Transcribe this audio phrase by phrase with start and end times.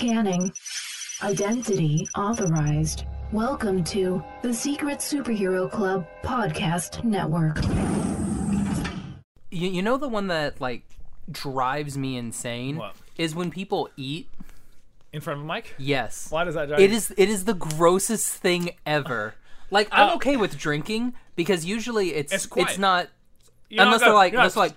[0.00, 0.52] Scanning.
[1.22, 3.04] Identity authorized.
[3.32, 7.56] Welcome to the Secret Superhero Club Podcast Network.
[9.50, 10.82] You, you know the one that like
[11.32, 12.94] drives me insane What?
[13.16, 14.28] is when people eat.
[15.14, 15.74] In front of a mic?
[15.78, 16.30] Yes.
[16.30, 19.34] Why does that drive It you- is it is the grossest thing ever.
[19.70, 20.14] Like uh, I'm Oh.
[20.16, 22.78] okay with drinking because usually it's It's it's, quiet.
[22.78, 23.08] not
[23.70, 24.74] You're not unless gonna- they're like you're not- unless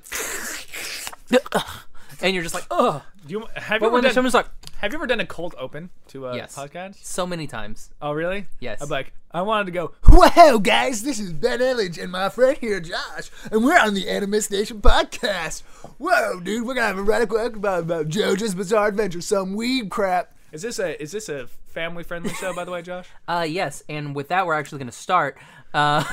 [1.27, 1.63] they're like
[2.21, 3.01] and you're just like ugh.
[3.27, 4.47] Do you, have, you But ever when done, someone's like
[4.80, 6.55] have you ever done a cold open to a Yes.
[6.55, 7.04] podcast?
[7.04, 7.89] so many times.
[8.01, 8.47] Oh, really?
[8.60, 8.82] Yes.
[8.82, 12.57] I'm like, I wanted to go, Whoa, guys, this is Ben Elledge and my friend
[12.57, 15.61] here, Josh, and we're on the Anime Station podcast.
[15.97, 19.89] Whoa, dude, we're gonna have a radical talk about, about JoJo's Bizarre Adventure, some weed
[19.89, 20.34] crap.
[20.51, 23.07] Is this a is this a family friendly show, by the way, Josh?
[23.28, 25.37] Uh yes, and with that we're actually going to start.
[25.73, 26.04] Uh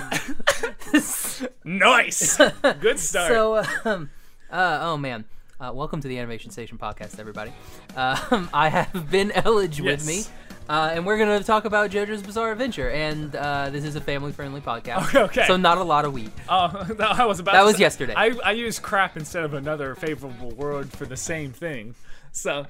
[1.65, 2.37] nice,
[2.80, 3.33] good start.
[3.33, 4.10] So, um,
[4.51, 5.24] uh, oh man,
[5.60, 7.52] uh, welcome to the Animation Station podcast, everybody.
[7.96, 10.06] Um, I have Ben Elledge with Yes.
[10.06, 10.24] me,
[10.69, 12.90] uh, and we're gonna talk about JoJo's Bizarre Adventure.
[12.90, 15.46] And uh, this is a family-friendly podcast, Okay.
[15.46, 16.30] so not a lot of weed.
[16.49, 17.52] Oh, no, I was about.
[17.52, 18.15] That to was say- yesterday.
[18.16, 21.95] I I used crap instead of another favorable word for the same thing.
[22.37, 22.66] So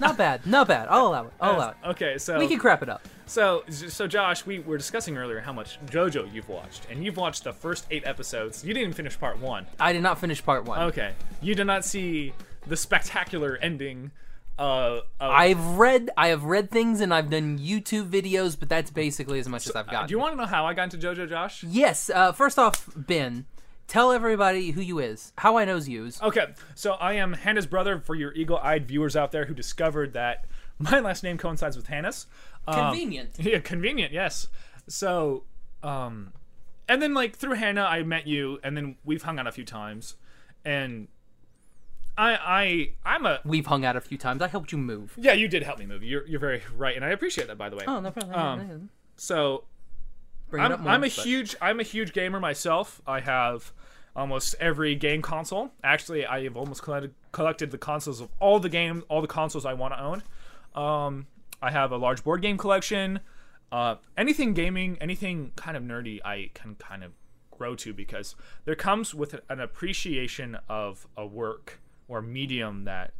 [0.00, 0.88] Not bad, not bad.
[0.88, 1.32] I'll allow it.
[1.38, 1.76] I'll allow it.
[1.88, 3.06] okay, so We can crap it up.
[3.26, 7.44] So, so Josh, we were discussing earlier how much JoJo you've watched, and you've watched
[7.44, 8.64] the first eight episodes.
[8.64, 9.66] You didn't even finish part one.
[9.78, 10.80] I did not finish part one.
[10.84, 12.32] Okay, you did not see
[12.66, 14.10] the spectacular ending.
[14.58, 18.90] Uh, of, I've read, I have read things, and I've done YouTube videos, but that's
[18.90, 20.08] basically as much as I've got.
[20.08, 21.62] do you want to know how I got into JoJo, Josh?
[21.64, 22.08] Yes.
[22.08, 23.46] Uh, first off, Ben,
[23.86, 26.20] tell everybody who you is, how I knows yous.
[26.22, 30.46] Okay, so I am Hannah's brother for your eagle-eyed viewers out there who discovered that
[30.78, 32.26] my last name coincides with Hannah's.
[32.66, 33.30] Um, Convenient.
[33.38, 34.12] Yeah, convenient.
[34.12, 34.48] Yes.
[34.88, 35.44] So,
[35.82, 36.32] um,
[36.88, 39.64] and then like through Hannah, I met you, and then we've hung out a few
[39.64, 40.16] times,
[40.64, 41.08] and
[42.16, 44.40] I, I, I'm a We've hung out a few times.
[44.42, 45.14] I helped you move.
[45.18, 45.32] yeah.
[45.32, 46.02] You did help me move.
[46.02, 47.84] You're, you're very right, and I appreciate that, by the way.
[47.86, 48.38] Oh no problem.
[48.70, 49.64] Um, So
[50.48, 53.00] Bring it up I'm, more, I'm a but- huge I'm a huge gamer myself.
[53.06, 53.72] I have
[54.16, 55.72] almost every game console.
[55.82, 59.66] Actually, I have almost collected, collected the consoles of all the games, all the consoles
[59.66, 60.22] I want to own.
[60.74, 61.26] Um,
[61.60, 63.20] I have a large board game collection.
[63.72, 67.12] Uh, anything gaming, anything kind of nerdy, I can kind of
[67.50, 73.14] grow to because there comes with an appreciation of a work or medium that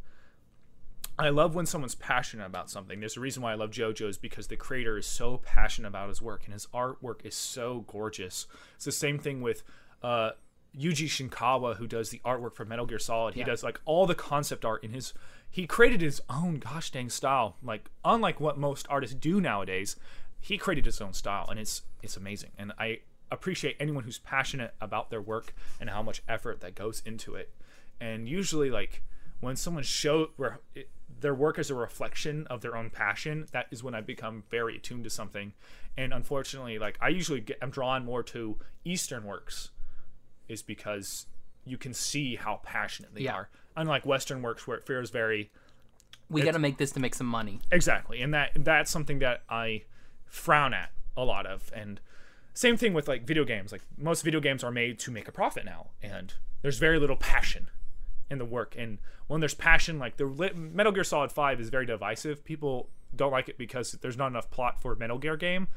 [1.17, 2.99] I love when someone's passionate about something.
[2.99, 6.21] There's a reason why I love JoJo's because the creator is so passionate about his
[6.21, 8.47] work and his artwork is so gorgeous.
[8.75, 9.63] It's the same thing with
[10.03, 10.31] uh,
[10.77, 13.33] Yoji Shinkawa, who does the artwork for Metal Gear Solid.
[13.35, 13.45] He Yeah.
[13.45, 15.13] does like all the concept art in his.
[15.49, 17.55] He created his own gosh dang style.
[17.63, 19.95] Like unlike what most artists do nowadays,
[20.41, 22.51] he created his own style, and it's it's amazing.
[22.57, 22.99] And I
[23.31, 27.53] appreciate anyone who's passionate about their work and how much effort that goes into it.
[28.01, 29.01] And usually, like
[29.39, 30.89] when someone show where it,
[31.21, 34.77] their work is a reflection of their own passion, that is when I become very
[34.77, 35.53] attuned to something.
[35.97, 39.71] And unfortunately, like I usually get, I'm drawn more to Eastern works,
[40.47, 41.25] is because
[41.65, 43.33] you can see how passionate they Yeah.
[43.35, 43.49] are.
[43.77, 45.51] Unlike Western works, where it feels very
[46.29, 47.59] we got to make this to make some money.
[47.71, 49.83] exactly, and that that's something that I
[50.25, 51.71] frown at a lot of.
[51.75, 51.99] And
[52.53, 53.71] same thing with like video games.
[53.71, 57.15] Like most video games are made to make a profit now, and there's very little
[57.15, 57.69] passion
[58.29, 58.75] in the work.
[58.77, 58.97] And
[59.27, 60.25] when there's passion, like the
[60.55, 62.43] Metal Gear Solid Five is very divisive.
[62.43, 65.67] People don't like it because there's not enough plot for a Metal Gear game,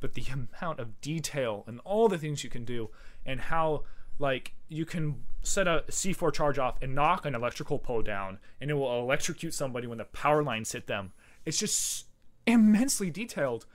[0.00, 0.24] but the
[0.60, 2.90] amount of detail and all the things you can do,
[3.24, 3.84] and how
[4.18, 8.70] like you can set a C4 charge off and knock an electrical pole down, and
[8.70, 11.12] it will electrocute somebody when the power lines hit them.
[11.44, 12.06] It's just
[12.46, 13.66] immensely detailed.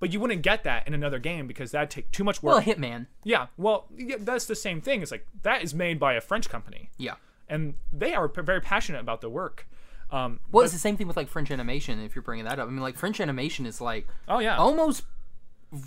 [0.00, 2.54] But you wouldn't get that in another game because that'd take too much work.
[2.54, 3.06] Well, Hitman.
[3.22, 5.00] Yeah, well, yeah, that's the same thing.
[5.00, 7.14] It's like that is made by a French company, Yeah.
[7.48, 9.66] And they are p- very passionate about their work.
[10.10, 11.98] Um, Well, it's the same thing with like French animation.
[12.02, 15.04] If you're bringing that up, I mean, like French animation is like oh yeah, almost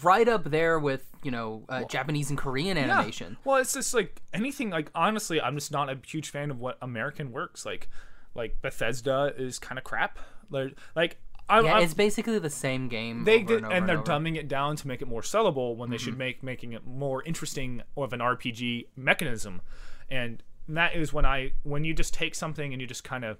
[0.01, 2.83] right up there with you know uh, Japanese and Korean Yeah.
[2.97, 3.37] animation.
[3.43, 4.69] Well, it's just like anything.
[4.71, 7.65] Like honestly, I'm just not a huge fan of what American works.
[7.65, 7.87] Like,
[8.33, 10.17] like Bethesda is kind of crap.
[10.49, 11.17] Like, like
[11.47, 13.23] I'm, Yeah, I'm- it's basically the same game.
[13.25, 13.97] they did, and, and they're.
[13.99, 14.11] Mm-hmm.
[14.25, 17.21] dumbing it down to make it more sellable when they should make making it more
[17.23, 19.61] interesting of an RPG mechanism,
[20.09, 23.37] and that is when I when you just take something and you just kind of.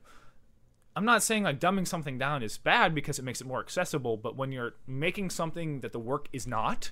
[0.98, 4.16] I'm not saying like dumbing something down is bad because it makes it more accessible,
[4.16, 6.92] but when you're making something that the work is not,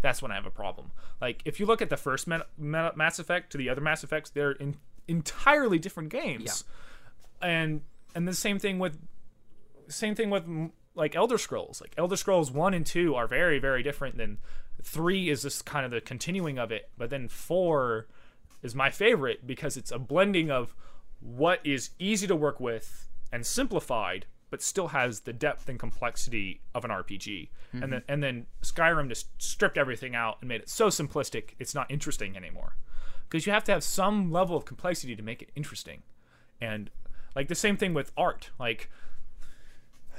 [0.00, 0.92] that's when I have a problem.
[1.20, 4.02] Like if you look at the first Ma- Ma- Mass Effect to the other Mass
[4.02, 4.76] Effects, they're in
[5.08, 6.64] entirely different games,
[7.42, 7.82] and
[8.14, 8.98] and the same thing with
[9.88, 10.44] same thing with
[10.94, 11.80] like Elder Scrolls.
[11.82, 14.38] Like Elder Scrolls one and two are very very different than
[14.82, 18.06] three is just kind of the continuing of it, but then four
[18.64, 20.74] is my favorite because it's a blending of
[21.20, 26.62] what is easy to work with and simplified, but still has the depth and complexity
[26.74, 27.50] of an RPG.
[27.72, 28.12] And then mm-hmm.
[28.12, 32.36] and then Skyrim just stripped everything out and made it so simplistic it's not interesting
[32.36, 32.76] anymore.
[33.28, 36.02] Because you have to have some level of complexity to make it interesting.
[36.60, 36.90] And
[37.34, 38.50] like the same thing with art.
[38.58, 38.90] Like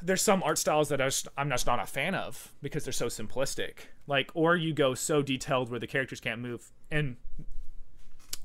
[0.03, 3.07] there's some art styles that I I'm just not a fan of because they're so
[3.07, 3.87] simplistic.
[4.05, 6.71] Like, or you go so detailed where the characters can't move.
[6.91, 7.15] And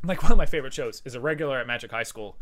[0.02, 2.36] like one of my favorite shows is Irregular at Magic High School,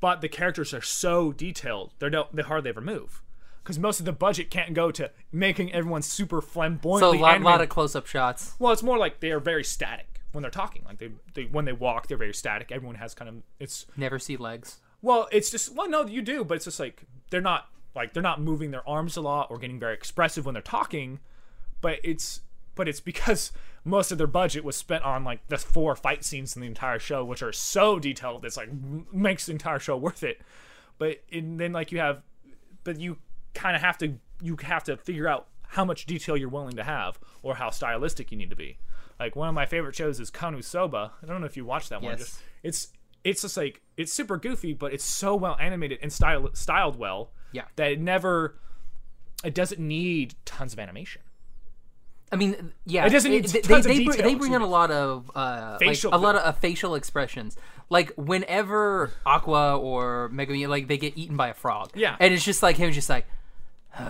[0.00, 3.22] but the characters are so detailed they don't they hardly ever move
[3.62, 7.00] because most of the budget can't go to making everyone super flamboyant.
[7.00, 7.44] So a lot, animated.
[7.44, 8.54] lot of close-up shots.
[8.58, 10.82] Well, it's more like they are very static when they're talking.
[10.84, 12.72] Like they, they when they walk, they're very static.
[12.72, 14.78] Everyone has kind of it's Never see legs.
[15.00, 18.22] well, it's just well, no, you do, but it's just like they're not like they're
[18.22, 21.20] not moving their arms a lot or getting very expressive when they're talking,
[21.80, 22.40] but it's
[22.74, 23.52] but it's because
[23.84, 26.98] most of their budget was spent on like the four fight scenes in the entire
[26.98, 28.44] show, which are so detailed.
[28.44, 28.68] It's like
[29.12, 30.40] makes the entire show worth it.
[30.98, 32.22] But and then like you have,
[32.84, 33.18] but you
[33.54, 36.84] kind of have to you have to figure out how much detail you're willing to
[36.84, 38.78] have or how stylistic you need to be.
[39.18, 41.10] Like one of my favorite shows is Konosuba.
[41.22, 42.18] I don't know if you watched that one.
[42.18, 42.20] Yes.
[42.20, 42.88] Just it's
[43.24, 47.30] it's just like it's super goofy, but it's so well animated and style, styled well
[47.52, 47.64] Yeah.
[47.76, 48.58] that it never
[49.44, 51.22] it doesn't need tons of animation.
[52.32, 54.66] I mean, yeah, It doesn't need they, tons of they, bring, they bring in a
[54.66, 57.56] lot of uh, Facial- like, a lot of uh, facial expressions.
[57.90, 62.16] Like whenever Aqua or Megumin like they get eaten by a frog, Yeah.
[62.18, 63.26] and it's just like him, just like,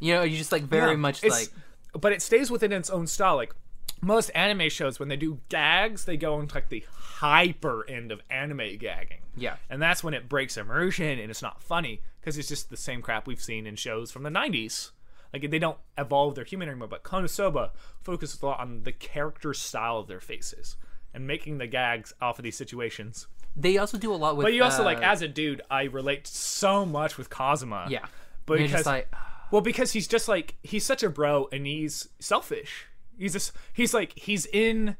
[0.00, 1.48] you know, you just like very Yeah, much like
[1.92, 3.36] but it stays within its own style.
[3.36, 3.54] Like
[4.00, 8.20] most anime shows, when they do gags, they go into like the hyper end of
[8.30, 9.20] anime gagging.
[9.36, 9.56] Yeah.
[9.68, 13.02] and that's when it breaks immersion and it's not funny because it's just the same
[13.02, 14.90] crap we've seen in shows from the '90s.
[15.34, 16.88] Like they don't evolve their humor anymore.
[16.88, 20.76] But Konosuba focuses a lot on the character style of their faces
[21.12, 23.26] and making the gags off of these situations.
[23.56, 24.44] they also do a lot with.
[24.44, 27.88] But you also uh, like as a dude, I relate so much with Kazuma.
[27.90, 28.06] yeah,
[28.46, 29.12] but because like
[29.50, 32.86] well, because he's just like he's such a bro and he's selfish.
[33.18, 34.96] He's just he's like he's in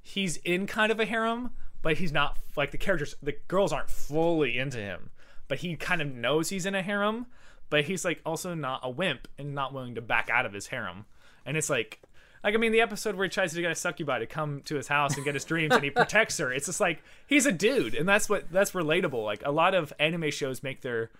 [0.00, 1.50] he's in kind of a harem,
[1.82, 5.10] but he's not like the characters the girls aren't fully into him.
[5.48, 7.26] But he kind of knows he's in a harem,
[7.72, 10.66] but he's like also not a wimp and not willing to back out of his
[10.66, 11.06] harem.
[11.46, 12.02] And it's like
[12.44, 14.74] like I mean the episode where he tries to get a succubi to come to
[14.76, 16.52] his house and get his dreams and he protects her.
[16.52, 19.24] It's just like he's a dude and that's what that's relatable.
[19.24, 21.10] Like a lot of anime shows make their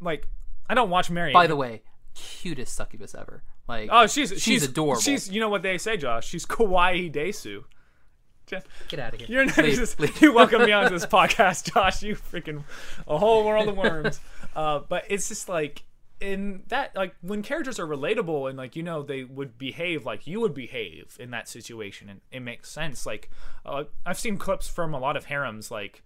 [0.00, 0.26] like
[0.68, 1.32] I don't watch Mary.
[1.32, 1.82] by the way,
[2.16, 3.44] cutest succubus ever.
[3.68, 5.00] Like Oh, she's she's, adorable.
[5.00, 6.26] She's you know what they say, Josh.
[6.26, 7.62] She's kawaii desu.
[8.88, 9.28] Get out of here.
[9.30, 10.20] You're not Leave, just, leave.
[10.20, 12.02] you welcome me onto this podcast, Josh.
[12.02, 12.64] You freaking
[13.06, 14.18] a whole world of worms.
[14.56, 15.84] Uh, but it's just like
[16.20, 20.26] in that like when characters are relatable and like you know they would behave like
[20.26, 23.06] you would behave in that situation and it makes sense.
[23.06, 23.30] Like
[23.64, 26.02] uh, I've seen clips from a lot of harems like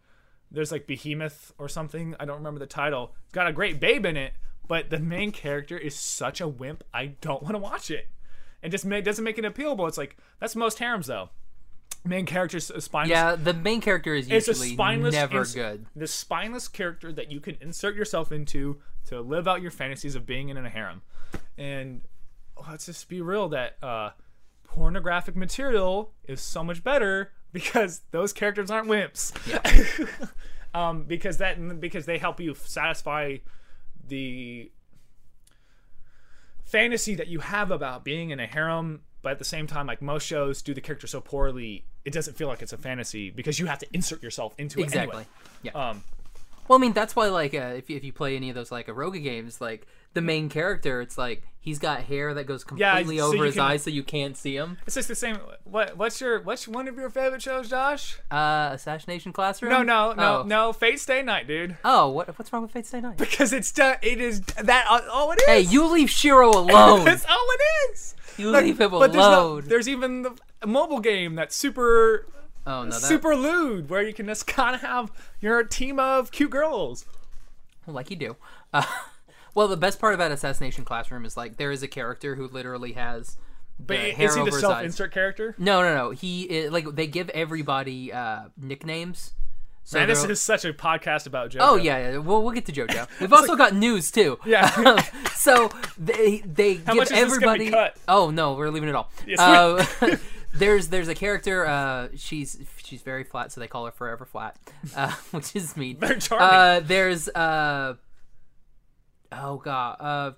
[0.50, 2.14] there's like Behemoth or something.
[2.20, 3.14] I don't remember the title.
[3.24, 4.34] It's got a great babe in it,
[4.68, 6.84] but the main character is such a wimp.
[6.94, 8.08] I don't want to watch it.
[8.62, 9.88] It just ma- doesn't make it appealable.
[9.88, 11.30] It's like that's most harems though.
[12.06, 13.10] Main character's a spineless.
[13.10, 15.14] Yeah, the main character is it's a usually spineless.
[15.14, 15.86] never ins- good.
[15.96, 20.26] The spineless character that you can insert yourself into to live out your fantasies of
[20.26, 21.02] being in a harem,
[21.58, 22.02] and
[22.68, 24.10] let's just be real that uh,
[24.64, 29.32] pornographic material is so much better because those characters aren't wimps.
[30.74, 33.36] um, because that because they help you satisfy
[34.06, 34.70] the
[36.64, 40.02] fantasy that you have about being in a harem but at the same time like
[40.02, 43.58] most shows do the character so poorly it doesn't feel like it's a fantasy because
[43.58, 45.12] you have to insert yourself into it Exactly.
[45.16, 45.26] anyway.
[45.62, 45.72] Yeah.
[45.90, 46.02] um
[46.68, 48.72] Well, I mean, that's why, like, uh, if, you- if you play any of those,
[48.72, 52.92] like, eroge games, like, the main character, it's like, he's got hair that goes Yeah,
[52.94, 54.78] completely so over his can- eyes so you can't see him.
[54.86, 58.68] it's just the same what what's your what's one of your favorite shows josh Uh,
[58.72, 59.72] Assassination Classroom?
[59.72, 60.42] no no no oh.
[60.46, 63.16] no fate stay night dude Oh, what, what's wrong with Fate Stay Night?
[63.16, 67.04] because it's done it is that all- all it is Hey, you leave Shiro alone.
[67.06, 67.60] that's all it
[67.92, 69.62] is You Like, leave him but there's, no, alone.
[69.66, 70.32] there's even the
[70.66, 72.26] mobile game that's super
[72.66, 76.30] oh, no, that, super lewd where you can just kind of have your team of
[76.30, 77.06] cute girls
[77.86, 78.36] like you do.
[78.72, 78.84] Uh,
[79.54, 82.92] well, the best part about Assassination Classroom is, like, there is a character who literally
[82.92, 83.36] has
[83.78, 86.10] but hair is he over the self-insert character No, no, no.
[86.10, 89.32] He, is, like, they give everybody uh, nicknames.
[89.86, 91.58] So Man, this is such a podcast about JoJo.
[91.60, 92.16] Oh yeah, yeah.
[92.16, 93.06] Well, we'll get to JoJo.
[93.20, 94.38] We've also got news too.
[94.46, 95.02] Yeah.
[95.34, 97.70] so they they give this be everybody.
[97.70, 97.94] cut?
[98.08, 99.10] Oh no, we're leaving it all.
[99.26, 99.84] Yes, uh,
[100.54, 101.66] there's there's a character.
[101.66, 104.56] Uh, she's she's very flat, so they call her Forever Flat,
[104.96, 105.96] uh, which is mean.
[105.98, 106.48] Very charming.
[106.48, 107.94] Uh, there's uh,
[109.32, 109.96] oh god.
[110.00, 110.32] Uh,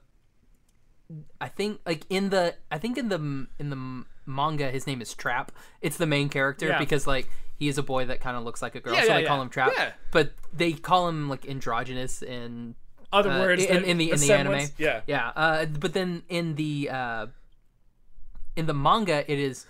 [1.40, 5.14] I think like in the I think in the in the manga his name is
[5.14, 5.52] Trap.
[5.80, 6.78] It's the main character Yeah.
[6.78, 9.06] because like he is a boy that kind of looks like a girl, Yeah, so
[9.08, 9.72] yeah, they call him Trap.
[9.76, 9.92] Yeah.
[10.10, 12.74] But they call him like androgynous and
[13.12, 14.52] Other uh, words in, in the the in the anime.
[14.52, 14.72] semblance?
[14.78, 15.00] Yeah.
[15.06, 15.28] yeah.
[15.36, 17.26] Uh, but then in the uh,
[18.56, 19.64] in the manga, it is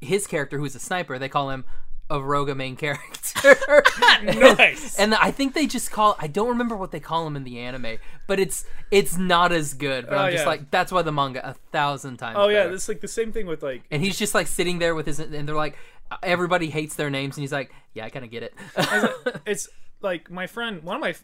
[0.00, 1.18] his character who's a sniper.
[1.18, 1.64] They call him
[2.10, 3.56] eroge main character.
[4.22, 4.98] Nice.
[4.98, 6.16] and I think they just call.
[6.18, 9.74] I don't remember what they call him in the anime, but it's it's not as
[9.74, 10.06] good.
[10.06, 10.48] But Oh, I'm just yeah.
[10.48, 12.36] like that's why the manga a thousand times.
[12.38, 12.74] Oh yeah, better.
[12.74, 15.18] it's like the same thing with like and he's just like sitting there with his,
[15.18, 15.76] and they're like,
[16.22, 18.54] everybody hates their names, and he's like, yeah, I kind of get it.
[19.46, 19.68] it's
[20.00, 21.14] like my friend one of my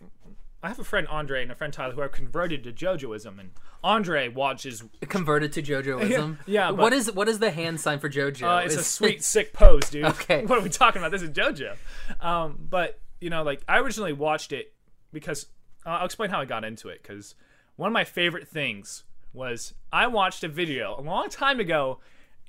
[0.62, 3.50] I have a friend Andre and a friend Tyler who are converted to JoJoism and
[3.82, 6.38] Andre watches Converted to JoJoism.
[6.46, 8.42] Yeah, but- what is what is the hand sign for JoJo?
[8.58, 10.04] uh, it's a sweet sick pose, dude.
[10.04, 10.44] Okay.
[10.46, 11.12] What are we talking about?
[11.12, 11.76] This is JoJo.
[12.20, 14.72] Um, but you know, like I originally watched it
[15.12, 15.46] because
[15.86, 17.34] uh, I'll explain how I got into it because
[17.76, 22.00] one of my favorite things was I watched a video a long time ago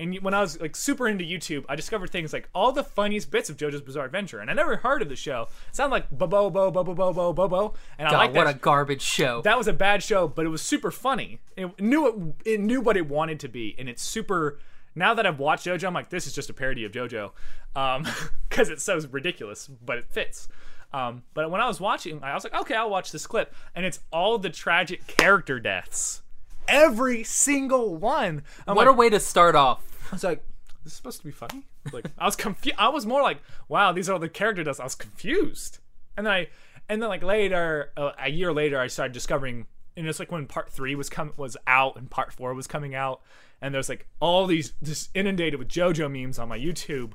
[0.01, 3.29] and when I was like super into YouTube, I discovered things like all the funniest
[3.29, 5.48] bits of JoJo's Bizarre Adventure, and I never heard of the show.
[5.70, 8.34] It sounded like Bobo Bo Bo Bo Bo Bo Bo Bo, and I God, like
[8.34, 9.41] what a garbage show.
[9.43, 11.39] that was a bad show, but it was super funny.
[11.55, 14.60] It knew it, it knew what it wanted to be, and it's super.
[14.96, 17.31] Now that I've watched JoJo, I'm like, this is just a parody of JoJo,
[18.50, 20.48] because it's so ridiculous, but it fits.
[20.93, 23.86] Um, but when I was watching, I was like, okay, I'll watch this clip, and
[23.86, 26.24] it's all the tragic character deaths,
[26.67, 28.43] every single one.
[28.67, 29.91] I'm what like, a way to start off.
[30.12, 30.44] I was like,
[30.84, 31.65] this is supposed to be funny.
[31.91, 32.77] Like I was confused.
[32.77, 34.80] I was more like, wow, these are the character deaths.
[34.80, 35.80] I was confused,
[36.18, 36.48] and then I,
[36.89, 40.48] and then like later, uh, a year later, I started discovering, and it's like when
[40.48, 43.22] part three was come was out and part four was coming out,
[43.62, 47.13] and there's like all these just inundated with JoJo memes on my YouTube,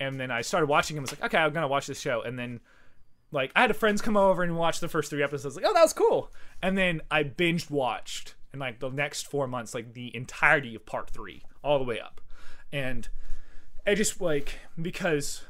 [0.00, 1.02] and then I started watching them.
[1.02, 2.60] I was like, okay, I'm gonna watch this show, and then
[3.30, 5.56] like I had friends come over and watch the first three episodes.
[5.56, 6.32] Like, oh, that was cool.
[6.62, 10.86] And then I binged watched in like the next four months, like the entirety of
[10.86, 12.20] part three, all the way up.
[12.72, 13.08] And
[13.86, 15.42] I just like because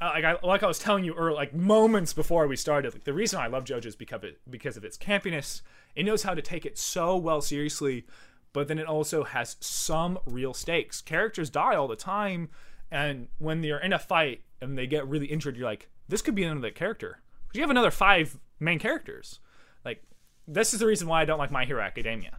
[0.00, 3.04] uh, like I like I was telling you earlier, like moments before we started, like
[3.04, 5.62] the reason I love JoJo is because of it because of its campiness.
[5.94, 8.06] It knows how to take it so well seriously,
[8.52, 11.00] but then it also has some real stakes.
[11.02, 12.48] Characters die all the time,
[12.90, 16.34] and when they're in a fight and they get really injured, you're like, this could
[16.34, 17.18] be another character.
[17.48, 19.40] 'Cause You have another five main characters.
[19.84, 20.02] Like
[20.46, 22.38] this is the reason why I don't like My Hero Academia.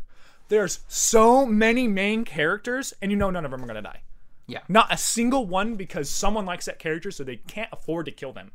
[0.52, 4.02] There's so many main characters, and you know none of them are gonna die.
[4.48, 4.60] Yeah.
[4.68, 8.34] Not a single one because someone likes that character, so they can't afford to kill
[8.34, 8.52] them.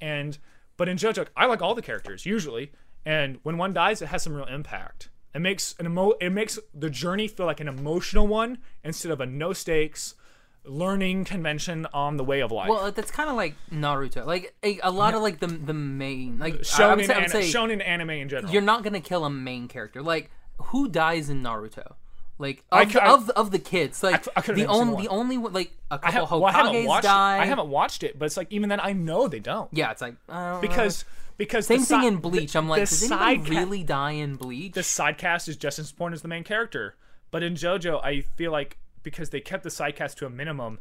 [0.00, 0.36] And
[0.76, 2.72] but in JoJo, I like all the characters usually,
[3.06, 5.10] and when one dies, it has some real impact.
[5.32, 9.20] It makes an emo- it makes the journey feel like an emotional one instead of
[9.20, 10.16] a no stakes
[10.64, 12.68] learning convention on the way of life.
[12.68, 14.26] Well, that's kind of like Naruto.
[14.26, 17.20] Like a, a lot of like the the main like I would shonen, say, I
[17.20, 18.52] would an- shonen anime in general.
[18.52, 20.02] you're not gonna kill a main character.
[20.02, 21.94] Like who dies in Naruto?
[22.40, 24.76] Like I of, cou- I- of, of the kids, like I the name a single
[24.76, 27.36] only the only one- like a I, couple have, well, I haven't Hokages watched die.
[27.38, 27.40] it.
[27.40, 29.68] I haven't watched it, but it's like even then I know they don't.
[29.72, 30.14] Yeah, it's like
[30.60, 31.04] Because
[31.36, 32.54] because same the thing si- in Bleach.
[32.54, 34.72] I'm like, the does anybody ca- really die in Bleach?
[34.74, 36.94] the side cast is just as important as the main character.
[37.30, 40.78] But in JoJo, I feel like because they kept the side cast to a minimum,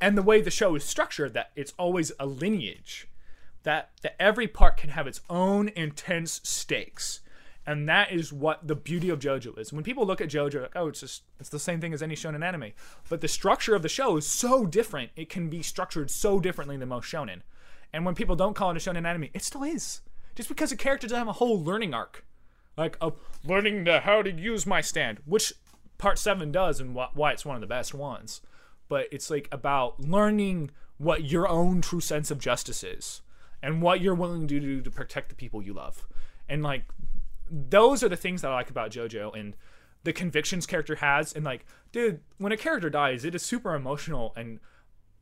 [0.00, 3.08] and the way the show is structured, that it's always a lineage,
[3.62, 7.20] that that every part can have its own intense stakes,
[7.68, 9.72] and that is what the beauty of JoJo is.
[9.72, 12.16] When people look at JoJo, like, oh, it's just it's the same thing as any
[12.16, 12.72] shonen anime,
[13.08, 15.10] but the structure of the show is so different.
[15.14, 17.42] It can be structured so differently than most shonen,
[17.92, 20.00] and when people don't call it a shonen anime, it still is.
[20.34, 22.24] Just because a character doesn't have a whole learning arc
[22.78, 25.52] like of learning the how to use my stand, which
[25.98, 28.40] part seven does, and why it's one of the best ones.
[28.88, 33.20] But it's like about learning what your own true sense of justice is,
[33.62, 36.06] and what you're willing to do to protect the people you love,
[36.48, 36.84] and like
[37.50, 39.54] those are the things that I like about JoJo and
[40.04, 44.32] the convictions character has, and like, dude, when a character dies, it is super emotional
[44.36, 44.60] and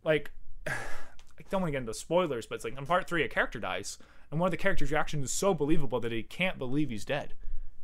[0.04, 0.30] like
[0.66, 3.60] I don't want to get into spoilers, but it's like in part three, a character
[3.60, 3.98] dies,
[4.30, 7.34] and one of the character's reaction is so believable that he can't believe he's dead.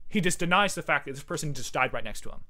[0.08, 2.40] He just denies the fact that this person just died right next to him,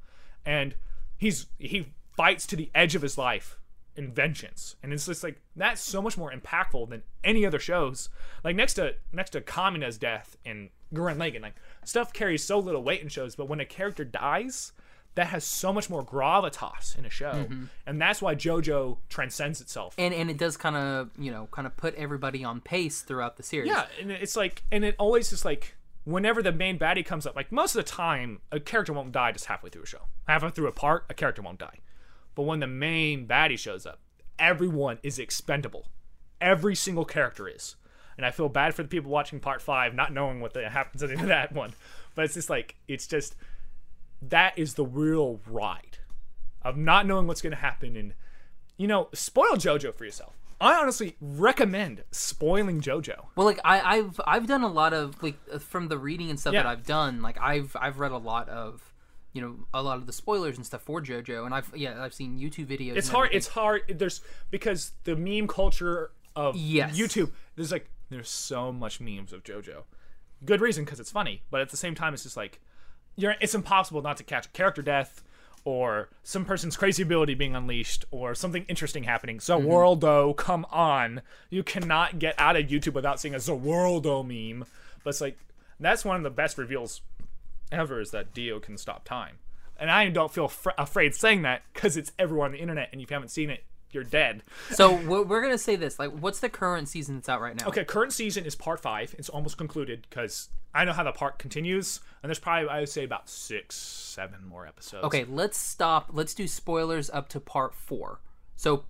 [0.45, 0.75] and
[1.17, 3.59] he's he fights to the edge of his life
[3.95, 8.09] in vengeance, and it's just like that's so much more impactful than any other shows.
[8.43, 12.83] Like next to next to Kamina's death in Gurren Lagann, like stuff carries so little
[12.83, 14.73] weight in shows, but when a character dies,
[15.15, 17.65] that has so much more gravitas in a show, mm-hmm.
[17.87, 19.95] and that's why JoJo transcends itself.
[19.99, 23.37] and and it does kind of you know kind of put everybody on pace throughout
[23.37, 23.69] the series.
[23.69, 27.37] Yeah, and it's like, and it always is like, whenever the main baddie comes up,
[27.37, 30.09] like most of the time, a character won't die just halfway through a show.
[30.27, 31.79] Halfway through a part, a character won't die.
[32.35, 34.01] But when the main baddie shows up,
[34.39, 35.89] everyone is expendable.
[36.41, 37.77] Every single character is.
[38.17, 41.03] And I feel bad for the people watching part five, not knowing what the, happens
[41.03, 41.73] at the end of that one.
[42.15, 43.35] But it's just like, it's just,
[44.21, 45.99] that is the real ride
[46.63, 47.97] of not knowing what's going to happen.
[47.97, 48.15] And,
[48.77, 50.35] you know, spoil JoJo for yourself.
[50.61, 53.27] I honestly recommend spoiling JoJo.
[53.35, 56.39] Well, like I, I've I've done a lot of like uh, from the reading and
[56.39, 57.21] stuff that I've done.
[57.21, 58.95] Like I've I've read a lot of
[59.33, 62.15] you know a lot of the spoilers and stuff for JoJo, and I've yeah I've
[62.15, 62.95] seen YouTube videos.
[62.97, 63.31] It's hard.
[63.33, 63.83] It's hard.
[63.89, 64.21] There's
[64.53, 66.97] because the meme culture of Yes.
[66.97, 67.33] YouTube.
[67.57, 69.85] There's like there's so much memes of JoJo.
[70.45, 72.61] Good reason because it's funny, but at the same time, it's just like
[73.17, 73.37] you're.
[73.41, 75.23] It's impossible not to catch a character death
[75.65, 79.37] or some person's crazy ability being unleashed or something interesting happening.
[79.37, 79.63] Mm-hmm.
[79.63, 81.23] Za Warudo, come on!
[81.51, 84.67] You cannot get out of YouTube without seeing a Za Warudo meme.
[85.05, 85.39] But it's like
[85.79, 87.03] that's one of the best reveals
[87.71, 89.39] ever is that Dio can stop time.
[89.79, 93.01] And I don't feel fr- afraid saying that because it's everywhere on the internet, and
[93.01, 94.43] if you haven't seen it, you're dead.
[94.71, 95.99] So we're, gonna say this.
[95.99, 97.69] Like, what's the current season that's out right now?
[97.69, 99.15] Okay, current season is part five.
[99.19, 102.89] It's almost concluded because I know how the part continues, and there's probably I would
[102.89, 105.05] say about six, seven more episodes.
[105.05, 106.11] Okay, let's stop.
[106.13, 108.21] Let's do spoilers up to part four.
[108.57, 108.85] So,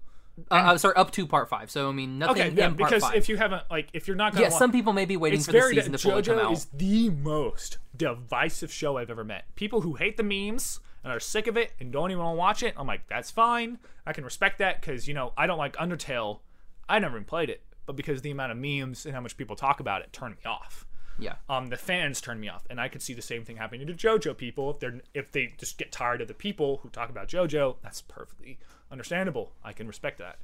[0.50, 1.70] uh, I'm sorry, up to part five.
[1.70, 3.16] So I mean, nothing Okay, yeah, because five.
[3.16, 5.52] if you haven't like, if you're not gonna, yeah, some people may be waiting for
[5.52, 6.52] the season to fully come JoJo out.
[6.52, 9.44] is the most divisive show I've ever met.
[9.56, 12.38] People who hate the memes and are sick of it and don't even want to
[12.38, 12.74] watch it.
[12.76, 13.78] I'm like, that's fine.
[14.06, 16.40] I can respect that because you know I don't like Undertale.
[16.88, 19.56] I never even played it, but because the amount of memes and how much people
[19.56, 20.86] talk about it turned me off.
[21.18, 21.34] yeah.
[21.48, 23.94] um, the fans turn me off, and I could see the same thing happening to
[23.94, 27.28] JoJo people if they're if they just get tired of the people who talk about
[27.28, 27.76] JoJo.
[27.82, 28.58] That's perfectly
[28.90, 29.52] understandable.
[29.64, 30.38] I can respect that.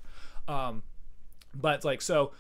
[0.47, 0.83] Um,
[1.55, 2.33] but like so,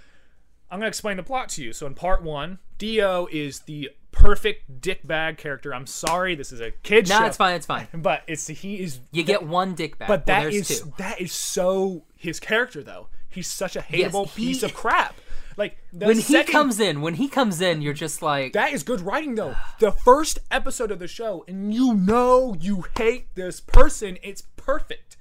[0.70, 1.72] I'm gonna explain the plot to you.
[1.72, 5.74] So in part one, Dio is the perfect dickbag character.
[5.74, 7.26] I'm sorry, this is a kid No, show.
[7.26, 7.54] it's fine.
[7.54, 7.86] It's fine.
[7.94, 10.08] But it's he is You get one dick back.
[10.08, 10.92] but that there's is two.
[10.98, 13.08] that is so his character though.
[13.28, 15.14] He's such a hateable he- piece of crap.
[15.56, 18.82] Like when he second- comes in, when he comes in, you're just like, that is
[18.84, 19.56] good writing though.
[19.80, 24.18] The first episode of the show, and you know you hate this person.
[24.22, 25.16] It's perfect.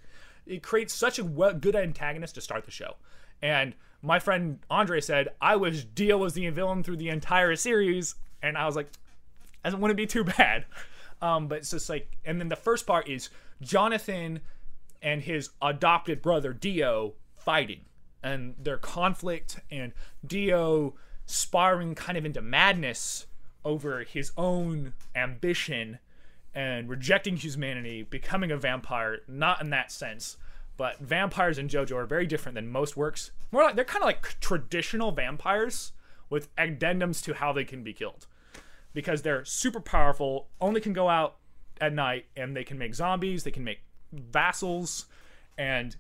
[0.45, 2.95] It creates such a well, good antagonist to start the show.
[3.41, 3.73] And
[4.03, 8.57] my friend Andre said, "I wish Dio was the villain through the entire series," and
[8.57, 8.89] I was like,
[9.63, 10.65] "I don't want to be too bad."
[11.21, 13.29] Um, but it's just like, and then the first part is
[13.61, 14.41] Jonathan
[15.01, 17.81] and his adopted brother Dio fighting
[18.23, 19.93] and their conflict and
[20.25, 23.25] Dio spiraling kind of into madness
[23.65, 25.99] over his own ambition
[26.53, 30.37] and rejecting humanity, becoming a vampire, not in that sense,
[30.77, 33.31] but vampires in JoJo are very different than most works.
[33.51, 35.91] More like they're kind of like traditional vampires
[36.29, 38.27] with addendums to how they can be killed
[38.93, 41.37] because they're super powerful, only can go out
[41.79, 45.05] at night, and they can make zombies, they can make vassals,
[45.57, 45.95] and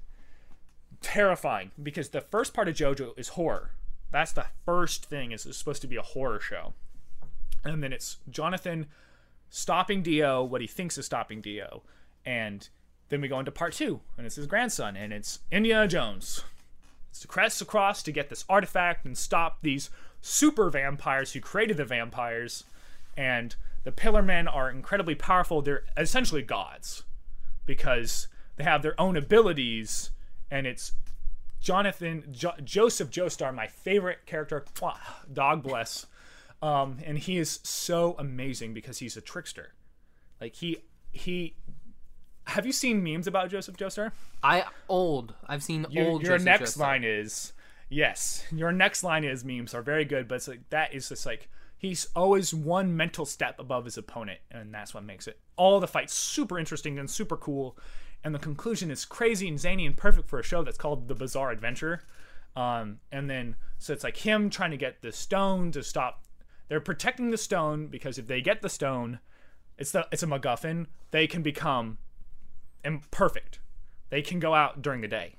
[1.01, 3.71] terrifying because the first part of JoJo is horror.
[4.11, 6.73] That's the first thing is it's supposed to be a horror show.
[7.63, 8.87] And then it's Jonathan
[9.49, 11.83] stopping Dio, what he thinks is stopping Dio.
[12.25, 12.67] And
[13.09, 16.43] then we go into part two, and it's his grandson, and it's Indiana Jones.
[17.17, 19.89] It's to crest across to get this artifact and stop these
[20.21, 22.63] super vampires who created the vampires.
[23.17, 25.63] And the Pillar Men are incredibly powerful.
[25.63, 27.05] They're essentially gods
[27.65, 30.11] because they have their own abilities,
[30.51, 30.91] and it's
[31.59, 34.63] Jonathan jo- Joseph Joestar, my favorite character.
[35.33, 36.05] Dog bless.
[36.61, 39.73] Um, and he is so amazing because he's a trickster.
[40.39, 41.55] Like he he.
[42.47, 44.11] Have you seen memes about Joseph Joestar?
[44.41, 45.33] I old.
[45.47, 46.23] I've seen Your, old.
[46.23, 46.79] your Joseph next Joestar.
[46.79, 47.53] line is
[47.89, 48.45] yes.
[48.51, 51.49] Your next line is memes are very good, but it's like that is just like
[51.77, 55.87] he's always one mental step above his opponent, and that's what makes it all the
[55.87, 57.77] fights super interesting and super cool.
[58.23, 61.15] And the conclusion is crazy and zany and perfect for a show that's called The
[61.15, 62.01] Bizarre Adventure.
[62.55, 66.23] Um, and then so it's like him trying to get the stone to stop.
[66.69, 69.19] They're protecting the stone because if they get the stone,
[69.77, 70.87] it's the it's a MacGuffin.
[71.11, 71.97] They can become
[72.87, 73.59] and perfect.
[74.09, 75.35] They can go out during the day.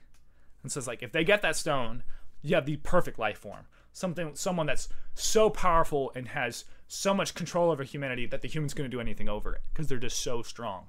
[0.62, 2.02] And so it's like if they get that stone,
[2.42, 3.64] you have the perfect life form.
[3.94, 8.74] Something someone that's so powerful and has so much control over humanity that the human's
[8.74, 10.88] to do anything over it because they're just so strong.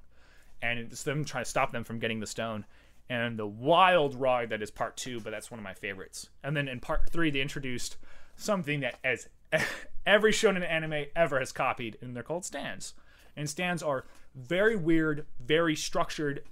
[0.60, 2.66] And it's them trying to stop them from getting the stone.
[3.08, 6.28] And the wild ride that is part two, but that's one of my favorites.
[6.44, 7.96] And then in part three, they introduced
[8.36, 9.28] something that as
[10.06, 12.92] every shonen anime ever has copied, and they're called stands.
[13.34, 16.42] And stands are very weird, very structured,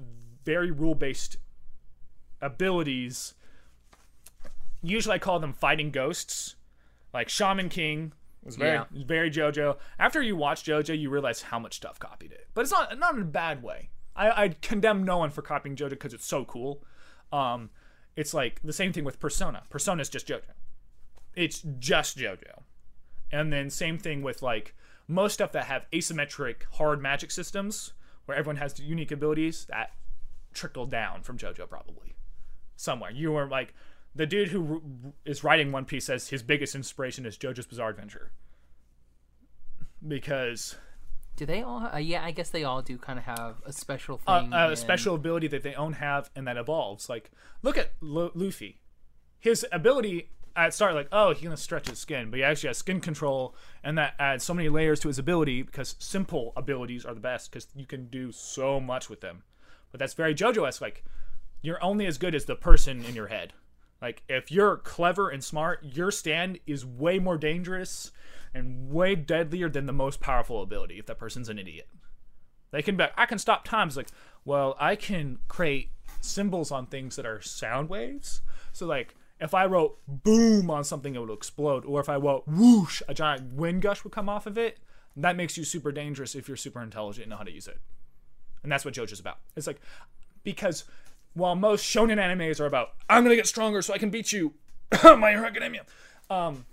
[0.45, 1.37] very rule based
[2.41, 3.35] abilities.
[4.83, 6.57] Usually, I call them fighting ghosts.
[7.13, 8.13] Like Shaman King
[8.45, 8.85] was very Yeah.
[8.93, 9.79] very JoJo.
[9.99, 13.15] After you watch JoJo, you realize how much stuff copied it, but it's not not
[13.15, 13.91] in a bad way.
[14.15, 16.85] I, I condemn no one for copying JoJo because it's so cool.
[17.33, 17.71] Um,
[18.17, 19.63] it's like the same thing with Persona.
[19.71, 20.43] Persona is just JoJo.
[21.35, 22.63] It's just JoJo.
[23.31, 24.75] And then same thing with like
[25.09, 27.95] most stuff that have asymmetric hard magic systems
[28.27, 29.93] where everyone has unique abilities that
[30.53, 32.15] trickled down from JoJo probably
[32.77, 33.11] somewhere.
[33.11, 33.75] You were like
[34.15, 34.83] the dude who
[35.25, 38.33] is writing One Piece says his biggest inspiration is JoJo's Bizarre Adventure
[40.07, 40.77] because
[41.37, 41.89] Do they all?
[41.93, 44.53] Uh, yeah, I guess they all do kind of have a special uh, thing.
[44.53, 47.09] a in- special ability that they own have and that evolves.
[47.09, 47.31] Like,
[47.63, 48.81] look at Lu Luffy.
[49.39, 52.79] His ability at start, like, oh, he's gonna stretch his skin, but he actually has
[52.79, 57.15] skin control, and that adds so many layers to his ability because simple abilities are
[57.15, 59.45] the best because you can do so much with them.
[59.91, 60.81] But that's very JoJo-esque.
[60.81, 61.05] Like,
[61.63, 63.53] you're only as good as the person in your head.
[64.03, 68.11] Like, if you're clever and smart, your stand is way more dangerous
[68.55, 71.89] and way deadlier than the most powerful ability if that person's an idiot.
[72.71, 73.97] They can be I can stop times.
[73.97, 74.09] Like,
[74.45, 75.91] well, I can create
[76.21, 78.43] symbols on things that are sound waves.
[78.73, 81.85] So like if I wrote boom on something, it would explode.
[81.85, 84.79] Or if I wrote whoosh, a giant wind gush would come off of it.
[85.17, 87.79] That makes you super dangerous if you're super intelligent and know how to use it.
[88.63, 89.39] And that's what JoJo's about.
[89.57, 89.81] It's like
[90.45, 90.85] because
[91.35, 94.55] while most shonen animes are about I'm gonna get stronger so I can beat you,
[95.05, 95.85] My Hero Academia.
[96.31, 96.67] Um,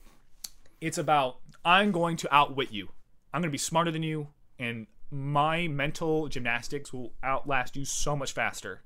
[0.82, 2.90] it's about I'm going to outwit you.
[3.34, 4.28] I'm going to be smarter than you,
[4.60, 8.82] and my mental gymnastics will outlast you so much faster.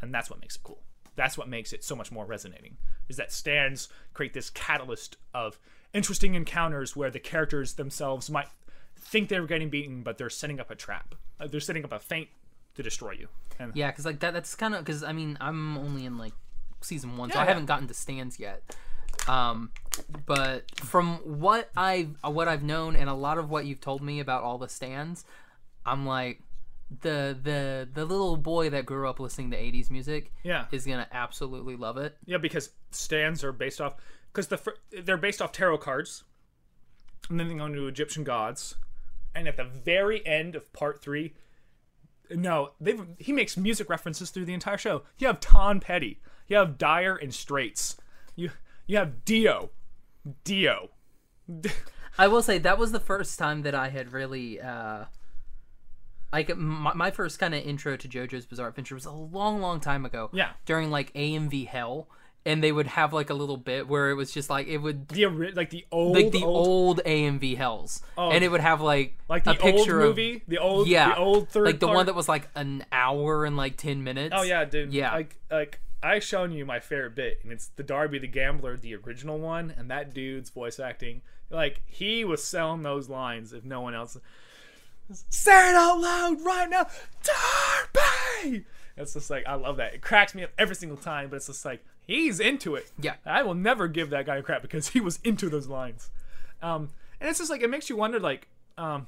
[0.00, 0.82] And that's what makes it cool.
[1.16, 2.76] That's what makes it so much more resonating.
[3.08, 5.58] Is that stands create this catalyst of
[5.92, 8.48] interesting encounters where the characters themselves might
[8.96, 11.14] think they're getting beaten, but they're setting up a trap.
[11.38, 12.28] Uh, They're setting up a feint
[12.76, 13.28] to destroy you.
[13.58, 14.32] And Yeah, because like that.
[14.32, 16.32] That's kind of because I mean I'm only in like
[16.80, 17.48] season one, so I yeah.
[17.48, 18.62] haven't gotten to stands yet.
[19.28, 19.70] Um,
[20.26, 24.20] but from what I what I've known and a lot of what you've told me
[24.20, 25.24] about all the stands,
[25.84, 26.40] I'm like
[27.00, 30.66] the the the little boy that grew up listening to 80s music Yeah.
[30.70, 32.16] is gonna absolutely love it.
[32.24, 33.94] Yeah, because stands are based off
[34.32, 36.24] because the fir- they're based off tarot cards,
[37.30, 38.76] and then they go into Egyptian gods,
[39.34, 41.34] and at the very end of part three,
[42.30, 45.02] no, they he makes music references through the entire show.
[45.18, 47.96] You have Tom Petty, you have Dyer and Straits,
[48.36, 48.50] you
[48.86, 49.70] you have Dio,
[50.44, 50.90] Dio.
[52.18, 55.04] I will say that was the first time that I had really uh
[56.32, 59.80] like my, my first kind of intro to JoJo's Bizarre Adventure was a long, long
[59.80, 60.30] time ago.
[60.32, 60.50] Yeah.
[60.64, 62.08] During like AMV Hell,
[62.44, 65.08] and they would have like a little bit where it was just like it would
[65.08, 68.30] The like the old like the old, old, AMV Hells, oh.
[68.30, 71.10] and it would have like like a the old picture of movie, the old yeah,
[71.10, 71.96] the old third like the part.
[71.96, 74.34] one that was like an hour and like ten minutes.
[74.36, 74.92] Oh yeah, dude.
[74.92, 75.12] Yeah.
[75.12, 78.96] Like like I've shown you my favorite bit, and it's the Darby the Gambler, the
[78.96, 81.22] original one, and that dude's voice acting.
[81.48, 84.16] Like he was selling those lines if no one else.
[85.28, 86.86] Say it out loud right now,
[87.22, 88.64] Darby.
[88.96, 89.94] It's just like I love that.
[89.94, 92.90] It cracks me up every single time, but it's just like he's into it.
[93.00, 93.14] Yeah.
[93.24, 96.10] I will never give that guy a crap because he was into those lines.
[96.62, 99.06] Um, and it's just like it makes you wonder, like, um,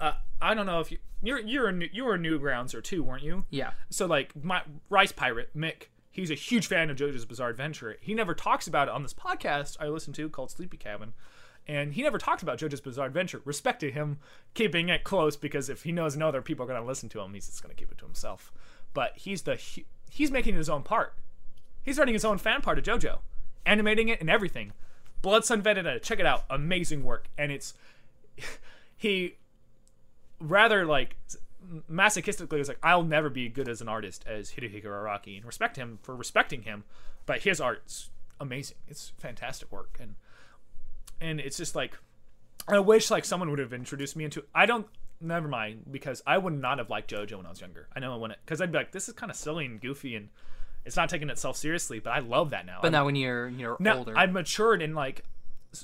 [0.00, 3.22] uh, I don't know if you you're you're a new, you were a two, weren't
[3.22, 3.44] you?
[3.50, 3.72] Yeah.
[3.90, 7.96] So like my Rice Pirate Mick, he's a huge fan of JoJo's Bizarre Adventure.
[8.00, 11.14] He never talks about it on this podcast I listen to called Sleepy Cabin,
[11.68, 13.40] and he never talked about JoJo's Bizarre Adventure.
[13.44, 14.18] Respect to him
[14.54, 17.20] keeping it close because if he knows no other people are going to listen to
[17.20, 18.52] him, he's just going to keep it to himself.
[18.94, 19.60] But he's the
[20.10, 21.14] he's making his own part.
[21.82, 23.18] He's writing his own fan part of JoJo,
[23.64, 24.72] animating it and everything.
[25.22, 27.74] Blood Sun Vendetta, check it out, amazing work, and it's
[28.96, 29.36] he
[30.38, 31.16] rather like
[31.90, 35.76] masochistically was like I'll never be good as an artist as Hirohiko Araki and respect
[35.76, 36.84] him for respecting him,
[37.24, 38.76] but his art's amazing.
[38.86, 40.14] It's fantastic work and
[41.20, 41.96] and it's just like
[42.68, 44.86] I wish like someone would have introduced me into I don't
[45.20, 47.88] never mind because I would not have liked JoJo when I was younger.
[47.94, 50.14] I know I wouldn't because I'd be like this is kind of silly and goofy
[50.16, 50.28] and
[50.84, 52.78] it's not taking itself seriously, but I love that now.
[52.80, 55.22] But I'm- now when you're you're now older, I've matured and like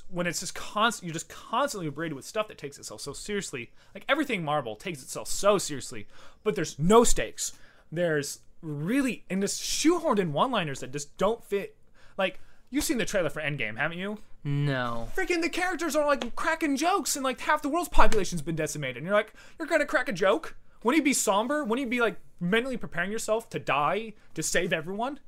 [0.09, 3.71] when it's just constant, you're just constantly braided with stuff that takes itself so seriously.
[3.93, 6.07] Like everything Marvel takes itself so seriously,
[6.43, 7.53] but there's no stakes.
[7.91, 11.75] There's really and just shoehorned in one-liners that just don't fit.
[12.17, 14.19] Like you've seen the trailer for Endgame, haven't you?
[14.43, 15.09] No.
[15.15, 18.97] Freaking the characters are like cracking jokes, and like half the world's population's been decimated.
[18.97, 20.55] And you're like, you're gonna crack a joke?
[20.83, 21.63] Wouldn't you be somber?
[21.63, 25.19] Wouldn't you be like mentally preparing yourself to die to save everyone?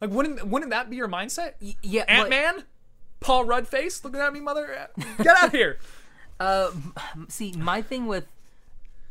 [0.00, 1.52] Like, wouldn't wouldn't that be your mindset?
[1.82, 2.64] yeah, Ant like- Man,
[3.20, 4.88] Paul Rudd face looking at me, mother.
[5.18, 5.78] Get out of here.
[6.40, 6.70] uh,
[7.28, 8.24] see my thing with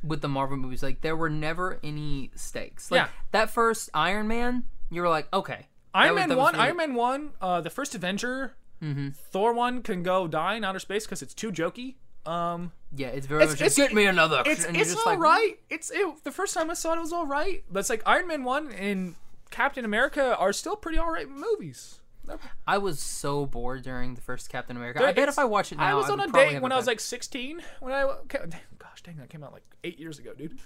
[0.03, 3.07] with the marvel movies like there were never any stakes like Yeah.
[3.33, 7.29] that first iron man you were like okay Iron Man was one, Iron Man one,
[7.41, 8.55] uh, the first Avenger,
[9.31, 11.95] Thor one can go die in outer space because it's too jokey.
[12.25, 15.59] Um, yeah it's very It's- much it's- get me another it's it's all like right.
[15.69, 17.63] It's it, the first time I saw it, it was all right.
[17.71, 19.15] But it's like Iron Man one and
[19.49, 21.99] Captain America are still pretty all right movies.
[22.67, 25.71] I was so bored during the first captain america they're- i bet if i watch
[25.73, 27.61] it now I was I on a date when a I was like 16.
[27.81, 28.03] When I
[28.77, 30.57] gosh dang, that came out like eight years ago, dude.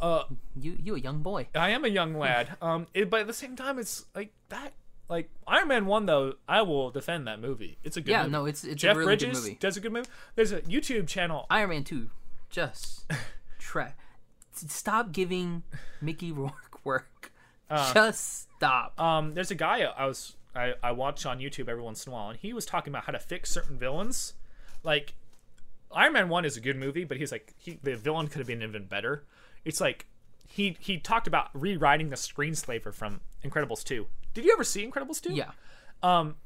[0.00, 0.24] Uh,
[0.60, 2.56] you you a young boy I am a young lad.
[2.60, 4.72] Um, it, but at the same time, it's like that.
[5.08, 7.78] Like Iron Man one though, I will defend that movie.
[7.82, 8.12] It's a good movie.
[8.12, 8.32] Yeah, movie.
[8.32, 9.56] no, it's it's Jeff a really Bridges good movie.
[9.60, 10.08] does a good movie.
[10.34, 11.46] There's a YouTube channel.
[11.50, 12.10] Iron Man two,
[12.50, 13.10] just
[13.58, 13.94] try.
[14.52, 15.62] Stop giving
[16.00, 17.32] Mickey Rourke work.
[17.70, 18.98] just stop.
[19.00, 22.14] Um, there's a guy I was I, I watch on YouTube every once in a
[22.16, 24.34] while, and he was talking about how to fix certain villains.
[24.82, 25.14] Like
[25.92, 28.46] Iron Man one is a good movie, but he's like he, the villain could have
[28.46, 29.24] been even better.
[29.64, 30.06] It's like
[30.46, 34.06] he he talked about rewriting the screenslaver from Incredibles two.
[34.38, 35.32] Did you ever see Incredibles two?
[35.34, 35.50] yeah.
[36.02, 36.36] Um,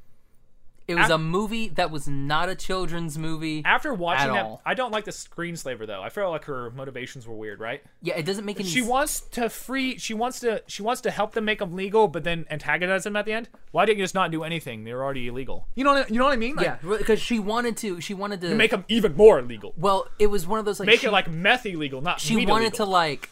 [0.89, 3.63] It was a movie that was not a children's movie.
[3.65, 4.63] after watching At that, all.
[4.67, 6.03] I don't like the screenslaver though.
[6.03, 7.83] I feel like her motivations were weird, right?
[8.03, 8.69] yeah, it doesn't make any.
[8.69, 9.99] She s- wants to free.
[9.99, 10.63] She wants to.
[10.67, 13.49] She wants to help them make them legal, but then antagonize them at the end.
[13.73, 14.85] Why didn't you just not do anything?
[14.85, 15.69] They're already illegal.
[15.77, 15.93] You know.
[15.93, 16.57] What, you know what I mean?
[16.57, 18.01] Like, yeah, because she wanted to.
[18.01, 19.75] She wanted to Make them even more illegal.
[19.77, 22.45] Well, it was one of those like Make she, it like meth illegal, not she
[22.47, 22.87] wanted illegal.
[22.87, 23.31] to like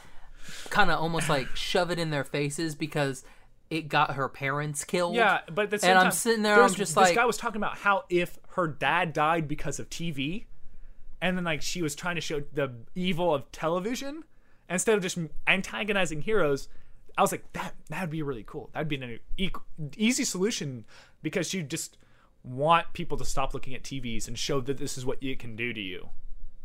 [0.71, 3.25] kind of almost like shove it in their faces because
[3.71, 5.15] it got her parents killed.
[5.15, 7.25] Yeah, but at the same And I'm sitting there, I'm just this like- this guy
[7.25, 10.47] was talking about how if her dad died because of TV,
[11.23, 14.25] and then like she was trying to show the evil of television
[14.69, 16.69] instead of just antagonizing heroes.
[17.19, 18.71] I was like, that that'd be really cool.
[18.73, 19.51] That'd be an e-
[19.97, 20.87] easy solution
[21.23, 21.97] because you just
[22.43, 25.57] want people to stop looking at TVs and show that this is what it can
[25.57, 26.09] do to you.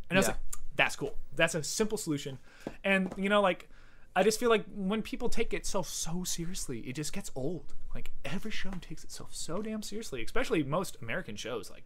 [0.09, 0.37] And I was like,
[0.75, 1.15] that's cool.
[1.35, 2.37] That's a simple solution.
[2.83, 3.69] And you know, like
[4.15, 7.73] I just feel like when people take itself so seriously, it just gets old.
[7.93, 11.69] Like every show takes itself so damn seriously, especially most American shows.
[11.69, 11.85] Like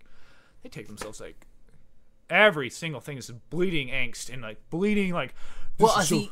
[0.63, 1.47] they take themselves like
[2.29, 5.33] every single thing is bleeding angst and like bleeding like.
[5.79, 6.31] Well, uh, is so- see,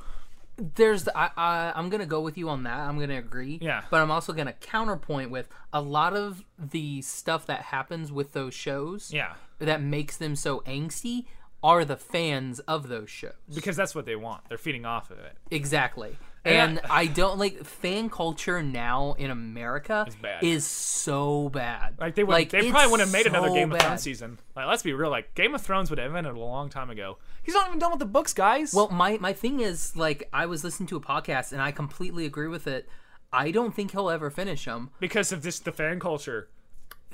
[0.76, 2.78] there's the, I, I I'm gonna go with you on that.
[2.78, 3.60] I'm gonna agree.
[3.62, 3.84] Yeah.
[3.90, 8.54] But I'm also gonna counterpoint with a lot of the stuff that happens with those
[8.54, 9.12] shows.
[9.14, 11.26] yeah, That makes them so angsty
[11.64, 13.32] are the fans of those shows.
[13.54, 14.42] because that's what they want.
[14.50, 15.36] They're feeding off of it.
[15.52, 16.16] Exactly.
[16.46, 20.44] And I don't like fan culture now in America It's bad.
[20.44, 21.96] is so bad.
[22.00, 23.86] Like they would, they probably wouldn't have made another so Game of bad.
[23.88, 24.40] Thrones season.
[24.56, 27.18] Like let's be real, like Game of Thrones would have ended a long time ago.
[27.44, 28.74] He's not even done with the books, guys.
[28.74, 32.26] Well, my my thing is like I was listening to a podcast and I completely
[32.26, 32.88] agree with it.
[33.34, 34.92] I don't think he'll ever finish them.
[35.02, 36.48] because of this the fan culture.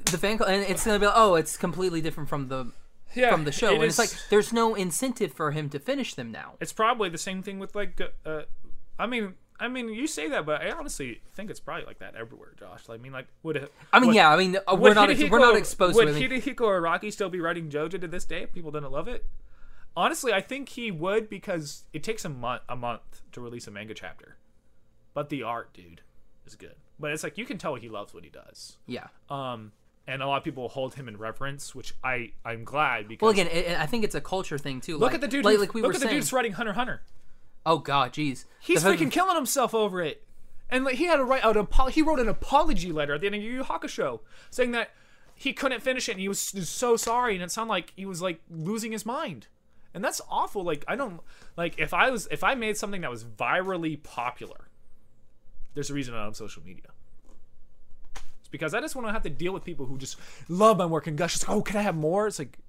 [0.06, 2.71] The fan and it's gonna be like, oh, it's completely different from the
[3.15, 6.13] Yeah, from the show, it and it's like there's no incentive for him to finish
[6.15, 6.54] them now.
[6.60, 8.41] it's probably the same thing with like uh
[8.99, 12.15] i mean i mean you say that but i honestly think it's probably like that
[12.15, 14.76] everywhere josh Like, i mean like would it I mean, would, yeah, I mean, uh,
[14.76, 16.13] we're not ex- we're not exposed would to.
[16.13, 19.26] Hirohiko Araki still be writing JoJo to this day if people didn't love it?
[19.95, 23.71] Honestly, I think he would because it takes a month a month to release a
[23.71, 24.38] manga chapter.
[25.13, 26.02] But the art, dude,
[26.47, 26.76] is good.
[26.99, 28.78] But it's like you can tell he loves what he does.
[28.88, 29.08] Yeah.
[29.30, 29.71] Um,
[30.08, 33.32] and a lot of people hold him in reverence, which I I'm glad because Well,
[33.32, 34.94] again, it, I think it's a culture thing too.
[34.98, 35.46] look like, at the dude.
[35.46, 36.22] Like, like we look were at the saying.
[36.22, 37.02] dude writing Hunter Hunter.
[37.66, 38.46] Oh God, jeez.
[38.60, 40.24] He's The freaking killing himself over it.
[40.70, 43.28] And like, he had to write out an he wrote an apology letter at the
[43.28, 44.92] end of Yu Yu Hakusho saying that
[45.36, 48.22] he couldn't finish it and he was so sorry and it sounded like he was
[48.22, 49.48] like losing his mind.
[49.94, 50.63] And that's awful.
[50.63, 51.22] Like I don't
[51.56, 54.68] like if I was if I made something that was virally popular.
[55.76, 56.92] There's a reason I'm on social media.
[58.54, 60.16] Because I just want to have to deal with people who just
[60.48, 61.36] love my work and gush.
[61.36, 62.28] It's like, oh, can I have more?
[62.28, 62.60] It's like,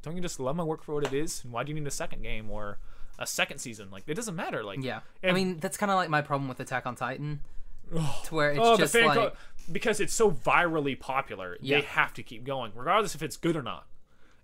[0.00, 1.44] don't you just love my work for what it is?
[1.44, 2.78] And why do you need a second game or
[3.18, 3.90] a second season?
[3.90, 4.64] Like, it doesn't matter.
[4.64, 5.00] Like, Yeah.
[5.22, 7.40] I mean, that's kind of like my problem with Attack on Titan,
[7.94, 9.32] oh, to where it's oh, just like, co-
[9.70, 11.80] because it's so virally popular, Yeah.
[11.80, 13.86] they have to keep going, regardless if it's good or not.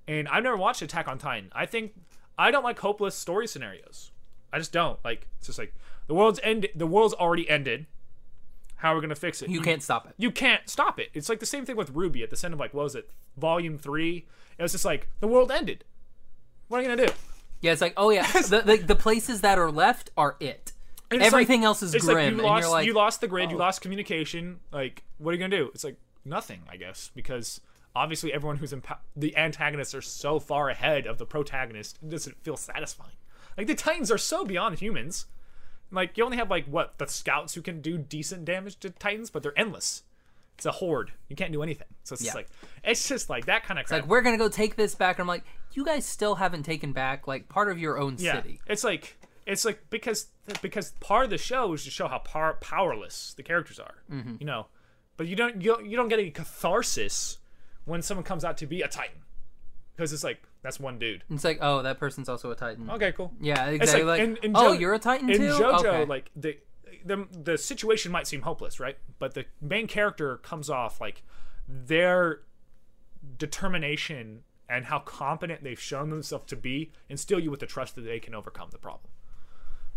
[0.07, 1.51] And I've never watched Attack on Titan.
[1.55, 1.95] I think
[2.39, 4.11] I don't like hopeless story scenarios.
[4.53, 5.27] I just don't like.
[5.39, 5.75] It's just like
[6.07, 6.69] the world's end.
[6.75, 7.87] The world's already ended.
[8.77, 9.49] How are we gonna fix it?
[9.49, 10.15] you can't stop it.
[10.17, 11.11] You can't stop it.
[11.15, 13.11] It's like the same thing with RWBY at the end of like what was it,
[13.37, 14.27] Volume Three?
[14.59, 15.85] It was just like the world ended.
[16.69, 17.13] What are you gonna do?
[17.61, 20.73] Yeah, it's like, oh yeah, the, the the places that are left are it.
[21.11, 23.61] Everything like- else is grim, like you lost, like, you lost the grid, you oh.
[23.61, 24.61] lost communication.
[24.73, 25.71] Like, what are you gonna do?
[25.75, 27.61] It's like nothing, I guess, because
[27.95, 32.43] obviously everyone who's impo- the antagonists are so far ahead of the protagonist, it doesn't
[32.43, 33.17] feel satisfying.
[33.57, 35.27] Like the Titans are so beyond humans.
[35.91, 39.31] Like you only have like what the scouts who can do decent damage to Titans,
[39.31, 40.03] but they're endless.
[40.57, 41.13] It's a horde.
[41.29, 41.89] You can't do anything.
[42.05, 42.49] So it's just like
[42.83, 44.03] it's just like that kind of crap.
[44.03, 45.17] like we're gonna go take this back.
[45.19, 48.37] And I'm like, you guys still haven't taken back like part of your own yeah,
[48.37, 48.61] city.
[48.67, 50.27] it's like it's like because
[50.63, 53.97] because part of the show is to show how power, powerless the characters are.
[54.11, 54.37] Mm-hmm.
[54.41, 54.67] You know,
[55.17, 57.39] but you don't you don't, you don't get any catharsis
[57.85, 59.21] when someone comes out to be a Titan
[59.97, 61.25] because it's like that's one dude.
[61.31, 62.91] It's like, oh, that person's also a Titan.
[62.91, 63.33] Okay, cool.
[63.41, 64.05] Yeah, exactly.
[64.05, 65.49] Like, in- in oh, Jo- you're a Titan in too.
[65.49, 66.05] JoJo, okay.
[66.05, 66.59] like the
[67.05, 68.99] the the situation might seem hopeless, right?
[69.19, 71.23] But the main character comes off like
[71.69, 72.41] their
[73.39, 78.03] determination and how competent they've shown themselves to be instill you with the trust that
[78.03, 79.11] they can overcome the problem.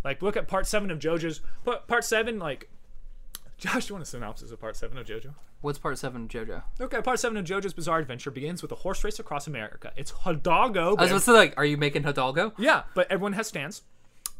[0.03, 1.41] Like look at part seven of JoJo's
[1.87, 2.69] part seven, like
[3.59, 5.33] Josh, do you want a synopsis of part seven of JoJo?
[5.61, 6.63] What's part seven of JoJo?
[6.79, 9.91] Okay, part seven of JoJo's Bizarre Adventure begins with a horse race across America.
[9.97, 10.95] It's Hidalgo.
[10.95, 12.53] I was supposed to like, are you making Hidalgo?
[12.57, 13.81] Yeah, but everyone has stands.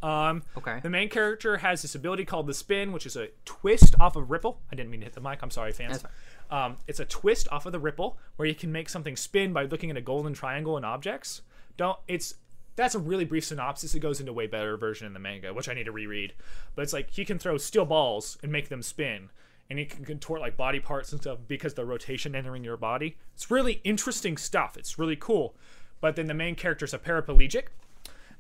[0.01, 0.79] Um, Okay.
[0.82, 4.32] The main character has this ability called the spin, which is a twist off of
[4.32, 4.62] ripple.
[4.71, 5.39] I didn't mean to hit the mic.
[5.43, 6.01] I'm sorry, fans.
[6.03, 6.13] That's
[6.49, 9.65] Um, it's a twist off of the ripple where you can make something spin by
[9.65, 11.41] looking at a golden triangle and objects.
[11.75, 11.99] Don't.
[12.08, 12.36] It's
[12.79, 13.93] that's a really brief synopsis.
[13.93, 16.33] It goes into a way better version in the manga, which I need to reread.
[16.75, 19.29] But it's like he can throw steel balls and make them spin,
[19.69, 23.17] and he can contort like body parts and stuff because the rotation entering your body.
[23.35, 24.77] It's really interesting stuff.
[24.77, 25.55] It's really cool.
[26.01, 27.65] But then the main character is a paraplegic,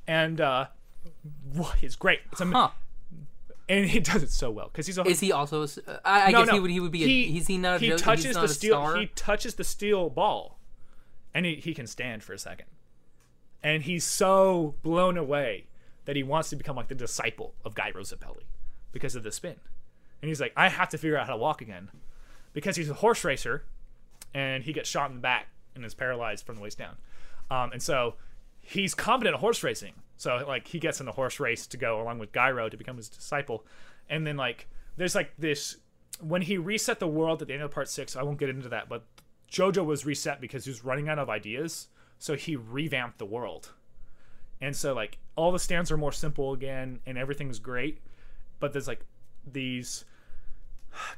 [0.07, 0.67] and uh,
[1.81, 2.19] it's great.
[2.31, 2.69] It's am- Huh.
[3.67, 5.63] and he does it so well because he's a Is he also?
[5.63, 6.53] uh, I, I no, guess no.
[6.53, 6.71] he would.
[6.71, 7.03] He would be.
[7.03, 10.09] A, he's he not a he touches he's not the steel he touches the steel
[10.09, 10.59] ball
[11.33, 12.65] and he, he can stand for a second
[13.63, 15.65] and he's so blown away
[16.05, 18.43] that he wants to become like the disciple of Gyro Zeppeli
[18.91, 19.55] because of the spin.
[20.21, 21.89] And he's like i have to figure out how to walk again.
[22.53, 23.63] Because he's a horse racer
[24.33, 26.97] and he gets shot in the back and is paralyzed from the waist down.
[27.51, 28.15] Um, and so
[28.61, 29.93] he's competent at horse racing.
[30.17, 32.97] So like he gets in the horse race to go along with gyro to become
[32.97, 33.65] his disciple.
[34.09, 34.67] And then like
[34.97, 35.77] there's like this
[36.19, 38.69] when he reset the world at the end of part six i won't get into
[38.69, 39.05] that but
[39.51, 41.87] jojo was reset because he was running out of ideas
[42.19, 43.71] so he revamped the world
[44.61, 47.99] and so like all the stands are more simple again and everything's great
[48.59, 49.01] but there's like
[49.51, 50.05] these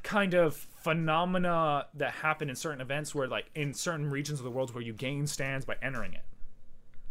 [0.02, 4.50] kind of phenomena that happen in certain events where like in certain regions of the
[4.50, 6.24] world where you gain stands by entering it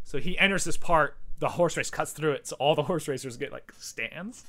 [0.04, 3.08] so he enters this part the horse race cuts through it so all the horse
[3.08, 4.46] racers get like stands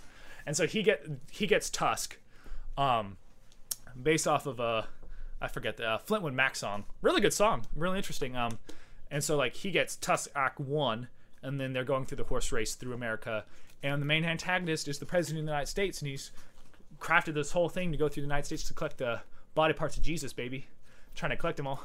[0.46, 2.18] and so he get he gets tusk
[2.78, 3.16] um
[4.00, 4.86] based off of a
[5.42, 6.84] I forget the uh, Fleetwood Mac song.
[7.02, 8.36] Really good song, really interesting.
[8.36, 8.58] Um,
[9.12, 11.06] and so like he gets Tusk Act One,
[11.42, 13.44] and then they're going through the horse race through America,
[13.82, 16.32] and the main antagonist is the president of the United States, and he's
[16.98, 19.20] crafted this whole thing to go through the United States to collect the
[19.54, 20.66] body parts of Jesus, baby,
[21.14, 21.82] trying to collect them all.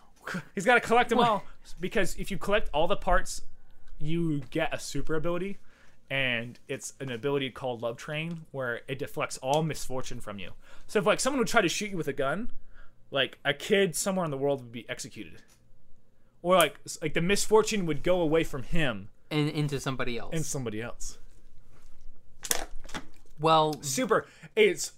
[0.54, 1.42] He's got to collect them all
[1.80, 3.40] because if you collect all the parts,
[3.98, 5.56] you get a super ability,
[6.10, 10.50] and it's an ability called Love Train where it deflects all misfortune from you.
[10.86, 12.50] So if like someone would try to shoot you with a gun,
[13.10, 15.40] like a kid somewhere in the world would be executed,
[16.42, 20.34] or like like the misfortune would go away from him and into somebody else.
[20.34, 21.18] and somebody else.
[23.40, 24.26] well, Super.
[24.56, 24.92] It's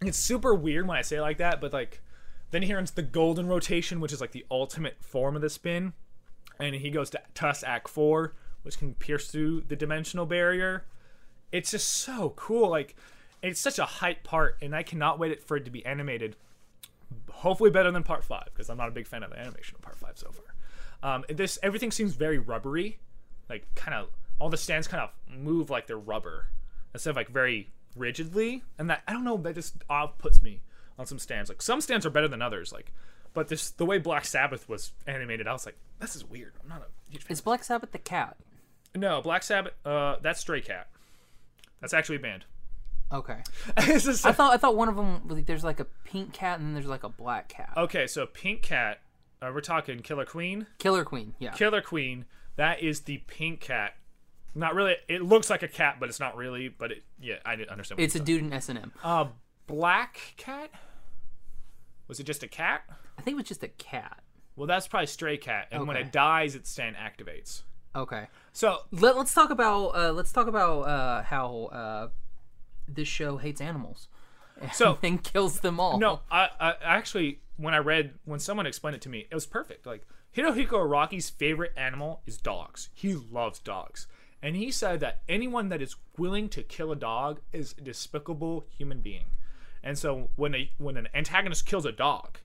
[0.00, 2.00] it's super weird when I say like that, but like
[2.50, 5.92] then he runs the golden rotation, which is like the ultimate form of the spin,
[6.58, 10.84] and he goes to Tusk Act Four, which can pierce through the dimensional barrier.
[11.50, 12.68] It's just so cool.
[12.68, 12.94] Like
[13.42, 16.36] it's such a hype part, and I cannot wait for it to be animated.
[17.30, 19.82] Hopefully better than part five, because I'm not a big fan of the animation of
[19.82, 20.51] part five so far.
[21.02, 22.98] Um, this everything seems very rubbery,
[23.48, 26.46] like kind of all the stands kind of move like they're rubber
[26.94, 30.60] instead of like very rigidly, and that I don't know that just off puts me
[30.98, 31.48] on some stands.
[31.50, 32.92] Like some stands are better than others, like,
[33.34, 36.52] but this the way Black Sabbath was animated, I was like, this is weird.
[36.62, 37.32] I'm not a huge fan.
[37.32, 38.36] is Black Sabbath the cat?
[38.94, 40.88] No, Black Sabbath, uh, that's Stray Cat.
[41.80, 42.44] That's actually a band.
[43.10, 43.38] Okay.
[43.80, 46.68] Just- I thought I thought one of them like, there's like a pink cat and
[46.68, 47.72] then there's like a black cat.
[47.76, 49.00] okay, so Pink Cat,
[49.42, 50.66] uh, we're talking Killer Queen.
[50.78, 51.34] Killer Queen.
[51.38, 51.50] Yeah.
[51.52, 52.26] Killer Queen,
[52.56, 53.94] that is the pink cat.
[54.54, 54.96] Not really.
[55.08, 56.68] It looks like a cat, but it's not really.
[56.68, 57.98] But it, yeah, I didn't understand.
[57.98, 58.92] What it's a you dude in S and M.
[59.02, 59.26] uh,
[59.66, 60.70] black cat.
[62.06, 62.82] Was it just a cat?
[63.18, 64.22] I think it was just a cat.
[64.54, 67.62] Well, that's probably stray cat, and when it dies, its stand activates.
[67.96, 68.26] Okay.
[68.52, 72.08] So Let, let's talk about uh, let's talk about uh, how uh,
[72.86, 74.08] this show hates animals
[74.72, 75.98] so and kills them all.
[75.98, 79.46] no, I, I actually when I read when someone explained it to me, it was
[79.46, 79.86] perfect.
[79.86, 82.88] Like Hirohiko Araki's favorite animal is dogs.
[82.94, 84.06] He loves dogs.
[84.42, 88.66] And he said that anyone that is willing to kill a dog is a despicable
[88.76, 89.26] human being.
[89.84, 92.38] And so when a when an antagonist kills a dog,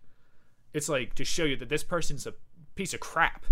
[0.74, 2.34] it's like to show you that this person's a
[2.76, 3.46] piece of crap.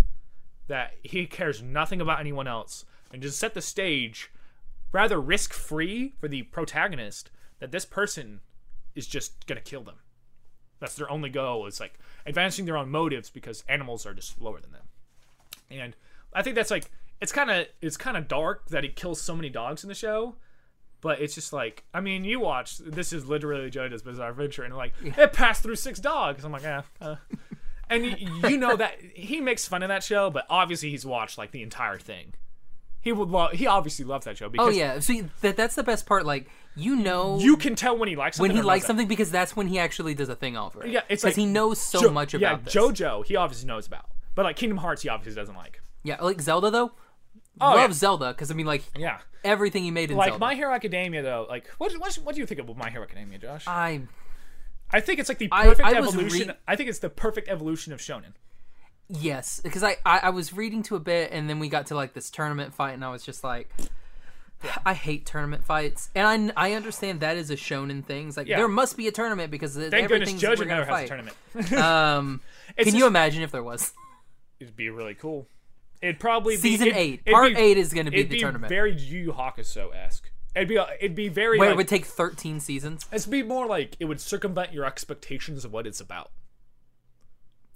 [0.68, 4.32] That he cares nothing about anyone else and just set the stage
[4.92, 8.40] rather risk free for the protagonist that this person
[8.96, 9.96] is just gonna kill them.
[10.80, 11.66] That's their only goal.
[11.66, 14.88] Is like advancing their own motives because animals are just lower than them.
[15.70, 15.96] And
[16.32, 16.90] I think that's like
[17.20, 19.94] it's kind of it's kind of dark that he kills so many dogs in the
[19.94, 20.36] show.
[21.00, 24.76] But it's just like I mean, you watch this is literally JoJo's Bizarre Adventure, and
[24.76, 26.44] like it passed through six dogs.
[26.44, 26.82] I'm like, yeah.
[27.00, 27.16] Uh.
[27.88, 31.52] And you know that he makes fun of that show, but obviously he's watched like
[31.52, 32.34] the entire thing.
[33.00, 33.52] He would love.
[33.52, 34.98] He obviously loves that show Oh because yeah.
[34.98, 36.26] See that that's the best part.
[36.26, 39.08] Like you know you can tell when he likes when something he or likes something
[39.08, 40.90] because that's when he actually does a thing over it.
[40.90, 42.74] Yeah, it's because like he knows so Jo- much yeah, about this.
[42.74, 45.80] JoJo, he obviously knows about, but like Kingdom Hearts, he obviously doesn't like.
[46.02, 46.92] Yeah, like Zelda though.
[47.60, 47.92] Oh, love yeah.
[47.92, 49.18] Zelda because I mean, like Yeah.
[49.42, 50.18] everything he made in Zelda.
[50.18, 50.40] Like Zelda.
[50.44, 53.38] My Hero Academia, though, like what what what do you think of My Hero Academia,
[53.38, 53.64] Josh?
[53.66, 54.02] I
[54.90, 56.48] I think it's like the perfect I was evolution.
[56.48, 58.34] re- I think it's the perfect evolution of shonen.
[59.08, 61.94] yes, because I, I I was reading to a bit, and then we got to
[61.94, 63.70] like this tournament fight, and I was just like.
[64.84, 68.28] I hate tournament fights, and I, I understand that is a shonen thing.
[68.28, 68.56] It's like Yeah.
[68.56, 70.98] there must be a tournament because Thank everything's goodness we're JoJo gonna never has a
[70.98, 71.08] fight.
[71.08, 71.36] tournament.
[71.72, 72.40] Um,
[72.78, 73.92] can you imagine if there was
[74.58, 75.46] It'd be really cool.
[76.02, 77.24] It'd probably be season it'd- eight?
[77.26, 78.68] Part be- eight is going to be It'd the be tournament.
[78.68, 80.30] very Yu Yu Hakusho esque.
[80.54, 83.04] It'd be it'd be very where like, it would take thirteen seasons.
[83.12, 86.30] It'd be more like it would circumvent your expectations of what it's about.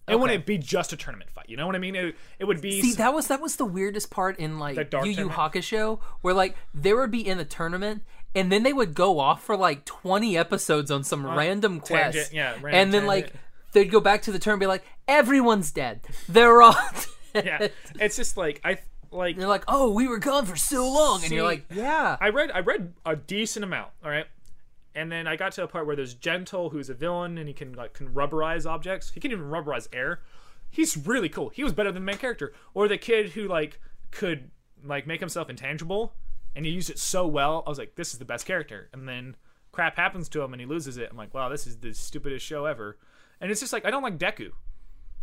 [0.08, 0.20] It Okay.
[0.20, 1.46] wouldn't be just a tournament fight.
[1.48, 1.94] You know what I mean?
[1.94, 2.80] It, it would be.
[2.82, 5.38] See, that was that was the weirdest part in like dark Yu Yu tournament?
[5.54, 8.02] Hakusho, where like they would be in the tournament
[8.34, 12.32] and then they would go off for like twenty episodes on some random quest, tangent,
[12.32, 13.40] yeah, random and then like tangent.
[13.72, 16.00] they'd go back to the turn and be like, everyone's dead.
[16.28, 16.76] They're all.
[17.32, 17.44] Dead.
[17.46, 17.68] yeah,
[18.00, 18.78] it's just like I
[19.12, 19.36] like.
[19.36, 22.16] They're like, oh, we were gone for so long, and you're See, like, yeah.
[22.20, 23.90] I read I read a decent amount.
[24.04, 24.26] All right.
[24.94, 27.54] And then I got to a part where there's Gentle, who's a villain, and he
[27.54, 29.10] can like can rubberize objects.
[29.10, 30.20] He can even rubberize air.
[30.70, 31.48] He's really cool.
[31.50, 32.52] He was better than the main character.
[32.74, 33.80] Or the kid who like
[34.10, 34.50] could
[34.84, 36.14] like make himself intangible,
[36.56, 37.62] and he used it so well.
[37.66, 38.88] I was like, this is the best character.
[38.92, 39.36] And then
[39.72, 41.08] crap happens to him, and he loses it.
[41.10, 42.98] I'm like, wow, this is the stupidest show ever.
[43.40, 44.50] And it's just like I don't like Deku.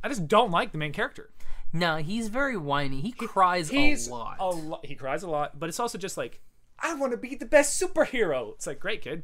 [0.03, 1.31] I just don't like the main character.
[1.73, 3.01] no, he's very whiny.
[3.01, 4.37] He cries He's a lot.
[4.39, 6.39] a lo- he cries a lot, but it's also just like
[6.79, 8.53] I want to be the best superhero.
[8.53, 9.23] It's like great kid,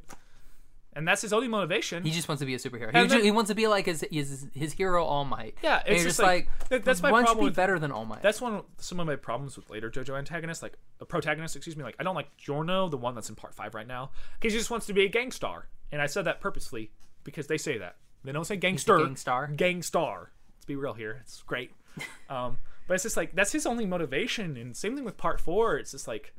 [0.96, 2.04] and that's his only motivation.
[2.04, 2.96] He just wants to be a superhero.
[2.96, 5.56] He, then- he wants to be like his his, his hero All Might.
[5.64, 8.22] Yeah, it's just just like- like, that's my problem be with- better than All Might?
[8.22, 11.56] that's one of some of my problems with later JoJo antagonists, like a protagonist.
[11.56, 14.12] Excuse me, like I don't like Giorno, the one that's in part five right now,
[14.40, 16.92] because he just wants to be a gangstar, and I said that purposely
[17.24, 19.56] because they say that they don't say gangster, gangstar?
[19.58, 20.28] gangstar.
[20.56, 21.18] Let's be real here.
[21.22, 21.72] It's great.
[22.30, 25.78] um, but it's just like that's his only motivation, and same thing with part four.
[25.78, 26.34] It's just like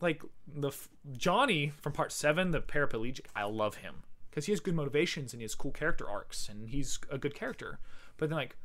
[0.00, 3.26] like the f- Johnny from part seven, the paraplegic.
[3.34, 6.68] I love him because he has good motivations and he has cool character arcs, and
[6.68, 7.78] he's a good character.
[8.16, 8.56] But then like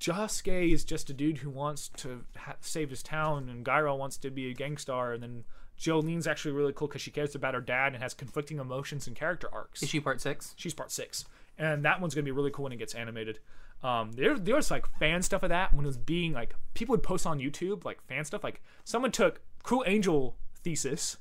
[0.00, 4.16] Josuke is just a dude who wants to ha- save his town, and Gyro wants
[4.18, 5.44] to be a gangstar, and then
[5.78, 9.16] Jolyne's actually really cool because she cares about her dad and has conflicting emotions and
[9.16, 9.82] character arcs.
[9.82, 10.54] Is she part six?
[10.56, 11.24] She's part six,
[11.58, 13.38] and that one's gonna be really cool when it gets animated.
[13.82, 16.94] Um, there, there was like fan stuff of that when it was being like people
[16.94, 18.42] would post on YouTube like fan stuff.
[18.42, 21.16] Like someone took Cruel Angel thesis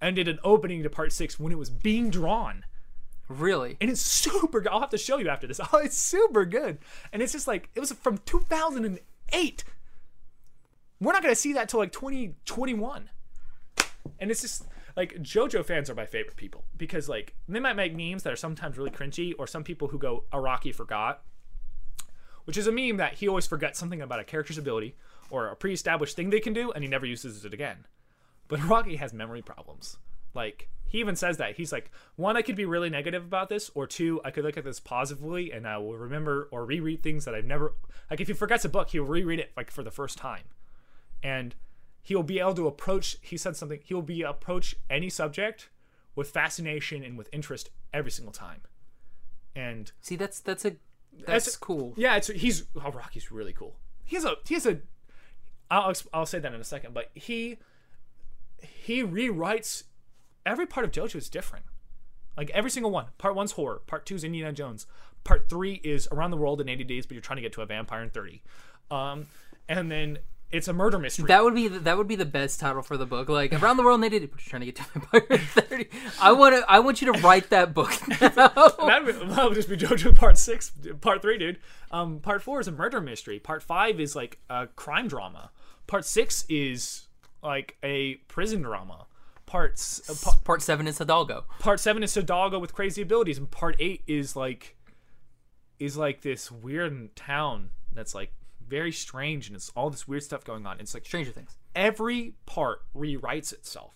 [0.00, 2.64] ended an opening to part six when it was being drawn
[3.28, 3.76] Really?
[3.80, 4.72] and it's super good.
[4.72, 5.60] I'll have to show you after this.
[5.72, 6.78] Oh, it's super good.
[7.12, 9.64] And it's just like it was from 2008.
[11.00, 13.10] We're not gonna see that till like 2021.
[14.18, 14.66] And it's just
[14.96, 18.36] like JoJo fans are my favorite people because like they might make memes that are
[18.36, 21.22] sometimes really cringy, or some people who go Araki forgot,
[22.44, 24.96] which is a meme that he always forgets something about a character's ability
[25.30, 27.86] or a pre-established thing they can do, and he never uses it again.
[28.48, 29.96] But Araki has memory problems.
[30.34, 33.70] Like he even says that he's like, one, I could be really negative about this,
[33.74, 37.24] or two, I could look at this positively and I will remember or reread things
[37.24, 37.74] that I've never
[38.10, 38.20] like.
[38.20, 40.44] If he forgets a book, he'll reread it like for the first time,
[41.22, 41.54] and
[42.02, 43.16] he'll be able to approach.
[43.22, 43.80] He said something.
[43.84, 45.68] He'll be approach any subject
[46.16, 48.62] with fascination and with interest every single time,
[49.54, 50.70] and See, that's that's a
[51.12, 51.94] that's That's- cool.
[51.96, 53.76] yeah, it's he's oh, Araki's really cool.
[54.04, 54.78] He has a he has a
[55.70, 57.58] I'll I'll say that in a second, but he
[58.60, 59.84] he rewrites
[60.44, 61.64] every part of JoJo is different.
[62.36, 63.06] Like every single one.
[63.18, 63.82] Part one's horror.
[63.86, 64.86] Part two is Indiana Jones.
[65.24, 67.62] Part three is around the world in 80 days, but you're trying to get to
[67.62, 68.42] a vampire in 30.
[68.90, 69.26] Um,
[69.68, 70.18] and then
[70.50, 71.26] it's a murder mystery.
[71.26, 73.28] That would be the, that would be the best title for the book.
[73.28, 74.32] Like around the world, they did it.
[74.32, 75.88] But you're trying to get to Empire in thirty.
[76.20, 76.68] I want to.
[76.68, 80.72] I want you to write that book that would, would just be JoJo Part Six,
[81.00, 81.58] Part Three, dude.
[81.92, 83.38] Um, part Four is a murder mystery.
[83.38, 85.50] Part Five is like a crime drama.
[85.90, 87.08] Part Six is
[87.42, 89.06] like a prison drama.
[89.46, 91.44] Parts uh, pa- Part seven is Hidalgo.
[91.58, 94.76] Part Seven is Hidalgo with crazy abilities, and Part Eight is like
[95.80, 98.32] is like this weird town that's like
[98.64, 100.78] very strange, and it's all this weird stuff going on.
[100.78, 101.56] It's like Stranger Things.
[101.74, 103.94] every part rewrites itself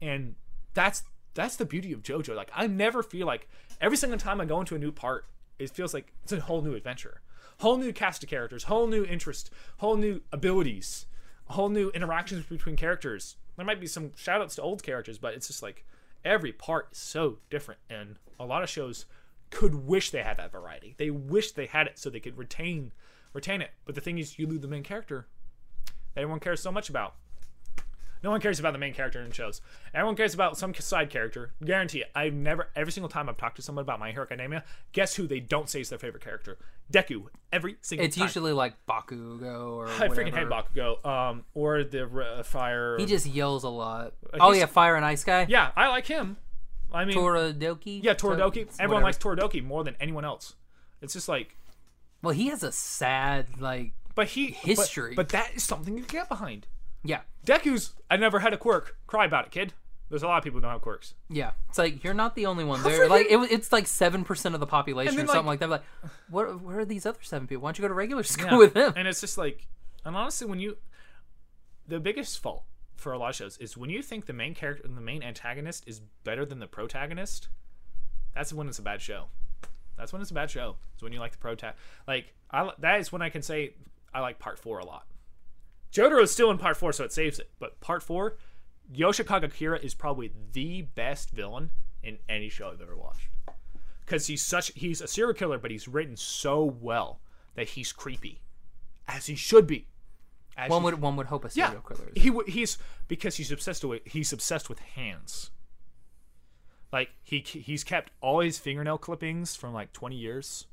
[0.00, 0.36] and
[0.74, 1.02] that's
[1.34, 3.48] that's the beauty of jojo like i never feel like
[3.80, 5.24] every single time i go into a new part
[5.58, 7.20] it feels like it's a whole new adventure
[7.60, 11.06] whole new cast of characters whole new interest whole new abilities
[11.46, 13.36] whole new interactions between characters.
[13.56, 15.84] There might be some shout outs to old characters but it's just like
[16.24, 19.06] every part is so different and a lot of shows
[19.50, 20.94] could wish they had that variety.
[20.98, 22.92] They wish they had it so they could retain
[23.32, 23.70] retain it.
[23.84, 25.26] But the thing is you lose the main character
[26.14, 27.14] that everyone cares so much about.
[28.22, 29.60] No one cares about the main character in shows.
[29.94, 31.52] Everyone cares about some side character.
[31.64, 32.10] Guarantee it.
[32.14, 35.26] I've never, every single time I've talked to someone about My Hero Academia, guess who
[35.26, 36.58] they don't say is their favorite character?
[36.92, 37.26] Deku.
[37.52, 38.06] Every single time.
[38.08, 38.24] It's time.
[38.26, 40.48] usually like Bakugo or I freaking hate.
[40.48, 41.04] Bakugo.
[41.06, 42.96] Um, or the uh, fire.
[42.98, 44.14] He just yells a lot.
[44.34, 45.46] oh Uh, he's- yeah, Fire and Ice Guy.
[45.48, 46.36] yeah, I like him.
[46.92, 48.02] I mean, Toradoki.
[48.02, 48.52] yeah, Toridoki.
[48.74, 49.02] To- Everyone whatever.
[49.02, 50.54] likes Toridoki more than anyone else.
[51.02, 51.54] It's just like,
[52.22, 53.92] Well, he has a sad like.
[54.14, 55.14] but he but- History.
[55.14, 56.66] But, that is something you get behind.
[57.04, 57.94] Yeah, Deku's.
[58.10, 58.96] I never had a quirk.
[59.06, 59.72] Cry about it, kid.
[60.10, 61.12] There's a lot of people who don't have quirks.
[61.28, 61.50] yeah.
[61.68, 63.08] It's like you're not the only one there.
[63.08, 65.68] Like it, it's like seven percent of the population or something like- that.
[65.68, 65.82] Like,
[66.30, 66.62] what?
[66.62, 67.62] Where are these other seven people?
[67.62, 68.56] Why don't you go to regular school Yeah.
[68.56, 68.94] with them?
[68.96, 69.66] And it's just like,
[70.06, 70.78] and honestly, when you,
[71.86, 72.64] the biggest fault
[72.96, 75.84] for a lot of shows is when you think the main character, the main antagonist
[75.86, 77.48] is better than the protagonist.
[78.34, 79.26] That's when it's a bad show.
[79.96, 80.76] That's when it's a bad show.
[80.94, 81.72] It's when you like the prota.
[82.06, 83.74] Like I, that is when I can say
[84.14, 85.04] I like part four a lot.
[85.92, 87.50] Jotaro is still in part four, so it saves it.
[87.58, 88.36] But part four,
[88.94, 91.70] Yoshikage Kira is probably the best villain
[92.02, 93.28] in any show I've ever watched.
[94.04, 97.20] Because he's such he's a serial killer, but he's written so well
[97.54, 98.40] that he's creepy,
[99.06, 99.86] as he should be.
[100.56, 102.10] As One he- would one would hope a yeah, serial killer.
[102.14, 102.22] is.
[102.22, 105.50] he he's because he's obsessed with he's obsessed with hands.
[106.92, 110.66] Like he he's kept all his fingernail clippings from like twenty years.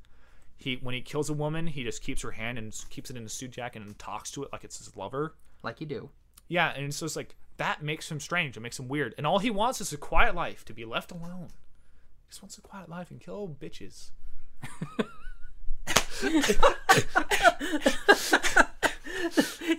[0.57, 3.25] He when he kills a woman, he just keeps her hand and keeps it in
[3.25, 5.35] a suit jacket and talks to it like it's his lover.
[5.63, 6.09] like you do.
[6.47, 8.57] Yeah, and it's just like that makes him strange.
[8.57, 9.13] It makes him weird.
[9.17, 11.47] And all he wants is a quiet life to be left alone.
[11.49, 14.11] He just wants a quiet life and kill bitches.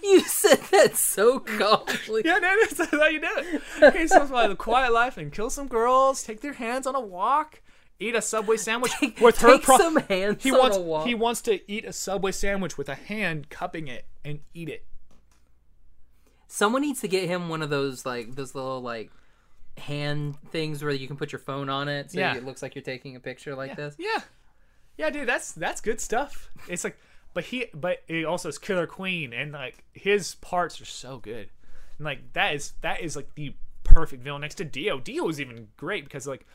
[0.02, 2.22] You said that so calmly.
[2.24, 3.92] Yeah, no, that's how you do it.
[3.94, 6.94] He just wants like a quiet life and kill some girls, take their hands on
[6.94, 7.60] a walk,
[7.98, 9.56] eat a Subway sandwich with her.
[9.58, 12.94] take some hands he on wants he wants to eat a Subway sandwich with a
[12.94, 14.84] hand cupping it and eat it.
[16.48, 19.10] Someone needs to get him one of those like those little like
[19.78, 22.34] hand things where you can put your phone on it so Yeah.
[22.36, 23.94] it looks like you're taking a picture like this.
[23.98, 24.20] Yeah,
[24.96, 26.50] yeah, dude, that's that's good stuff.
[26.68, 26.96] It's like,
[27.34, 31.50] but he, but he also is Killer Queen, and like his parts are so good,
[31.98, 34.98] and like that is that is like the perfect villain next to Dio.
[35.00, 36.46] Dio is even great because like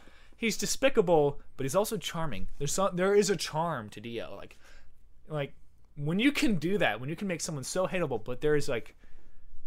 [0.41, 2.47] he's despicable, but he's also charming.
[2.57, 4.57] There's some there is a charm to Dio, like
[5.29, 5.53] like
[5.95, 8.67] when you can do that, when you can make someone so hateable, but there is
[8.67, 8.95] like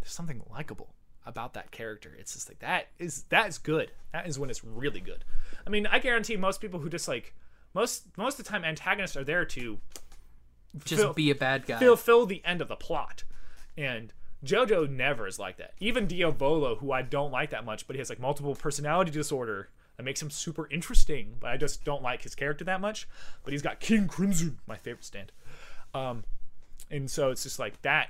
[0.01, 0.93] there's something likable
[1.25, 2.13] about that character.
[2.19, 3.91] It's just like that is that is good.
[4.11, 5.23] That is when it's really good.
[5.65, 7.33] I mean, I guarantee most people who just like
[7.73, 9.79] most most of the time antagonists are there to
[10.83, 11.79] Just Fill- be a bad guy.
[11.79, 13.23] fulfill the end of the plot.
[13.77, 14.13] And
[14.43, 15.73] JoJo never is like that.
[15.79, 19.09] Even Dio Diavolo, who I don't like that much, but he has like multiple personality
[19.11, 23.07] disorder that makes him super interesting, but I just don't like his character that much.
[23.43, 25.31] But he's got King Crimson, my favorite stand.
[25.93, 26.23] Um
[26.91, 28.09] and so it's just like that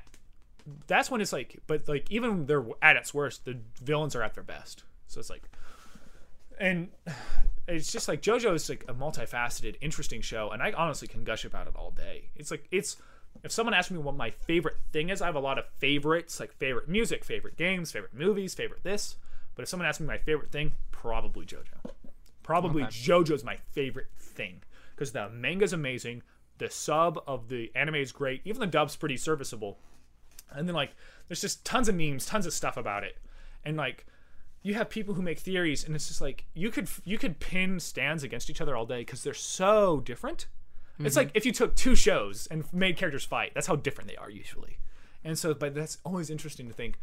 [0.87, 4.33] that's when it's like but like even they're at its worst, the villains are at
[4.33, 4.83] their best.
[5.07, 5.43] So it's like
[6.59, 6.89] and
[7.67, 11.45] it's just like JoJo is like a multifaceted, interesting show, and I honestly can gush
[11.45, 12.25] about it all day.
[12.35, 12.97] It's like it's
[13.43, 16.39] if someone asks me what my favorite thing is, I have a lot of favorites,
[16.39, 19.15] like favorite music, favorite games, favorite movies, favorite this.
[19.55, 21.91] But if someone asks me my favorite thing, probably JoJo.
[22.43, 24.61] Probably JoJo's my favorite thing.
[24.93, 26.23] Because the manga's amazing,
[26.57, 29.77] the sub of the anime is great, even the dub's pretty serviceable,
[30.51, 30.95] and then like
[31.27, 33.17] there's just tons of memes, tons of stuff about it,
[33.63, 34.05] and like
[34.61, 37.79] you have people who make theories and it's just like you could you could pin
[37.79, 40.47] stands against each other all day because they're so different.
[40.97, 41.37] It's like mm-hmm.
[41.37, 44.77] if you took two shows and made characters fight that's how different they are usually.
[45.23, 46.97] And so but that's always interesting to think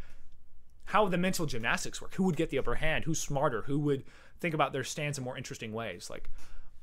[0.93, 3.78] how would the mental gymnastics work who would get the upper hand who's smarter who
[3.78, 4.05] would
[4.40, 6.28] think about their stands in more interesting ways like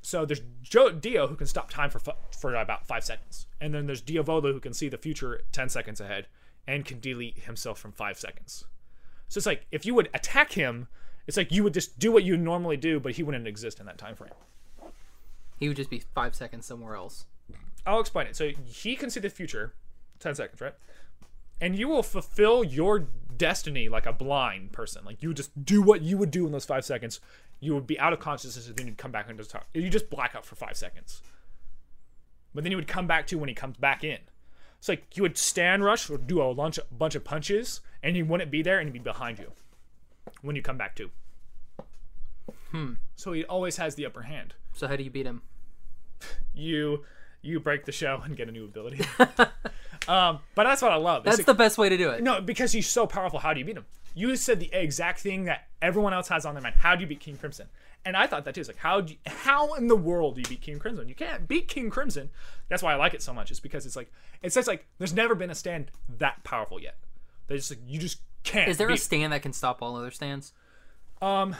[0.02, 2.00] so there's Joe Dio who can stop time for
[2.38, 6.00] for about five seconds, and then there's Diavolo who can see the future ten seconds
[6.00, 6.26] ahead
[6.66, 8.64] and can delete himself from five seconds.
[9.28, 10.88] So it's like if you would attack him,
[11.26, 13.86] it's like you would just do what you normally do, but he wouldn't exist in
[13.86, 14.32] that time frame.
[15.58, 17.26] he would just be five seconds somewhere else.
[17.86, 18.36] I'll explain it.
[18.36, 19.74] So he can see the future,
[20.18, 20.74] ten seconds, right?
[21.60, 25.04] And you will fulfill your destiny like a blind person.
[25.04, 27.20] Like you would just do what you would do in those five seconds.
[27.58, 29.66] You would be out of consciousness, and then you'd come back into the talk.
[29.74, 31.20] You just black out for five seconds.
[32.54, 34.18] But then you would come back to when he comes back in.
[34.78, 38.22] It's like you would stand rush or do a lunch, bunch of punches, and he
[38.22, 39.52] wouldn't be there, and he'd be behind you
[40.40, 41.10] when you come back to.
[42.70, 42.94] Hmm.
[43.14, 45.42] So he always has the upper hand So how do you beat him?
[46.54, 47.04] you
[47.42, 49.04] you break the show and get a new ability.
[50.08, 51.24] um, but that's what I love.
[51.24, 52.22] That's like- the best way to do it.
[52.22, 53.38] no, because he's so powerful.
[53.38, 53.86] How do you beat him?
[54.14, 56.76] You said the exact thing that everyone else has on their mind.
[56.78, 57.68] How do you beat King Crimson?
[58.04, 58.60] And I thought that too.
[58.60, 61.08] It's like how do you, how in the world do you beat King Crimson?
[61.08, 62.30] You can't beat King Crimson.
[62.68, 63.50] That's why I like it so much.
[63.50, 64.10] Is because it's like
[64.42, 66.96] it's just like there's never been a stand that powerful yet.
[67.46, 68.68] They just like you just can't.
[68.68, 70.52] Is there a stand that can stop all other stands?
[71.20, 71.54] Um,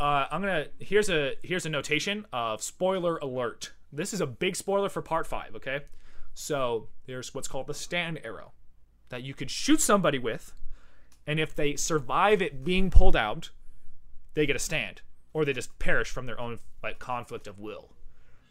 [0.00, 3.72] uh, I'm gonna here's a here's a notation of spoiler alert.
[3.92, 5.54] This is a big spoiler for part five.
[5.54, 5.82] Okay,
[6.34, 8.52] so there's what's called the stand arrow
[9.08, 10.52] that you could shoot somebody with,
[11.26, 13.50] and if they survive it being pulled out,
[14.34, 17.90] they get a stand, or they just perish from their own like conflict of will.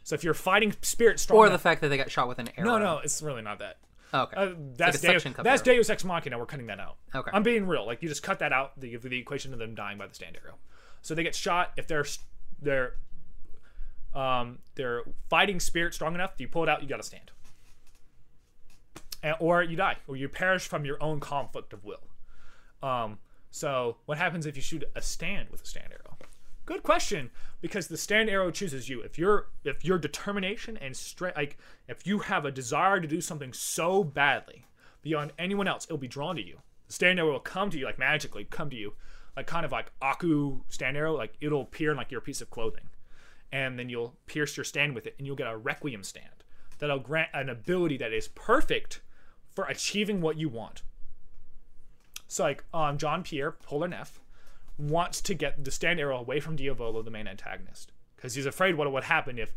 [0.02, 2.48] So if you're fighting spirit strong, Or the fact that they got shot with an
[2.56, 2.66] arrow?
[2.66, 3.78] no, no, it's really not that.
[4.12, 4.36] Oh, okay.
[4.36, 5.76] Uh, that's a Deus, that's arrow.
[5.76, 6.36] Deus Ex Machina.
[6.36, 6.96] Now we're cutting that out.
[7.14, 7.30] Okay.
[7.32, 7.84] I'm being real.
[7.86, 8.78] Like you just cut that out.
[8.78, 10.54] The the equation of them dying by the stand arrow.
[11.02, 12.06] So they get shot if they're
[12.62, 12.94] they're
[14.14, 16.32] um they're fighting spirit strong enough.
[16.38, 16.82] You pull it out.
[16.82, 17.32] You got to stand.
[19.40, 22.08] Or you die, or you perish from your own conflict of will.
[22.82, 23.18] Um.
[23.50, 26.18] So what happens if you shoot a stand with a stand arrow?
[26.66, 29.00] Good question, because the stand arrow chooses you.
[29.02, 33.20] If your if your determination and strength, like if you have a desire to do
[33.20, 34.64] something so badly
[35.02, 36.58] beyond anyone else, it'll be drawn to you.
[36.86, 38.94] The stand arrow will come to you like magically, come to you,
[39.36, 41.16] like kind of like Aku stand arrow.
[41.16, 42.88] Like it'll appear in like your piece of clothing,
[43.52, 46.44] and then you'll pierce your stand with it, and you'll get a requiem stand
[46.78, 49.00] that'll grant an ability that is perfect
[49.54, 50.82] for achieving what you want.
[52.26, 54.18] So like um, John Pierre Polnareff
[54.78, 58.74] wants to get the stand arrow away from Diavolo, the main antagonist, because he's afraid
[58.74, 59.54] what would happen if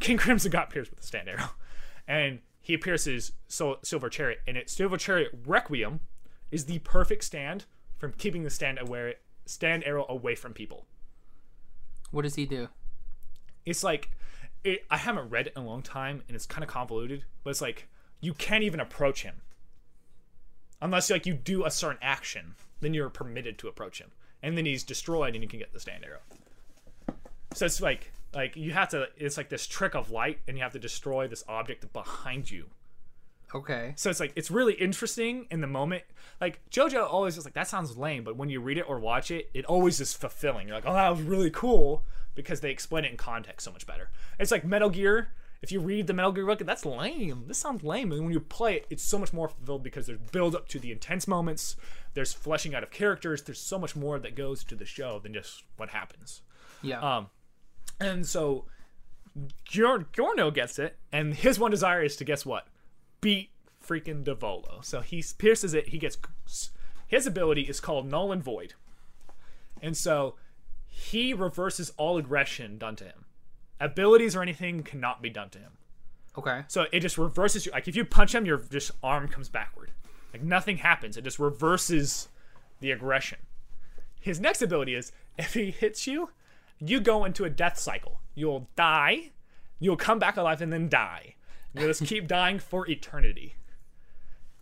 [0.00, 1.50] King Crimson got pierced with the stand arrow,
[2.08, 6.00] and he pierces Sil- Silver Chariot, and it Silver Chariot Requiem
[6.50, 7.66] is the perfect stand
[7.96, 9.14] from keeping the stand away
[9.46, 10.86] stand arrow away from people.
[12.10, 12.68] What does he do?
[13.64, 14.10] It's like
[14.64, 17.50] it, I haven't read it in a long time, and it's kind of convoluted, but
[17.50, 17.88] it's like
[18.20, 19.42] you can't even approach him
[20.80, 22.54] unless like you do a certain action.
[22.80, 24.12] Then you're permitted to approach him,
[24.42, 26.20] and then he's destroyed, and you can get the stand arrow.
[27.54, 29.08] So it's like like you have to.
[29.16, 32.66] It's like this trick of light, and you have to destroy this object behind you.
[33.54, 33.94] Okay.
[33.96, 36.04] So it's like it's really interesting in the moment.
[36.40, 39.30] Like JoJo always is like that sounds lame, but when you read it or watch
[39.30, 40.68] it, it always is fulfilling.
[40.68, 42.04] You're like, oh, that was really cool
[42.34, 44.10] because they explain it in context so much better.
[44.38, 45.32] It's like Metal Gear.
[45.60, 47.44] If you read the Metal Gear book, that's lame.
[47.48, 48.12] This sounds lame.
[48.12, 50.78] And when you play it, it's so much more fulfilled because there's build up to
[50.78, 51.76] the intense moments.
[52.14, 53.42] There's fleshing out of characters.
[53.42, 56.42] There's so much more that goes to the show than just what happens.
[56.82, 57.00] Yeah.
[57.00, 57.30] Um,
[58.00, 58.66] and so
[59.68, 62.68] Gior- Giorno gets it, and his one desire is to guess what?
[63.20, 63.50] Beat
[63.84, 64.80] freaking Diavolo.
[64.82, 65.88] So he pierces it.
[65.88, 66.18] He gets
[67.06, 68.74] his ability is called Null and Void,
[69.80, 70.36] and so
[70.86, 73.24] he reverses all aggression done to him.
[73.80, 75.72] Abilities or anything cannot be done to him.
[76.36, 76.64] okay.
[76.68, 77.72] So it just reverses you.
[77.72, 79.92] Like if you punch him, your just arm comes backward.
[80.32, 81.16] Like nothing happens.
[81.16, 82.28] It just reverses
[82.80, 83.38] the aggression.
[84.20, 86.30] His next ability is if he hits you,
[86.80, 88.20] you go into a death cycle.
[88.34, 89.30] You'll die,
[89.80, 91.34] you'll come back alive, and then die.
[91.74, 93.54] You'll just keep dying for eternity.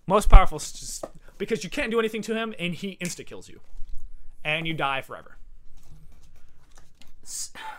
[0.07, 1.05] Most powerful, just
[1.37, 3.61] because you can't do anything to him, and he insta kills you,
[4.45, 5.37] and you die forever.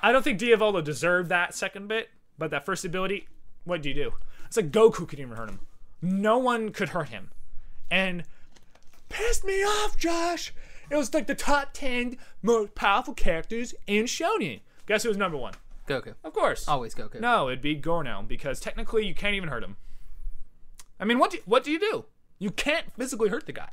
[0.03, 3.27] I don't think Diavolo deserved that second bit, but that first ability,
[3.63, 4.13] what do you do?
[4.45, 5.59] It's like Goku couldn't even hurt him.
[6.01, 7.31] No one could hurt him.
[7.89, 8.23] And
[9.09, 10.53] pissed me off, Josh.
[10.89, 14.61] It was like the top 10 most powerful characters in Shonen.
[14.85, 15.53] Guess who was number one?
[15.87, 16.15] Goku.
[16.23, 16.67] Of course.
[16.67, 17.19] Always Goku.
[17.19, 19.77] No, it'd be Giorno because technically you can't even hurt him.
[20.99, 22.05] I mean, what do, what do you do?
[22.39, 23.69] You can't physically hurt the guy.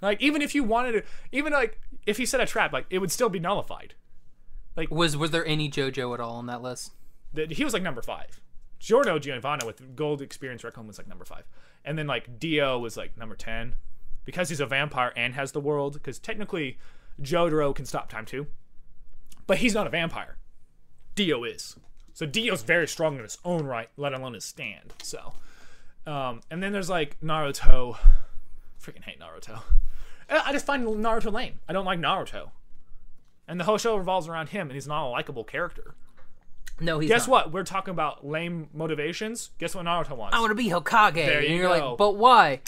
[0.00, 1.02] Like even if you wanted to,
[1.32, 3.94] even like if he set a trap, like it would still be nullified.
[4.90, 6.92] Was was there any JoJo at all on that list?
[7.36, 8.40] that he was like number five.
[8.78, 11.44] Giorno Giovanna with gold experience record was like number five,
[11.84, 13.76] and then like Dio was like number ten
[14.24, 15.94] because he's a vampire and has the world.
[15.94, 16.78] Because technically,
[17.22, 18.48] Jotaro can stop time too,
[19.46, 20.36] but he's not a vampire.
[21.14, 21.76] Dio is,
[22.12, 24.92] so Dio's very strong in his own right, let alone his stand.
[25.02, 25.32] So,
[26.06, 27.96] um, and then there's like Naruto.
[28.82, 29.62] Freaking hate Naruto.
[30.28, 31.60] I just find Naruto lame.
[31.68, 32.50] I don't like Naruto.
[33.48, 35.94] And the whole show revolves around him, and he's not a likable character.
[36.80, 37.30] No, he's Guess not.
[37.30, 37.52] what?
[37.52, 39.50] We're talking about lame motivations.
[39.58, 40.36] Guess what Naruto wants?
[40.36, 41.14] I want to be Hokage.
[41.14, 41.88] There and you you're go.
[41.90, 42.60] like, but why?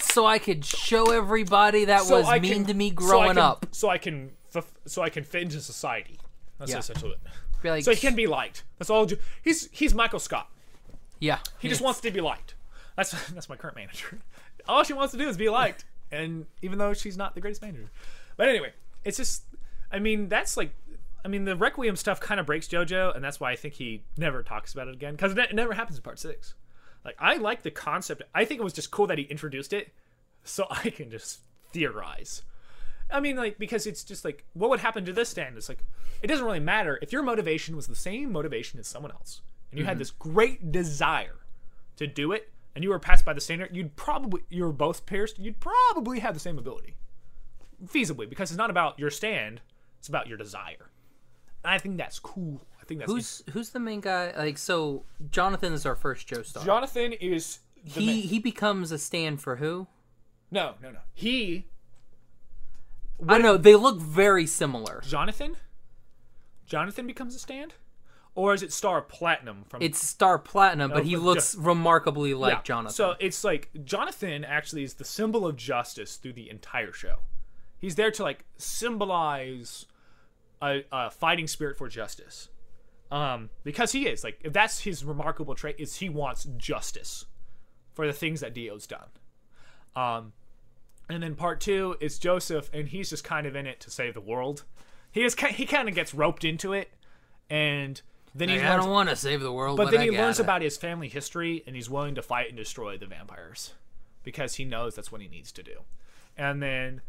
[0.00, 2.96] So I could show everybody that So was I mean can- to me so I
[2.96, 3.66] growing can- up.
[3.72, 6.18] So I can, f- so I can fit into society.
[6.58, 6.78] That's Yeah.
[6.78, 7.18] essentially it.
[7.62, 8.64] Be like, So he can be liked.
[8.78, 9.06] That's all.
[9.06, 10.50] Ju- he's he's Michael Scott.
[11.20, 11.38] yeah.
[11.58, 12.54] He just wants to be liked.
[12.96, 14.20] That's that's my current manager.
[14.68, 17.62] All she wants to do is be liked, and even though she's not the greatest
[17.62, 17.90] manager,
[18.36, 18.72] but anyway,
[19.04, 19.42] it's just.
[19.94, 20.74] I mean, that's like.
[21.24, 24.02] I mean, the Requiem stuff kind of breaks JoJo, and that's why I think he
[24.18, 26.54] never talks about it again because it, never happens in part six.
[27.02, 28.22] Like, I like the concept.
[28.34, 29.92] I think it was just cool that he introduced it,
[30.42, 31.40] so I can just
[31.72, 32.42] theorize.
[33.10, 35.56] I mean, like, because it's just like, what would happen to this stand?
[35.56, 35.84] It's like,
[36.22, 39.78] it doesn't really matter if your motivation was the same motivation as someone else, and
[39.78, 39.98] you had mm-hmm.
[40.00, 41.40] this great desire
[41.96, 45.06] to do it, and you were passed by the standard, you'd probably you were both
[45.06, 45.38] pierced.
[45.38, 46.96] You'd probably have the same ability,
[47.86, 49.60] feasibly, because it's not about your stand;
[50.04, 50.90] it's about your desire.
[51.64, 52.60] And I think that's cool.
[52.78, 54.34] I think that's Who's who's the main guy?
[54.36, 56.62] Like, so Jonathan is our first Joestar.
[56.62, 59.86] Jonathan is the he man- he becomes a stand for who?
[60.50, 61.64] no no no he
[63.26, 63.56] I don't know.
[63.56, 65.00] They look very similar.
[65.06, 65.56] Jonathan
[66.66, 67.72] Jonathan becomes a stand,
[68.34, 72.34] or is it Star Platinum from It's Star Platinum, but Oh, he but looks remarkably
[72.34, 72.62] like Yeah.
[72.62, 72.94] Jonathan.
[72.94, 77.20] So it's like Jonathan actually is the symbol of justice through the entire show.
[77.78, 79.86] He's there to like symbolize
[80.64, 82.48] a, a fighting spirit for justice.
[83.10, 87.26] Um, because he is like that's his remarkable trait is he wants justice
[87.92, 89.08] for the things that Dio's done.
[89.94, 90.32] Um,
[91.08, 94.14] and then part two is Joseph, and he's just kind of in it to save
[94.14, 94.64] the world.
[95.12, 96.90] He is he kind of gets roped into it,
[97.48, 98.00] and
[98.34, 100.10] then he Like, I don't want to save the world, but but, then I he
[100.10, 100.42] learns it.
[100.42, 103.74] about his family history and he's willing to fight and destroy the vampires
[104.24, 105.82] because he knows that's what he needs to do.
[106.36, 107.02] And then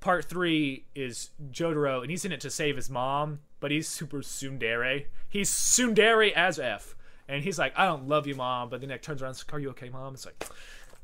[0.00, 4.18] part three is Jotaro and he's in it to save his mom, but he's super
[4.18, 5.06] tsundere.
[5.28, 6.94] He's tsundere as F.
[7.28, 8.70] And he's like, I don't love you, mom.
[8.70, 10.14] But then it turns around and says, Are you okay, mom?
[10.14, 10.46] It's like,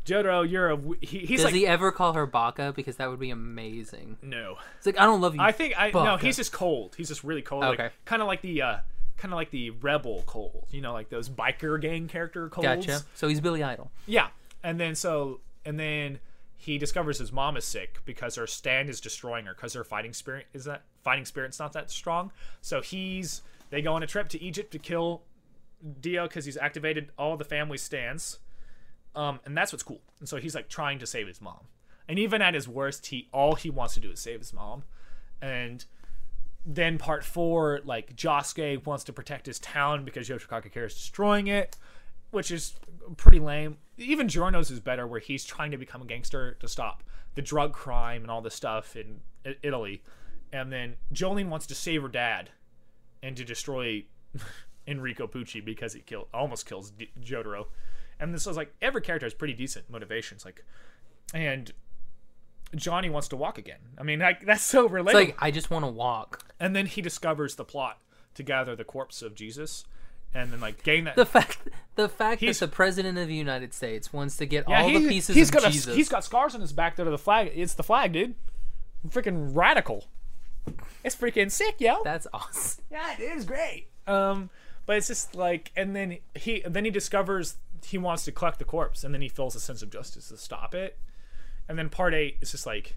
[0.06, 0.76] Jotaro, you're a.
[0.76, 2.72] w-" He, he's Does like, he ever call her Baka?
[2.74, 4.18] Because that would be amazing.
[4.22, 4.56] No.
[4.76, 5.40] It's like I don't love you.
[5.40, 6.16] I think I no.
[6.16, 6.94] He's just cold.
[6.96, 7.64] He's just really cold.
[7.64, 7.84] Okay.
[7.84, 8.76] Like, kind of like the uh,
[9.16, 10.66] kind of like the rebel cold.
[10.70, 12.86] You know, like those biker gang character colds.
[12.86, 13.02] Gotcha.
[13.14, 13.90] So he's Billy Idol.
[14.06, 14.28] Yeah,
[14.62, 16.20] and then so and then
[16.64, 20.14] he discovers his mom is sick because her stand is destroying her because her fighting
[20.14, 22.32] spirit is that fighting spirit's not that strong.
[22.62, 25.22] So he's they go on a trip to Egypt to kill
[26.00, 28.38] Dio because he's activated all the family stands,
[29.14, 30.00] um, and that's what's cool.
[30.20, 31.66] And so he's like trying to save his mom,
[32.08, 34.84] and even at his worst, he all he wants to do is save his mom,
[35.42, 35.84] and
[36.64, 41.48] then part four, like Josuke wants to protect his town because Yoshikage Kira is destroying
[41.48, 41.76] it,
[42.30, 42.74] which is
[43.18, 43.76] pretty lame.
[43.96, 47.02] Even Giorno's is better, where he's trying to become a gangster to stop
[47.34, 49.20] the drug crime and all this stuff in
[49.62, 50.02] Italy,
[50.52, 52.50] and then Jolyne wants to save her dad
[53.22, 54.04] and to destroy
[54.86, 57.66] Enrico Pucci because he kill almost kills D- Jotaro,
[58.18, 60.64] and this is like every character has pretty decent motivations, like,
[61.32, 61.72] and
[62.76, 63.80] Johnny wants to walk again.
[63.98, 65.06] I mean, like that's so relatable.
[65.06, 66.52] It's like I just want to walk.
[66.60, 67.98] And then he discovers the plot
[68.34, 69.84] to gather the corpse of Jesus,
[70.34, 71.16] and then like gain that.
[71.16, 71.58] The fact,
[71.94, 74.88] the fact He's- that the president of the United States wants to get yeah, all
[74.88, 75.92] he- the pieces he's of got Jesus.
[75.94, 77.52] A, he's got scars on his back that are the flag.
[77.54, 78.34] It's the flag, dude.
[79.08, 80.06] Freaking radical.
[81.04, 82.02] It's freaking sick, yo.
[82.02, 82.82] That's awesome.
[82.90, 83.88] yeah, it is great.
[84.06, 84.50] Um,
[84.86, 88.64] but it's just like, and then he, then he discovers he wants to collect the
[88.64, 90.98] corpse, and then he feels a sense of justice to stop it.
[91.68, 92.96] And then part eight is just like.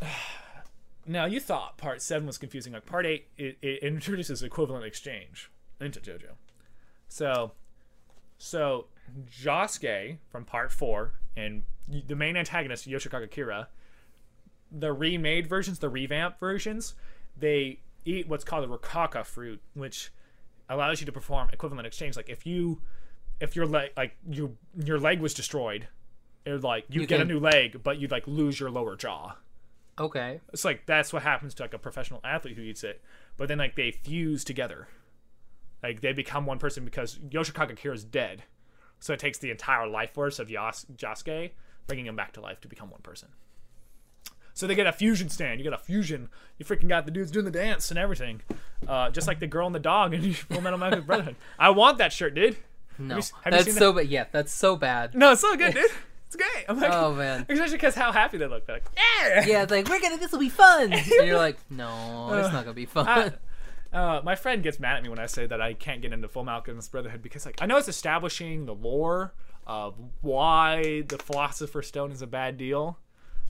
[1.04, 2.72] Now you thought part seven was confusing.
[2.74, 5.50] Like part eight, it, it introduces equivalent exchange
[5.82, 6.32] into JoJo.
[7.08, 7.52] So,
[8.38, 8.86] so
[9.30, 13.66] Josuke from part four and the main antagonist Yoshikage Kira,
[14.70, 16.94] the remade versions, the revamped versions,
[17.36, 20.10] they eat what's called a Rokaka fruit, which
[20.68, 22.16] allows you to perform equivalent exchange.
[22.16, 22.80] Like if you,
[23.40, 24.50] if your leg, like your
[24.82, 25.88] your leg was destroyed,
[26.44, 29.36] it like you, You get a new leg, but you'd like lose your lower jaw.
[29.98, 30.40] Okay.
[30.52, 33.02] It's like that's what happens to like a professional athlete who eats it.
[33.36, 34.88] But then like they fuse together.
[35.82, 38.44] Like they become one person because Yoshikage Kira is dead.
[39.00, 41.50] So it takes the entire life force of Yas- Josuke,
[41.88, 43.28] bringing him back to life to become one person.
[44.54, 45.58] So they get a fusion stand.
[45.60, 46.28] You get a fusion.
[46.58, 48.42] You freaking got the dudes doing the dance and everything,
[48.86, 51.36] uh, just like the girl and the dog in Full Metal Alchemist Brotherhood.
[51.58, 52.56] I want that shirt, dude.
[52.98, 54.08] No, you- have you that's seen so bad.
[54.08, 55.14] Yeah, that's so bad.
[55.14, 55.90] No, it's so good, dude.
[56.26, 56.64] It's great.
[56.68, 57.46] I'm like, Oh, man.
[57.48, 58.66] especially because how happy they look.
[58.66, 60.18] They're like, yeah, Yeah, it's like we're gonna.
[60.18, 60.92] This will be fun.
[60.92, 63.32] And you're like, no, it's not gonna be fun.
[63.92, 66.28] Uh, my friend gets mad at me when I say that I can't get into
[66.28, 69.34] Full Alchemist Brotherhood because, like, I know it's establishing the lore
[69.66, 72.98] of why the Philosopher's Stone is a bad deal,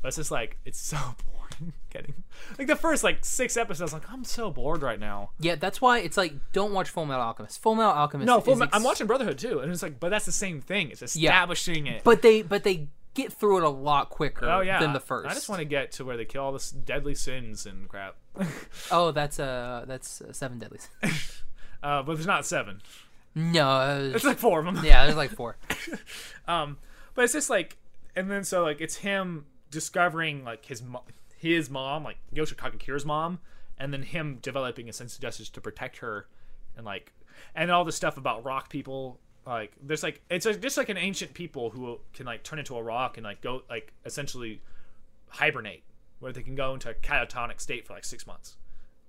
[0.01, 1.73] but it's just like it's so boring.
[1.91, 2.25] Getting
[2.59, 5.31] like the first like six episodes, like I'm so bored right now.
[5.39, 7.63] yeah, that's why it's like don't watch Full Metal Alchemist.
[7.63, 8.27] Full Metal Alchemist.
[8.27, 10.33] No, is Full Me- ex- I'm watching Brotherhood too, and it's like, but that's the
[10.33, 10.91] same thing.
[10.91, 12.03] It's establishing it.
[12.03, 15.31] but they but they get through it a lot quicker oh yeah, than the first.
[15.31, 18.17] I just want to get to where they kill all the deadly sins and crap.
[18.91, 20.89] Oh, that's uh, that's uh, seven deadlies.
[21.83, 22.81] Uh, but there's not seven.
[23.35, 24.85] no, uh, It's like four of them.
[24.85, 25.57] yeah, there's like four.
[26.47, 26.79] Um,
[27.15, 27.77] but it's just like,
[28.15, 31.03] and then so like it's him discovering like his mo-
[31.37, 33.41] his mom, like Yoshikage Kira's mom,
[33.79, 36.29] and then him developing a sense of justice to protect her,
[36.77, 37.13] and like,
[37.55, 39.19] and all the stuff about rock people.
[39.47, 42.77] Like, there's like it's a, just like an ancient people who can like turn into
[42.77, 44.61] a rock and like go like essentially
[45.29, 45.83] hibernate,
[46.21, 48.57] where they can go into a catatonic state for like six months,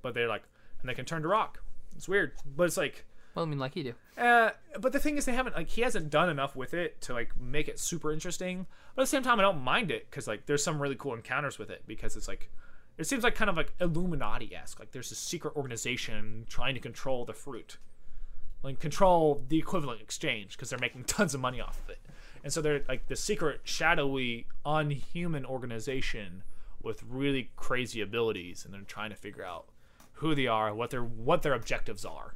[0.01, 0.43] but they're like,
[0.81, 1.61] and they can turn to rock.
[1.95, 3.05] It's weird, but it's like
[3.35, 3.93] Well, I mean, like you do.
[4.17, 7.13] Uh, but the thing is, they haven't like he hasn't done enough with it to
[7.13, 8.65] like make it super interesting.
[8.95, 11.13] But at the same time, I don't mind it because like there's some really cool
[11.13, 12.49] encounters with it because it's like
[12.97, 14.79] it seems like kind of like Illuminati esque.
[14.79, 17.77] Like there's a secret organization trying to control the fruit,
[18.63, 21.99] like control the equivalent exchange because they're making tons of money off of it.
[22.43, 26.43] And so they're like the secret, shadowy, unhuman organization
[26.81, 29.65] with really crazy abilities, and they're trying to figure out
[30.13, 32.35] who they are, what their what their objectives are,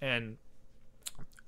[0.00, 0.36] and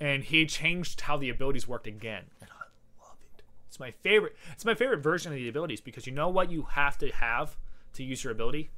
[0.01, 2.24] and he changed how the abilities worked again.
[2.41, 3.43] And I love it.
[3.68, 4.37] It's my favorite.
[4.53, 7.59] It's my favorite version of the abilities because you know what you have to have
[7.95, 8.70] to use your ability.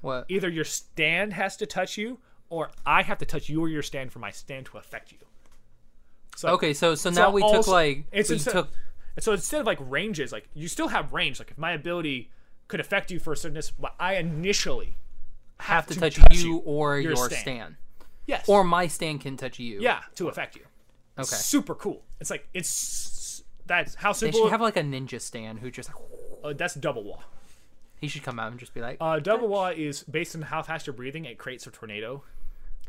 [0.00, 0.26] What?
[0.28, 2.18] Either your stand has to touch you,
[2.50, 5.18] or I have to touch you or your stand for my stand to affect you.
[6.36, 8.68] So Okay, so so now we took like it's we instead, took
[9.18, 11.38] so instead of like ranges, like you still have range.
[11.38, 12.30] Like if my ability
[12.68, 14.96] could affect you for a certain distance, but I initially
[15.60, 17.40] have to, touch, touch you, or your your, stand.
[17.40, 17.76] stand.
[18.26, 19.80] yes, or my stand can touch you.
[19.80, 20.62] yeah, to affect you.
[21.16, 21.40] It's Okay.
[21.40, 22.02] super cool.
[22.20, 25.90] It's like it's that's how They should have like a ninja stand who just
[26.44, 27.22] uh, that's double wall.
[27.98, 28.98] he should come out and just be like.
[29.00, 31.24] Uh, double wall is based on how fast you're breathing.
[31.24, 32.22] It creates a tornado.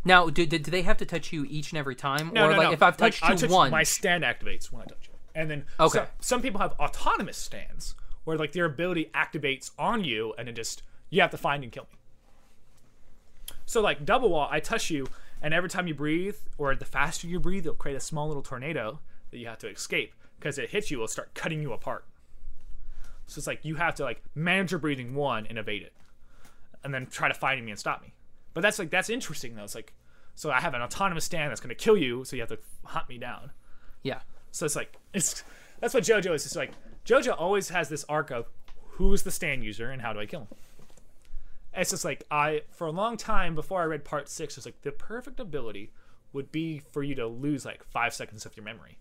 [0.08, 2.52] Now, do, do do they have to touch you each and every time, No, or
[2.52, 2.72] no, like no.
[2.74, 3.72] if I've Like, touched I you touch- once?
[3.72, 5.14] my stand activates when I touch you.
[5.36, 6.00] And then Okay.
[6.00, 10.54] so- some people have autonomous stands where like their ability activates on you and it
[10.54, 11.98] just you have to find and kill me.
[13.66, 15.08] So like double wall, I touch you
[15.42, 18.42] and every time you breathe or the faster you breathe, it'll create a small little
[18.44, 19.00] tornado
[19.32, 22.06] that you have to escape because it hits you, it'll start cutting you apart.
[23.28, 25.94] So it's like you have to like manage your breathing one and evade it,
[26.84, 28.14] and then try to find me and stop me.
[28.58, 29.66] But that's like that's interesting though.
[29.66, 29.94] It's like
[30.34, 32.58] so I have an autonomous stand that's going to kill you, so you have to
[32.86, 33.52] hunt me down.
[34.02, 34.22] yeah.
[34.50, 35.44] So it's like it's
[35.80, 36.44] that's what JoJo is.
[36.44, 36.72] It's like
[37.06, 38.50] JoJo always has this arc of
[38.94, 40.48] who's the stand user and how do I kill him.
[41.72, 44.82] It's just like I for a long time before I read part six, it's like
[44.82, 45.92] the perfect ability
[46.34, 48.98] would be for you to lose like five seconds of your memory.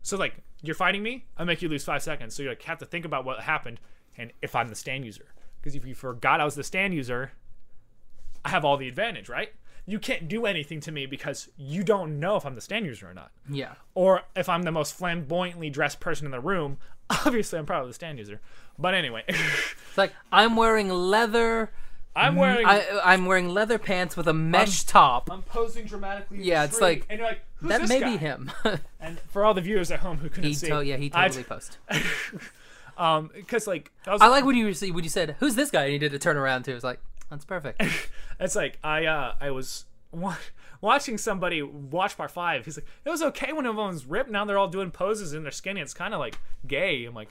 [0.00, 0.32] So like
[0.62, 2.34] you're fighting me, I make you lose five seconds.
[2.34, 3.80] So you like have to think about what happened
[4.16, 5.26] and if I'm the stand user.
[5.60, 7.32] Because if you forgot I was the stand user,
[8.44, 9.52] I have all the advantage, right?
[9.86, 13.08] You can't do anything to me because you don't know if I'm the stand user
[13.08, 13.30] or not.
[13.48, 13.72] Yeah.
[13.94, 16.76] Or if I'm the most flamboyantly dressed person in the room,
[17.10, 18.40] obviously I'm probably the stand user.
[18.78, 21.70] But anyway, It's like I'm wearing leather.
[22.14, 22.66] I'm wearing.
[22.66, 25.30] I, I'm wearing leather pants with a mesh top.
[25.30, 26.42] I'm posing dramatically.
[26.42, 28.10] Yeah, it's like, and you're like, Who's That this may guy?
[28.12, 28.50] be him.
[29.00, 31.44] And for all the viewers at home who couldn't he see, to- yeah, he totally
[31.44, 31.78] post.
[32.96, 35.70] um, because like I was, I like when you see when you said, "Who's this
[35.70, 36.74] guy?" and he did a turnaround too.
[36.74, 37.00] It's like
[37.30, 37.82] that's perfect.
[38.40, 40.36] It's like I uh I was wa-
[40.80, 42.64] watching somebody watch part five.
[42.64, 44.30] He's like, it was okay when everyone's ripped.
[44.30, 45.80] Now they're all doing poses and they're skinny.
[45.80, 47.04] It's kind of like gay.
[47.04, 47.30] I'm like,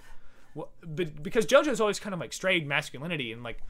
[0.54, 0.70] what?
[0.82, 3.62] But because JoJo's always kind of like strayed masculinity and like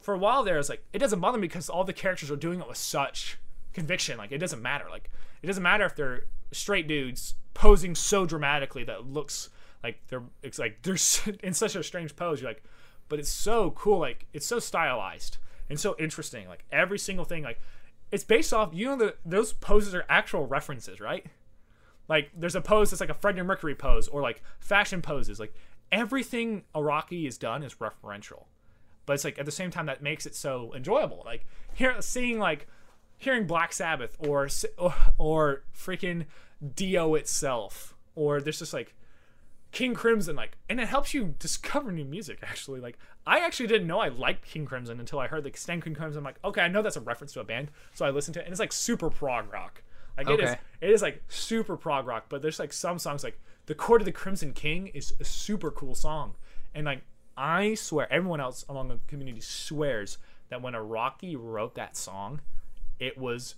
[0.00, 2.36] for a while there, it's like it doesn't bother me because all the characters are
[2.36, 3.38] doing it with such
[3.74, 4.16] conviction.
[4.16, 4.86] Like it doesn't matter.
[4.90, 5.10] Like
[5.42, 6.22] it doesn't matter if they're
[6.52, 9.50] straight dudes posing so dramatically that looks
[9.82, 10.96] like they're it's like they're
[11.42, 12.40] in such a strange pose.
[12.40, 12.62] You're like,
[13.08, 13.98] but it's so cool.
[13.98, 15.36] Like it's so stylized
[15.68, 16.48] and so interesting.
[16.48, 17.60] Like every single thing, like
[18.10, 18.70] it's based off.
[18.72, 21.26] You know, the those poses are actual references, right?
[22.08, 25.38] Like there's a pose that's like a Freddie Mercury pose or like fashion poses.
[25.38, 25.54] Like
[25.92, 28.44] everything Araki has done is referential,
[29.06, 31.22] but it's like at the same time that makes it so enjoyable.
[31.24, 32.66] Like here, seeing like
[33.18, 34.48] hearing Black Sabbath or
[34.78, 36.26] or, or freaking
[36.74, 38.94] Dio itself, or there's just like
[39.70, 42.38] King Crimson, like, and it helps you discover new music.
[42.42, 45.84] Actually, like, I actually didn't know I liked King Crimson until I heard the extend
[45.84, 46.18] King Crimson.
[46.18, 48.40] I'm like, okay, I know that's a reference to a band, so I listened to
[48.40, 49.82] it, and it's like super prog rock.
[50.16, 50.60] Like it is, Okay.
[50.80, 52.24] it is like super prog rock.
[52.28, 55.70] But there's like some songs like the Court of the Crimson King is a super
[55.70, 56.34] cool song,
[56.74, 57.02] and like
[57.36, 62.40] I swear, everyone else among the community swears that when Araki wrote that song,
[62.98, 63.54] it was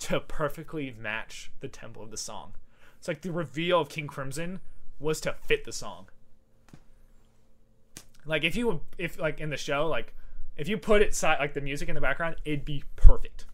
[0.00, 2.52] to perfectly match the tempo of the song.
[2.98, 4.60] It's like the reveal of King Crimson
[4.98, 6.08] was to fit the song.
[8.26, 10.14] Like if you if like in the show like
[10.56, 13.46] if you put it side like the music in the background, it'd be perfect.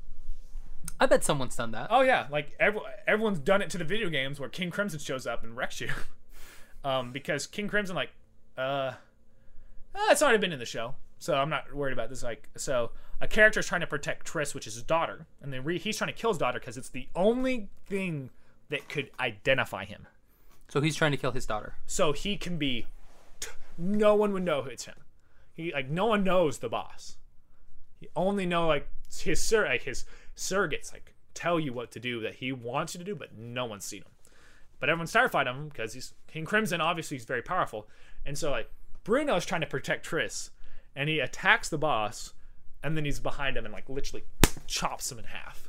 [0.98, 1.88] I bet someone's done that.
[1.90, 5.26] Oh yeah, like every, everyone's done it to the video games where King Crimson shows
[5.26, 5.90] up and wrecks you.
[6.84, 8.10] um, because King Crimson like
[8.56, 8.92] uh,
[9.94, 12.22] uh, it's already been in the show, so I'm not worried about this.
[12.22, 12.90] Like so,
[13.20, 15.96] a character is trying to protect Trish, which is his daughter, and then re- he's
[15.98, 18.30] trying to kill his daughter because it's the only thing
[18.70, 20.06] that could identify him.
[20.68, 21.74] So he's trying to kill his daughter.
[21.86, 22.86] So he can be.
[23.76, 24.94] No one would know it's him.
[25.52, 27.16] He like no one knows the boss.
[28.00, 28.88] He only know like
[29.20, 30.04] his sur like his
[30.36, 33.64] surrogates like tell you what to do that he wants you to do, but no
[33.64, 34.12] one's seen him.
[34.80, 36.80] But everyone's terrified of him because he's King Crimson.
[36.80, 37.88] Obviously, he's very powerful,
[38.24, 38.70] and so like
[39.04, 40.50] Bruno's trying to protect Trish,
[40.94, 42.34] and he attacks the boss,
[42.82, 44.24] and then he's behind him and like literally
[44.66, 45.68] chops him in half.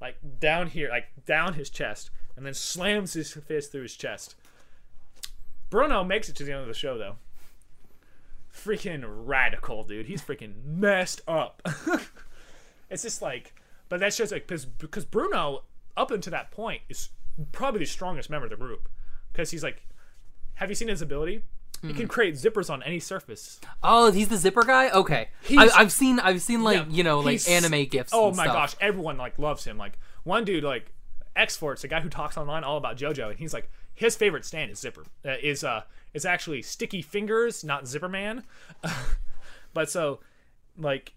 [0.00, 4.34] like down here, like down his chest, and then slams his fist through his chest.
[5.70, 7.16] Bruno makes it to the end of the show though.
[8.54, 10.06] Freaking radical, dude.
[10.06, 11.60] He's freaking messed up.
[12.90, 13.52] it's just like,
[13.88, 15.62] but that's just like because because Bruno
[15.96, 17.08] up until that point is
[17.52, 18.88] probably the strongest member of the group
[19.32, 19.82] because he's like,
[20.54, 21.42] have you seen his ability?
[21.82, 21.96] He Hmm.
[21.98, 23.60] can create zippers on any surface.
[23.82, 24.88] Oh, he's the zipper guy.
[24.90, 28.12] Okay, I, I've seen I've seen like Yeah, you know like anime gifs.
[28.14, 28.54] Oh my stuff.
[28.54, 29.76] gosh, everyone like loves him.
[29.76, 30.92] Like one dude, like
[31.36, 34.70] Xforts, a guy who talks online all about JoJo, and he's like his favorite stand
[34.70, 35.04] is Zipper.
[35.24, 35.82] Uh, is uh
[36.12, 38.44] is actually Sticky Fingers, not Zipper Man.
[39.74, 40.20] but so
[40.78, 41.12] like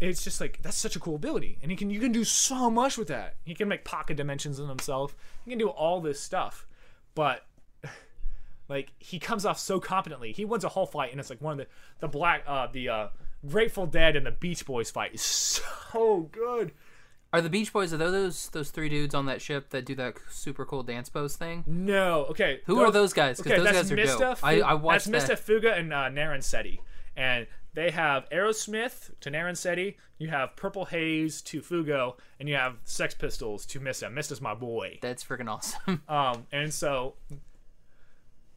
[0.00, 2.70] it's just like that's such a cool ability, and he can you can do so
[2.70, 3.36] much with that.
[3.44, 5.14] He can make pocket dimensions in himself.
[5.44, 6.66] He can do all this stuff,
[7.14, 7.46] but
[8.68, 10.32] like he comes off so competently.
[10.32, 11.66] He wins a whole fight, and it's like one of the
[12.00, 13.08] the black uh the uh
[13.46, 15.22] Grateful Dead and the Beach Boys fight is
[15.92, 16.72] so good.
[17.34, 17.92] Are the Beach Boys?
[17.92, 21.36] Are those those three dudes on that ship that do that super cool dance pose
[21.36, 21.64] thing?
[21.66, 22.60] No, okay.
[22.66, 23.38] Who are those guys?
[23.40, 24.06] 'Cause those guys are dope.
[24.06, 25.62] Mista, I- I Fu- watched That's Mista that.
[25.62, 26.78] Fugo and uh, Narancia,
[27.16, 29.96] and they have Aerosmith to Narancia.
[30.18, 34.08] You have Purple Haze to Fugo, and you have Sex Pistols to Mista.
[34.10, 35.00] Mista's my boy.
[35.02, 36.02] That's freaking awesome.
[36.08, 37.14] Um, and so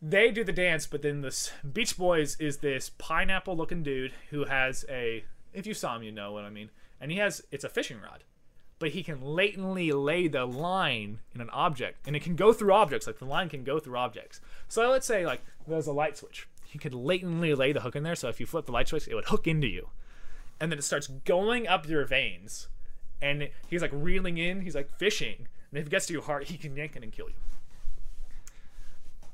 [0.01, 4.45] they do the dance, but then this Beach Boys is this pineapple looking dude who
[4.45, 5.23] has a
[5.53, 6.69] if you saw him you know what I mean.
[7.01, 8.23] And he has it's a fishing rod.
[8.79, 12.05] But he can latently lay the line in an object.
[12.05, 14.39] And it can go through objects, like the line can go through objects.
[14.67, 16.47] So let's say like there's a light switch.
[16.63, 19.07] He could latently lay the hook in there, so if you flip the light switch,
[19.07, 19.89] it would hook into you.
[20.59, 22.67] And then it starts going up your veins.
[23.21, 25.47] And he's like reeling in, he's like fishing.
[25.71, 27.35] And if it gets to your heart, he can yank it and kill you.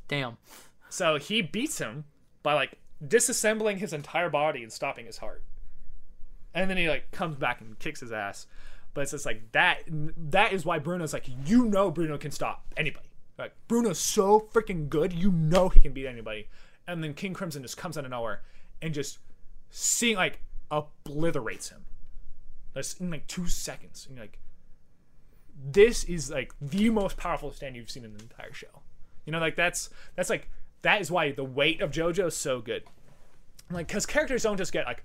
[0.07, 0.37] Damn.
[0.89, 2.05] So he beats him
[2.43, 5.41] by like disassembling his entire body and stopping his heart.
[6.53, 8.45] And then he like comes back and kicks his ass.
[8.93, 12.65] But it's just like that that is why Bruno's like you know Bruno can stop
[12.77, 13.07] anybody.
[13.37, 16.47] Like Bruno's so freaking good, you know he can beat anybody.
[16.87, 18.41] And then King Crimson just comes out of nowhere
[18.81, 19.19] and just
[19.69, 21.85] seeing like obliterates him.
[22.73, 24.07] That's in like two seconds.
[24.09, 24.39] And like
[25.65, 28.81] this is like the most powerful stand you've seen in the entire show.
[29.25, 30.49] You know, like that's that's like
[30.81, 32.83] that is why the weight of JoJo is so good.
[33.71, 35.03] Like, because characters don't just get like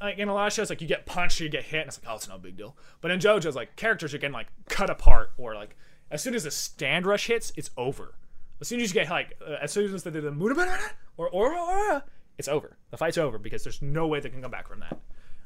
[0.00, 1.88] like in a lot of shows, like you get punched or you get hit, and
[1.88, 2.76] it's like, oh, it's no big deal.
[3.00, 5.76] But in JoJo's, like characters are getting like cut apart, or like
[6.10, 8.14] as soon as the stand rush hits, it's over.
[8.60, 10.78] As soon as you get like, uh, as soon as they do the Murabara
[11.16, 12.04] or Ora Ora,
[12.38, 12.76] it's over.
[12.90, 14.92] The fight's over because there's no way they can come back from that.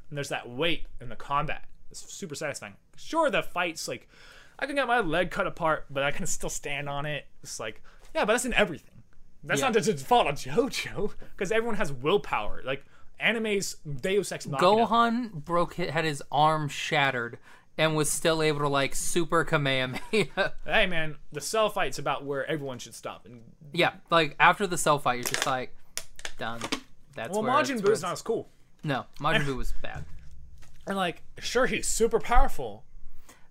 [0.08, 1.64] And there's that weight in the combat.
[1.90, 2.74] It's super satisfying.
[2.96, 4.08] Sure, the fight's like,
[4.58, 7.26] I can get my leg cut apart, but I can still stand on it.
[7.42, 7.82] It's like,
[8.14, 9.02] yeah, but that's in everything.
[9.44, 9.68] That's Yeah.
[9.68, 12.62] not just the fault of JoJo, because everyone has willpower.
[12.64, 12.84] Like
[13.22, 14.86] anime's Deus Ex Machina.
[14.86, 17.38] Gohan broke had his arm shattered
[17.78, 20.54] and was still able to like super Kamehameha.
[20.64, 23.26] Hey man, the cell fight's about where everyone should stop.
[23.26, 23.42] And
[23.72, 25.74] yeah, like after the cell fight, you're just like
[26.38, 26.60] done.
[27.14, 28.48] That's well, where Majin Buu's not as cool.
[28.84, 30.04] No, Majin Buu was bad.
[30.86, 32.84] And like, sure, he's super powerful,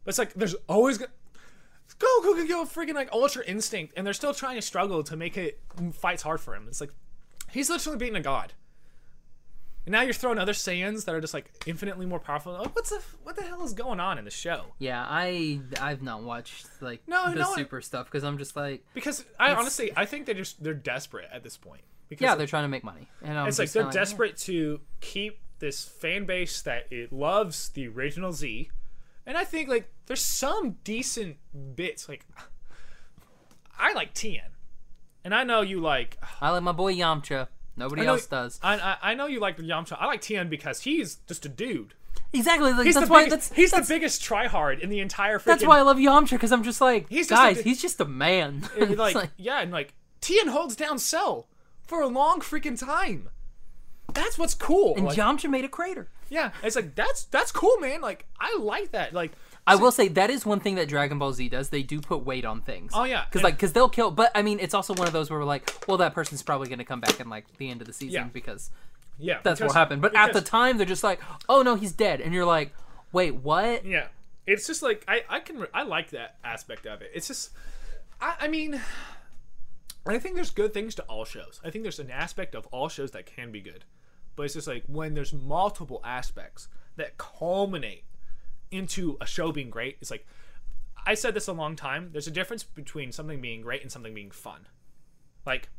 [0.03, 1.05] but it's like there's always go-
[1.99, 5.37] Goku can go freaking like Ultra Instinct, and they're still trying to struggle to make
[5.37, 5.59] it
[5.93, 6.65] fights hard for him.
[6.67, 6.91] It's like
[7.51, 8.53] he's literally beating a god.
[9.85, 12.53] And now you're throwing other Saiyans that are just like infinitely more powerful.
[12.53, 14.65] Like, what's the what the hell is going on in the show?
[14.77, 18.55] Yeah, I I've not watched like No, the no, I- super stuff because I'm just
[18.55, 21.81] like Because I honestly I think they just they're desperate at this point.
[22.09, 23.87] Because yeah, they're trying to make money, and I'm it's like they're yeah.
[23.87, 23.91] Eh.
[23.91, 28.69] desperate to keep this fan base that it loves the original Z,
[29.25, 31.37] and I think like there's some decent
[31.75, 32.09] bits.
[32.09, 32.25] Like
[33.79, 34.41] I like Tien,
[35.23, 36.17] and I know you like.
[36.41, 37.47] I like my boy Yamcha.
[37.77, 38.59] Nobody I know, else does.
[38.61, 39.97] I, I I know you like Yamcha.
[39.99, 41.93] I like Tien because he's just a dude.
[42.33, 42.73] exactly.
[42.73, 43.23] Like, He's that's the why.
[43.25, 45.39] biggest, That's he's that's, the biggest tryhard in the entire.
[45.39, 47.55] Freaking, that's why I love Yamcha because I'm just like He's just a guys.
[47.57, 48.67] big- he's just a man.
[48.77, 51.47] Like, like- yeah, and like Tien holds down Cell
[51.87, 53.29] for a long freaking time.
[54.13, 54.95] That's what's cool.
[54.97, 56.09] and like, Yamcha made a crater.
[56.29, 58.01] yeah, it's like that's that's cool, man.
[58.01, 59.13] Like I like that.
[59.13, 59.31] Like
[59.71, 61.69] I will say that is one thing that Dragon Ball Z does.
[61.69, 62.91] They do put weight on things.
[62.95, 64.11] Oh, yeah, because like because they'll kill.
[64.11, 66.67] But I mean, it's also one of those where we're like, well, that person's probably
[66.67, 68.29] going to come back in like the end of the season Yeah.
[68.31, 68.69] because
[69.19, 70.01] yeah, that's because- what happened.
[70.01, 71.19] But at the because- time, they're just like,
[71.49, 72.73] oh no, he's dead, and you're like,
[73.11, 73.85] wait, what?
[73.85, 74.07] Yeah,
[74.47, 77.11] it's just like I I can I like that aspect of it.
[77.13, 77.51] It's just
[78.19, 78.81] I I mean
[80.05, 81.61] I think there's good things to all shows.
[81.63, 83.85] I think there's an aspect of all shows that can be good,
[84.35, 88.03] but it's just like when there's multiple aspects that culminate
[88.71, 89.97] into a show being great.
[90.01, 90.25] It's like
[91.05, 92.09] I said this a long time.
[92.11, 94.67] There's a difference between something being great and something being fun.
[95.45, 95.69] Like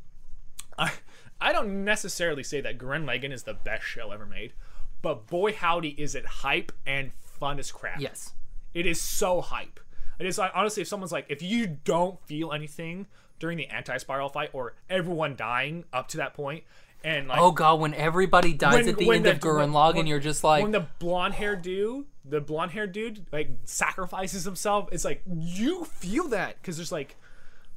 [0.78, 0.93] I
[1.40, 4.53] I don't necessarily say that Gurren Lagann is the best show ever made,
[5.01, 8.01] but boy howdy is it hype and fun as crap.
[8.01, 8.32] Yes.
[8.74, 9.80] It is so hype.
[10.18, 13.07] It is like honestly, if someone's like, if you don't feel anything
[13.38, 16.62] during the anti-spiral fight or everyone dying up to that point,
[17.05, 20.07] and like Oh god, when everybody dies when- at the end the- of Gurren Lagann,
[20.09, 24.89] you're just like, when the blonde haired dude, the blonde haired dude, like sacrifices himself.
[24.93, 27.17] It's like you feel that because there's like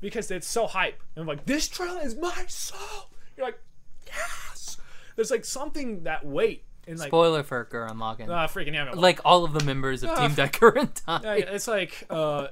[0.02, 3.10] because it's so hype and I'm like this trail is my soul.
[3.38, 3.60] You're like
[4.08, 4.78] yes.
[5.16, 8.30] There's like something that weight and like spoiler for Gurren Lagann.
[8.30, 11.36] uh, freaking yeah, like all of the members of Team Dai-Gurren Yeah, die.
[11.48, 12.48] it's like uh,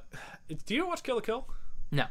[0.66, 1.48] do you watch Kill la Kill?
[1.92, 2.06] No.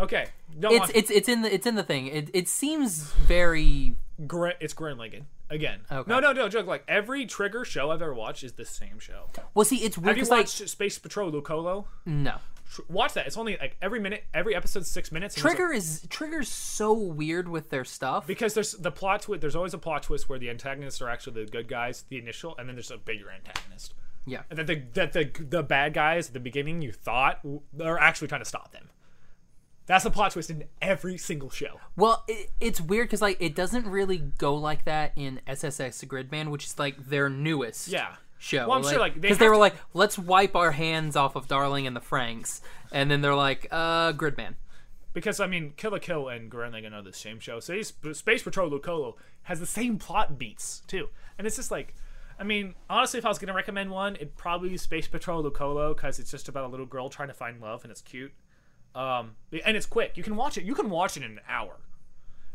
[0.00, 0.26] Okay,
[0.58, 0.90] don't It's watch.
[0.94, 2.06] it's it's in the it's in the thing.
[2.08, 5.80] It it seems very It's Gurren Lagann again.
[5.90, 6.10] Okay.
[6.10, 6.66] No, no, no joke.
[6.66, 9.26] Like every Trigger show I've ever watched is the same show.
[9.54, 9.64] well.
[9.64, 11.84] See, it's weird Have you watched Space Patrol Luluco?
[12.06, 12.36] no.
[12.70, 13.26] Tr- Watch that.
[13.26, 15.36] It's only like every minute, every episode's six minutes.
[15.36, 18.26] and there's, Trigger is Trigger's so weird with their stuff.
[18.26, 19.40] because there's the plot twist.
[19.40, 22.54] There's always a plot twist where the antagonists are actually the good guys, the initial,
[22.58, 23.94] and then there's a bigger antagonist.
[24.26, 24.42] yeah.
[24.50, 27.98] And that the that the the bad guys at the beginning you thought w- are
[27.98, 28.90] actually trying to stop them.
[29.88, 31.80] That's the plot twist in every single show.
[31.96, 36.64] Well, it, it's weird because like it doesn't really go like that in SSSS.Gridman, which
[36.64, 38.14] is like their newest Yeah.
[38.38, 38.68] show.
[38.68, 41.34] Well, I'm sure, like, because they have were to- like, let's wipe our hands off
[41.36, 42.60] of Darling in the Franxx,
[42.92, 44.54] and then they're like, uh, Gridman.
[45.14, 47.58] Because I mean, Kill la Kill and Gurren are the same show.
[47.58, 49.14] So Space Patrol Luluco
[49.44, 51.08] has the same plot beats too,
[51.38, 51.94] and it's just like,
[52.38, 55.96] I mean, honestly, if I was gonna recommend one, it'd probably be Space Patrol Luluco
[55.96, 58.32] because it's just about a little girl trying to find love and it's cute,
[58.94, 60.16] um, and it's quick.
[60.16, 60.64] You can watch it.
[60.64, 61.76] You can watch it in an hour.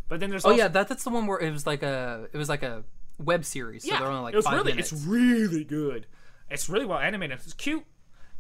[0.09, 2.27] But then there's Oh also, yeah, that, that's the one where it was like a
[2.34, 2.84] it was like a
[3.17, 3.84] web series.
[3.84, 4.91] So yeah, they're only like it was five really minutes.
[4.91, 6.05] it's really good.
[6.49, 7.39] It's really well animated.
[7.43, 7.84] It's cute,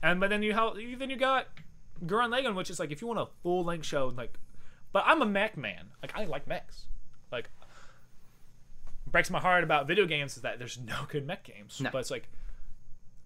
[0.01, 1.47] and but then you how then you got
[2.05, 4.37] Gurren Lagann, which is like if you want a full length show, like,
[4.91, 5.87] but I'm a mech man.
[6.01, 6.85] Like I like mechs.
[7.31, 7.49] Like
[9.09, 11.79] breaks my heart about video games is that there's no good mech games.
[11.81, 11.89] No.
[11.91, 12.29] But it's like.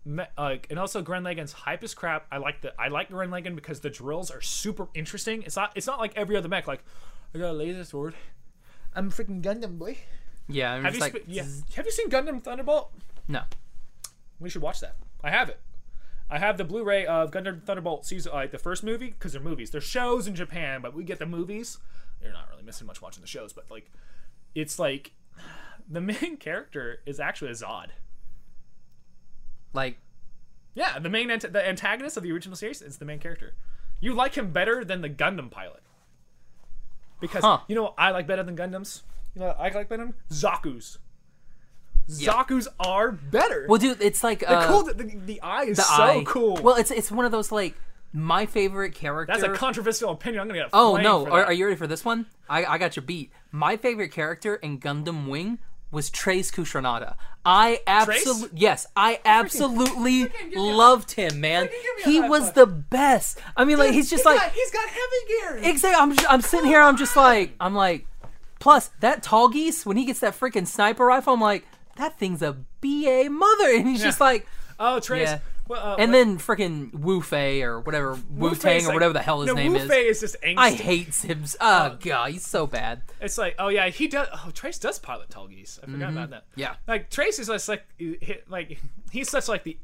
[0.05, 2.25] Me, like and also Gurren Lagann's hype is crap.
[2.31, 5.43] I like the I like Gurren Lagann because the drills are super interesting.
[5.43, 6.67] It's not it's not like every other mech.
[6.67, 6.83] Like
[7.35, 8.15] I got a laser sword.
[8.95, 9.97] I'm a freaking Gundam boy.
[10.47, 11.45] yeah, I'm Have just you like spe- yeah.
[11.75, 12.91] Have you seen Gundam Thunderbolt?
[13.27, 13.41] no.
[14.39, 14.95] We should watch that.
[15.23, 15.59] I have it.
[16.29, 19.71] I have the Blu-ray of Gundam Thunderbolt season, like the first movie, because they're movies.
[19.71, 21.79] They're shows in Japan, but we get the movies.
[22.21, 23.89] You're not really missing much watching the shows, but like,
[24.53, 25.13] it's like
[25.89, 27.87] the main character is actually a Zod.
[29.73, 29.97] Like
[30.75, 33.53] Yeah, the main ant- the antagonist of the original series is the main character.
[33.99, 35.81] You like him better than the Gundam pilot
[37.19, 37.59] because Huh.
[37.67, 39.01] you know what I like better than Gundams.
[39.33, 40.99] You know what I like better than Zaku's.
[42.07, 42.31] Yeah.
[42.31, 43.65] Zaku's are better.
[43.67, 44.83] well, dude, it's like the uh, cool.
[44.83, 46.23] The, the, the eye is the so eye.
[46.25, 46.55] cool.
[46.61, 47.75] Well, it's it's one of those like
[48.13, 49.33] my favorite character.
[49.33, 50.41] That's a controversial opinion.
[50.41, 50.69] I'm gonna get.
[50.71, 51.27] Oh no!
[51.27, 52.25] Are, are you ready for this one?
[52.49, 53.31] I, I got your beat.
[53.51, 55.59] My favorite character in Gundam Wing
[55.91, 57.15] was Treize Khushrenada.
[57.45, 61.67] I absolutely yes, I absolutely freaking a- loved him, man.
[61.67, 62.53] freaking give me a He was five.
[62.55, 63.39] the best.
[63.55, 65.27] I mean, like he's just He like got- he's got heavy
[65.61, 65.69] gear.
[65.71, 66.01] exactly.
[66.01, 66.81] I'm just, I'm sitting here.
[66.81, 68.05] I'm just like I'm like.
[68.59, 71.65] Plus that Tallgeese when he gets that freaking sniper rifle, I'm like
[71.97, 74.47] that thing's a ba mother, and he's just like.
[74.79, 75.27] oh, Treize.
[75.29, 75.39] Yeah.
[75.67, 79.13] Well, uh, And what- then freaking Wu Fei or whatever Wu Tang or like- whatever
[79.13, 79.87] the hell his no, name Wu is.
[79.87, 80.55] Fei is just angsty.
[80.57, 81.43] I hate him.
[81.59, 83.01] Oh god, he's so bad.
[83.19, 84.27] It's like, oh yeah, he does.
[84.33, 85.79] Oh, Treize does pilot Tallgeese.
[85.83, 86.49] I forgot about that.
[86.51, 86.59] Mm-hmm.
[86.61, 86.75] Yeah.
[86.87, 87.85] like Treize is just like,
[88.47, 88.79] like
[89.11, 89.77] he's such like the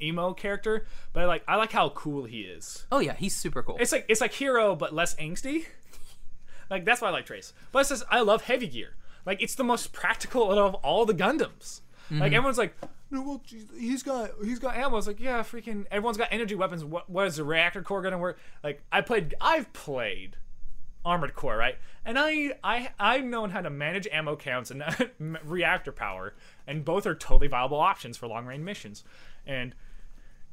[0.00, 2.86] emo character, but like I like how cool he is.
[2.90, 3.76] Oh yeah, he's super cool.
[3.80, 5.66] It's like it's like Heero, but less angsty.
[6.70, 7.52] like that's why I like Treize.
[7.72, 8.94] But it's just I love heavy gear.
[9.24, 11.80] Like it's the most practical of all the Gundams.
[12.06, 12.20] Mm-hmm.
[12.20, 12.74] Like everyone's like,
[13.10, 13.42] well,
[13.78, 14.96] he's got he's got ammo.
[14.98, 16.84] It's like, yeah, freaking everyone's got energy weapons.
[16.84, 18.38] What what is the reactor core gonna work?
[18.64, 20.36] Like I played, I've played
[21.04, 21.76] Armored Core, right?
[22.04, 24.82] And I I I've known how to manage ammo counts and
[25.44, 26.34] reactor power,
[26.66, 29.04] and both are totally viable options for long range missions.
[29.46, 29.74] And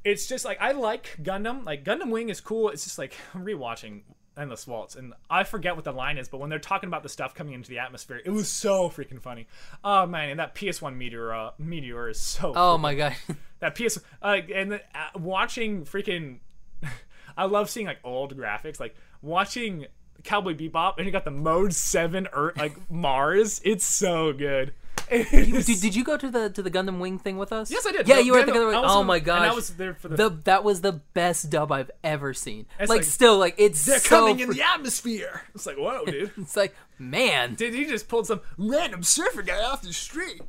[0.04, 1.66] it's just like I like Gundam.
[1.66, 2.70] Like Gundam Wing is cool.
[2.70, 4.02] It's just like I'm rewatching
[4.38, 7.10] Endless Waltz, and I forget what the line is, but when they're talking about the
[7.10, 9.48] stuff coming into the atmosphere, it was so freaking funny.
[9.84, 12.54] Oh man, and that PS1 meteor uh, meteor is so.
[12.56, 13.16] oh my god.
[13.60, 16.40] That PS uh, and the, uh, watching freaking.
[17.38, 19.86] I love seeing like old graphics, like watching
[20.26, 23.62] Cowboy Bebop, and you got the Mode Seven Earth like Mars.
[23.64, 24.74] It's so good.
[25.10, 27.70] Did, did you go to the to the Gundam Wing thing with us?
[27.72, 28.08] Yes, I did.
[28.08, 28.90] Yeah, you were at the Gundam- Gundam Wing.
[28.90, 29.52] Oh my and gosh.
[29.52, 32.66] I was there for the- the that was the best dub I've ever seen.
[32.80, 35.44] It's like, like, still like it's They're so coming in the atmosphere.
[35.54, 36.32] It's like whoa, dude.
[36.38, 37.56] It's like man.
[37.56, 40.42] Did he just pulled some random surfer guy off the street?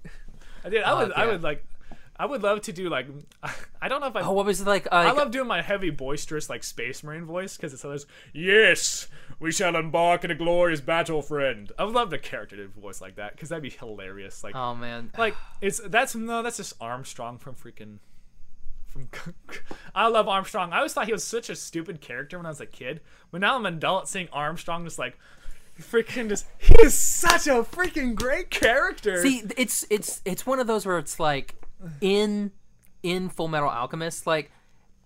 [0.64, 0.82] I did.
[0.82, 1.12] I oh, would.
[1.12, 1.30] I yeah.
[1.32, 1.64] would like.
[2.16, 3.06] I would love to do like.
[3.82, 4.20] I don't know if I.
[4.22, 4.86] Oh, what was it like?
[4.86, 9.08] Uh, I love doing my heavy, boisterous, like space marine voice because it's always yes,
[9.40, 11.72] we shall embark in a glorious battle, friend.
[11.78, 14.44] I would love the character to voice like that because that'd be hilarious.
[14.44, 15.10] Like, Oh man.
[15.18, 17.98] like it's that's no, that's just Armstrong from freaking.
[18.86, 19.08] From
[19.94, 20.72] I love Armstrong.
[20.72, 23.00] I always thought he was such a stupid character when I was a kid,
[23.32, 25.18] but now I'm an adult seeing Armstrong just like
[25.80, 29.20] freaking just he is such a freaking great character.
[29.20, 31.56] See, it's it's it's one of those where it's like
[32.00, 32.52] in
[33.02, 34.50] in Full Metal Alchemist, like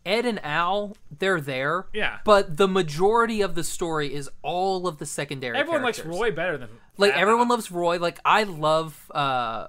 [0.06, 1.86] Ed and Al, they're there.
[1.92, 2.18] Yeah.
[2.24, 5.56] But the majority of the story is all of the secondary.
[5.58, 6.00] everyone likes.
[6.04, 7.20] Roy better than Like Al.
[7.20, 7.98] everyone loves Roy.
[7.98, 9.66] Like I love uh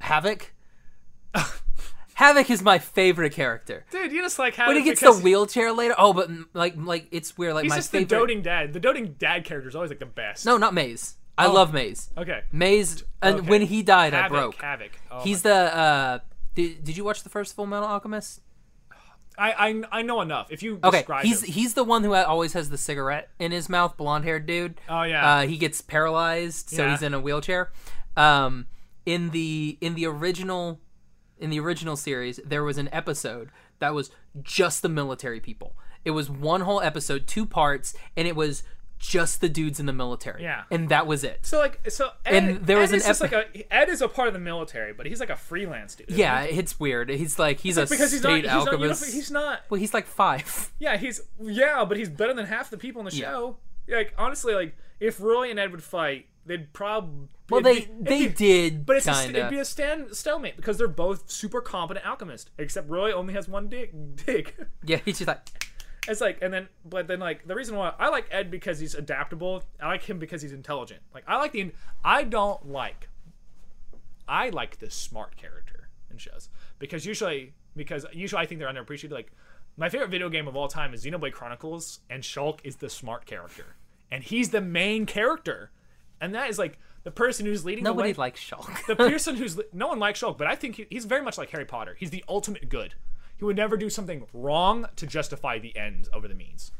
[0.00, 0.52] Havoc.
[2.14, 3.86] Havoc is my favorite character.
[3.90, 6.74] Dude, you just like how When he gets the wheelchair later, oh, but mm, like,
[6.76, 7.54] like it's weird.
[7.54, 8.08] Like He's my just favorite.
[8.10, 8.72] the doting dad.
[8.74, 10.44] The doting dad character is always like the best.
[10.44, 11.16] No, not Maes.
[11.38, 11.52] I Oh.
[11.54, 12.10] love Maes.
[12.18, 12.42] Okay.
[12.52, 13.48] Maes, and Okay.
[13.48, 14.60] when he died, I broke.
[14.60, 14.90] Havoc.
[15.10, 15.54] Oh He's the.
[15.54, 16.18] uh
[16.60, 18.40] did, did you watch the first Full Metal Alchemist?
[19.38, 19.52] I,
[19.92, 20.48] I I know enough.
[20.50, 21.52] If you Okay, describe he's him.
[21.52, 24.80] he's the one who always has the cigarette in his mouth, blonde haired dude.
[24.88, 25.36] Oh, yeah.
[25.36, 26.90] Uh, he gets paralyzed, so Yeah.
[26.90, 27.72] he's in a wheelchair.
[28.16, 28.66] Um,
[29.06, 30.80] in the in the original
[31.38, 34.10] in the original series, there was an episode that was
[34.42, 35.74] just the military people.
[36.04, 38.62] It was one whole episode, two parts, and it was
[39.00, 40.42] just the dudes in the military.
[40.42, 40.64] Yeah.
[40.70, 41.40] and that was it.
[41.42, 44.00] So like so Ed, And there was Ed an is epi- like a Ed is
[44.02, 46.10] a part of the military, but he's like a freelance dude.
[46.10, 46.58] Yeah, he?
[46.58, 47.08] it's weird.
[47.08, 49.00] He's like he's a because he's not state he's not, alchemist.
[49.02, 50.70] uniform- he's not well, he's like five.
[50.78, 53.30] yeah he's yeah, but he's better than half the people in the Yeah.
[53.30, 53.56] show.
[53.88, 58.84] Like honestly, like if Roy and Ed would fight, they'd probably Well, they they did,
[58.86, 62.50] But it's a, it'd be a stand stalemate because they're both super competent alchemists.
[62.58, 63.92] Except Roy only has one dick.
[64.26, 64.56] Dick.
[64.84, 65.40] Yeah, he's just like
[66.10, 68.96] It's like, and then, but then, like, the reason why I like Ed because he's
[68.96, 69.62] adaptable.
[69.80, 71.02] I like him because he's intelligent.
[71.14, 71.70] Like, I like the,
[72.04, 73.08] I don't like,
[74.26, 76.48] I like the smart character in shows
[76.80, 79.12] because usually, because usually I think they're underappreciated.
[79.12, 79.30] Like,
[79.76, 83.24] my favorite video game of all time is Xenoblade Chronicles, and Shulk is the smart
[83.24, 83.76] character,
[84.10, 85.70] and he's the main character,
[86.20, 88.84] and that is like the person who's leading the way nobody likes Shulk.
[88.86, 91.50] the person who's no one likes Shulk, but I think he, he's very much like
[91.50, 91.96] Harry Potter.
[91.98, 92.94] He's the ultimate good.
[93.40, 96.70] He would never do something wrong to justify the ends over the means.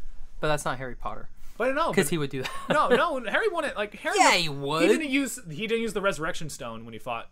[0.40, 2.50] but that's not Harry Potter But no, because he would do that.
[2.70, 3.20] no, no.
[3.30, 4.16] Harry wanted like Harry.
[4.18, 4.82] Yeah, he would.
[4.82, 7.30] He didn't use he didn't use the resurrection stone when he fought.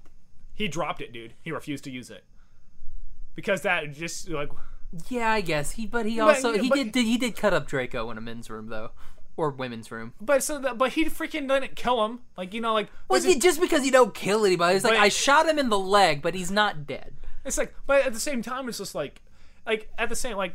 [0.54, 1.34] He dropped it, dude.
[1.42, 2.24] He refused to use it
[3.34, 4.48] because that just like
[5.08, 7.52] Yeah, I guess he, but he But- also he but- did, did he did cut
[7.52, 8.90] up Draco in a men's room though,
[9.36, 10.14] or women's room.
[10.20, 12.20] but so that, but he freaking didn't kill him.
[12.36, 15.02] Like you know like Well, he- just because you don't kill anybody, it's like But-
[15.02, 17.14] I shot him in the leg, but he's not dead.
[17.44, 19.22] It's like, but at the same time, it's just like,
[19.66, 20.54] like at the same like,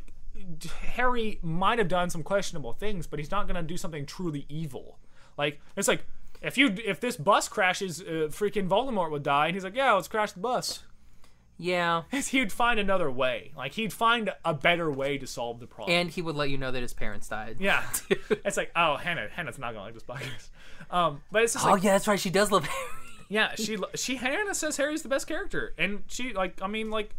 [0.81, 4.97] Harry might have done some questionable things, but he's not gonna do something truly evil.
[5.37, 6.05] Like it's like
[6.41, 9.93] if you if this bus crashes, uh, freaking Voldemort would die, and he's like, yeah,
[9.93, 10.83] let's crash the bus.
[11.57, 13.51] Yeah, He'd find another way.
[13.55, 15.95] Like he'd find a better way to solve the problem.
[15.95, 17.57] and he would let you know that his parents died.
[17.59, 20.49] yeah, it's like, oh, Hannah, Hannah's not gonna like this podcast.
[20.89, 22.19] Um, but it's just Oh like, yeah, that's right.
[22.19, 22.87] She does love Harry.
[23.29, 27.15] Yeah, she she Hannah says Harry's the best character, and she like I mean like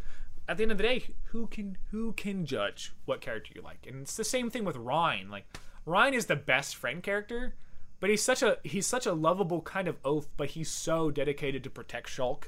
[0.49, 3.87] at the end of the day, who can who can judge what character you like?
[3.87, 5.31] And it's the same thing with Reyn.
[5.31, 5.47] Like
[5.87, 7.55] Reyn is the best friend character,
[8.01, 11.65] but he's such a he's such a lovable kind of oaf, but he's so dedicated
[11.65, 12.45] to protect Shulk.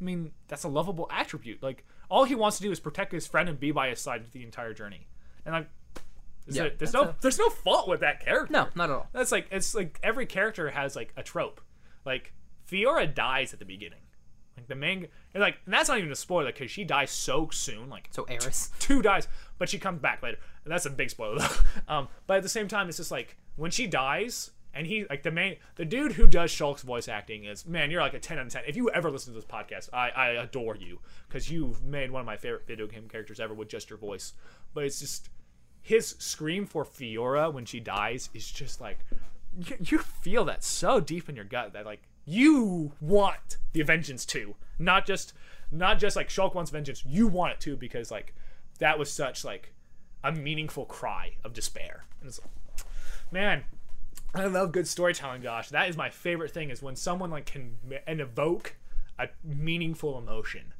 [0.00, 1.62] I mean, that's a lovable attribute.
[1.62, 4.24] Like all he wants to do is protect his friend and be by his side
[4.32, 5.08] the entire journey.
[5.44, 5.68] And like
[6.46, 8.52] there's, Yeah, a- there's no a- there's no fault with that character.
[8.52, 9.08] No, not at all.
[9.12, 11.60] That's like it's like every character has like a trope.
[12.06, 12.32] Like
[12.70, 14.00] Fiora dies at the beginning.
[14.56, 17.48] Like the main, and like and that's not even a spoiler because she dies so
[17.52, 17.88] soon.
[17.88, 18.70] Like So Eris.
[18.80, 20.38] two dies, but she comes back later.
[20.64, 21.54] And that's a big spoiler though.
[21.88, 25.22] um, but at the same time, it's just like when she dies, and he like
[25.22, 28.38] the main the dude who does Shulk's voice acting is man, you're like a ten
[28.38, 28.62] out of ten.
[28.66, 32.20] If you ever listen to this podcast, I I adore you because you've made one
[32.20, 34.32] of my favorite video game characters ever with just your voice.
[34.74, 35.30] But it's just
[35.82, 38.98] his scream for Fiora when she dies is just like
[39.56, 44.26] you, you feel that so deep in your gut that like you want the vengeance
[44.26, 45.32] too, not just
[45.72, 47.02] not just like Shulk wants vengeance.
[47.06, 48.34] You want it too because like
[48.80, 49.72] that was such like
[50.22, 52.04] a meaningful cry of despair.
[52.20, 52.84] And it's like,
[53.30, 53.64] man,
[54.34, 57.76] I love good storytelling, Gosh, That is my favorite thing is when someone like can
[58.06, 58.76] and evoke
[59.18, 60.74] a meaningful emotion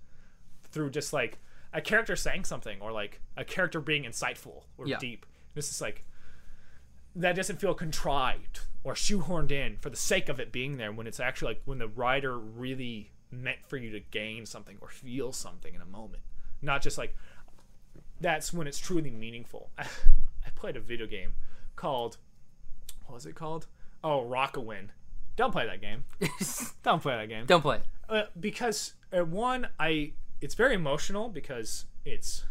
[0.70, 1.38] through just like
[1.72, 4.98] a character saying something or like a character being insightful or Yeah.
[4.98, 5.24] deep.
[5.54, 6.04] This is like
[7.18, 11.06] that doesn't feel contrived or shoehorned in for the sake of it being there when
[11.06, 15.32] it's actually like when the writer really meant for you to gain something or feel
[15.32, 16.22] something in a moment.
[16.62, 17.14] Not just like
[18.20, 19.70] that's when it's truly meaningful.
[19.78, 21.34] I played a video game
[21.76, 22.18] called
[23.06, 23.66] what was it called?
[24.04, 24.88] Oh, Rakuen.
[25.36, 26.04] Don't play that game.
[26.82, 27.46] Don't play that game.
[27.46, 27.84] Don't play it.
[28.08, 32.44] Uh, because uh, one, I it's very emotional because it's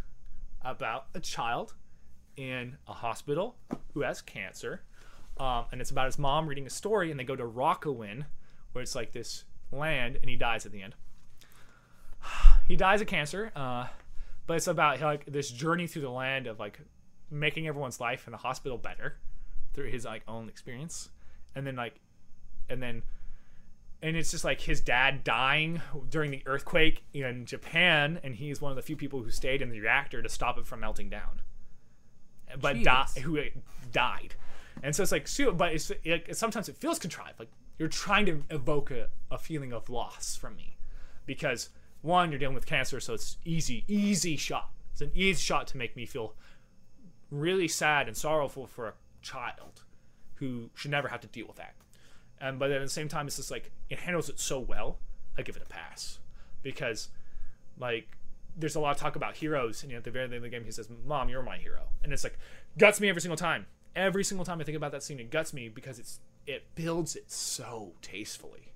[0.62, 1.74] about a child
[2.38, 3.56] in a hospital
[3.94, 4.84] who has cancer,
[5.40, 8.26] um, and it's about his mom reading a story, and they go to Rakuen,
[8.72, 10.96] where it's like this land, and he dies at the end.
[12.68, 13.88] he dies of cancer, uh,
[14.46, 16.80] but it's about like this journey through the land of like
[17.30, 19.18] making everyone's life in the hospital better
[19.74, 21.10] through his like own experience,
[21.56, 22.00] and then like,
[22.70, 23.04] and then,
[24.02, 28.72] and it's just like his dad dying during the earthquake in Japan, and he's one
[28.72, 31.42] of the few people who stayed in the reactor to stop it from melting down,
[32.60, 33.40] but di- who
[33.92, 34.36] died,
[34.84, 38.44] and so it's like, but it's it, sometimes it feels contrived, like you're trying to
[38.50, 40.78] evoke a, a feeling of loss from me,
[41.26, 41.70] because
[42.02, 44.70] one, you're dealing with cancer, so it's easy, easy shot.
[44.94, 46.34] It's an easy shot to make me feel
[47.30, 49.84] really sad and sorrowful for a child
[50.36, 51.76] who should never have to deal with that.
[52.40, 55.00] And but at the same time, it's just like it handles it so well.
[55.38, 56.20] I give it a pass
[56.64, 57.10] because,
[57.78, 58.17] like,
[58.58, 60.42] there's a lot of talk about heroes, and you know, at the very end of
[60.42, 62.38] the game, he says, "Mom, you're my hero," and it's like
[62.78, 63.68] guts me every single time.
[63.96, 67.16] Every single time I think about that scene, it guts me because it's it builds
[67.16, 68.74] it so tastefully.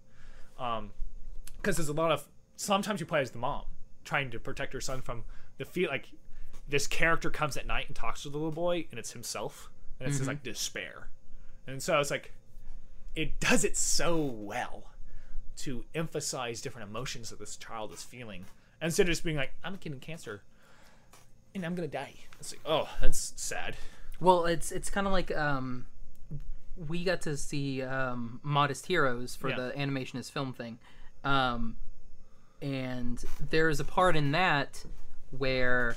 [0.59, 0.91] Um,
[1.57, 3.63] because there's a lot of sometimes you play as the mom
[4.03, 5.23] trying to protect her son from
[5.57, 6.09] the feel like
[6.67, 10.07] this character comes at night and talks to the little boy and it's himself and
[10.07, 11.09] it's just like despair
[11.67, 12.33] and so it's like
[13.15, 14.85] it does it so well
[15.57, 18.45] to emphasize different emotions that this child is feeling
[18.81, 20.41] instead of just being like i'm getting cancer
[21.55, 23.75] and i'm gonna die it's like oh that's sad
[24.19, 25.85] Well, it's it's kind of like um,
[26.87, 29.55] we got to see um, Modest Heroes for Yeah.
[29.57, 30.77] the animation is film thing,
[31.23, 31.75] um,
[32.61, 34.83] and there's a part in that
[35.37, 35.95] where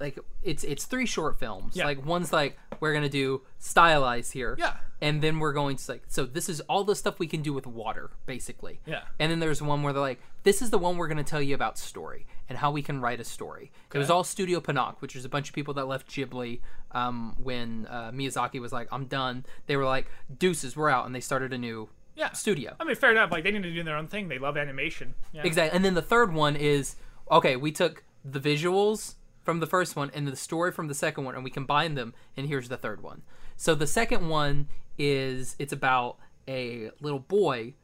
[0.00, 1.76] like it's it's three short films.
[1.76, 1.84] Yeah.
[1.84, 4.74] Like one's like we're gonna do stylized here, Yeah.
[5.00, 7.52] and then we're going to like so this is all the stuff we can do
[7.52, 9.02] with water basically, Yeah.
[9.18, 11.54] and then there's one where they're like, this is the one we're to tell you
[11.54, 13.70] about story and how we can write a story.
[13.94, 16.60] It was all Studio Ponoc, which is a bunch of people that left Ghibli
[16.92, 19.44] um, when uh, Miyazaki was like, I'm done.
[19.66, 20.06] They were like,
[20.38, 21.06] deuces, we're out.
[21.06, 22.74] And they started a new yeah studio.
[22.80, 25.14] i mean fair enough like they need to do their own thing they love animation
[25.32, 25.42] yeah.
[25.44, 25.74] Exactly.
[25.74, 26.96] And then the third one is
[27.30, 29.14] okay, we took the visuals
[29.50, 32.14] from the first one and the story from the second one and we combine them
[32.36, 33.22] and here's the third one.
[33.56, 37.74] So the second one is it's about a little boy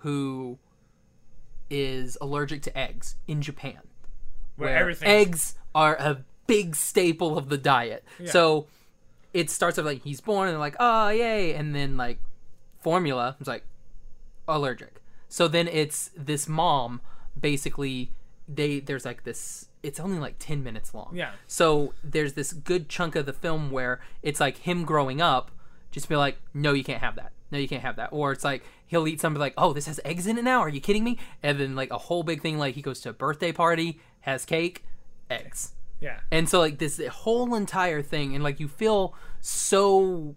[0.00, 0.58] who
[1.70, 3.78] is allergic to eggs in Japan.
[4.56, 8.04] where where eggs are a big staple of the diet.
[8.26, 8.66] So
[9.32, 12.18] it starts off like he's born and they're like, oh yay, and then like
[12.80, 13.64] formula is like
[14.46, 15.00] allergic.
[15.30, 17.00] So then it's this mom
[17.40, 18.12] basically
[18.46, 21.12] they there's like this it's only like 10 minutes long.
[21.14, 21.32] Yeah.
[21.46, 25.50] So there's this good chunk of the film where it's like him growing up
[25.90, 27.32] just be like no you can't have that.
[27.50, 28.08] No you can't have that.
[28.12, 30.68] Or it's like he'll eat something like oh this has eggs in it now are
[30.68, 31.18] you kidding me?
[31.42, 34.44] And then like a whole big thing like he goes to a birthday party, has
[34.44, 34.84] cake,
[35.30, 35.72] eggs.
[36.00, 40.34] yeah And so like this whole entire thing and like you feel so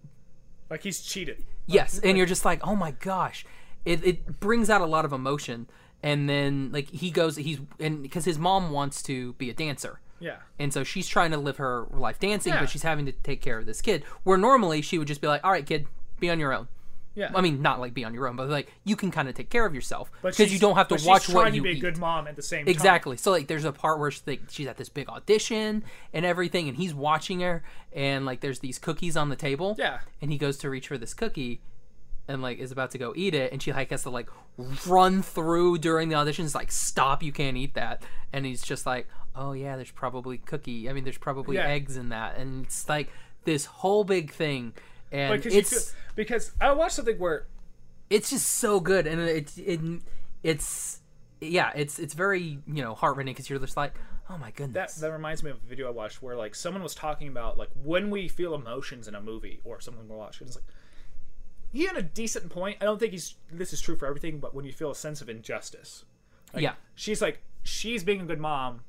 [0.70, 3.46] like he's cheated Yes, and you're just like, oh my gosh,
[3.86, 5.68] it it brings out a lot of emotion.
[6.08, 10.00] And then like he goes, he's and because his mom wants to be a dancer,
[10.20, 12.62] yeah and so she's trying to live her life dancing, Yeah.
[12.62, 14.04] but she's having to take care of this kid.
[14.24, 15.86] Where normally she would just be like, all right, kid,
[16.20, 16.68] be on your own.
[17.14, 19.36] yeah I mean, not like be on your own, but like you can kind of
[19.36, 21.62] take care of yourself because you don't have to but watch she's what trying you
[21.62, 21.78] to be eat.
[21.78, 23.18] a good mom at the same time Exactly.
[23.18, 26.68] So like, there's a part where she's, like, she's at this big audition and everything,
[26.70, 27.64] and he's watching her,
[27.94, 29.76] and like, there's these cookies on the table.
[29.78, 30.00] Yeah.
[30.22, 31.60] And he goes to reach for this cookie,
[32.28, 34.30] and like is about to go eat it, and she like has to like
[34.86, 39.08] run through during the auditions, like, stop, you can't eat that, and he's just like,
[39.36, 40.90] oh yeah, there's probably cookie.
[40.90, 41.68] I mean, there's probably Yeah.
[41.68, 43.10] eggs in that, and it's like
[43.46, 44.74] this whole big thing,
[45.12, 47.48] and because it's because I watched something where
[48.10, 49.80] it's just so good and it's it,
[50.42, 51.02] it's
[51.42, 53.94] yeah it's it's very you know heartrending because you're just like
[54.30, 56.96] oh my goodness that reminds me of a video I watched where like someone was
[56.96, 60.42] talking about like when we feel emotions in a movie or something we watch.
[60.42, 60.66] It's like
[61.72, 62.78] he had a decent point.
[62.82, 65.22] I don't think he's this is true for everything, but when you feel a sense
[65.22, 66.06] of injustice,
[66.54, 68.82] like, yeah she's like she's being a good mom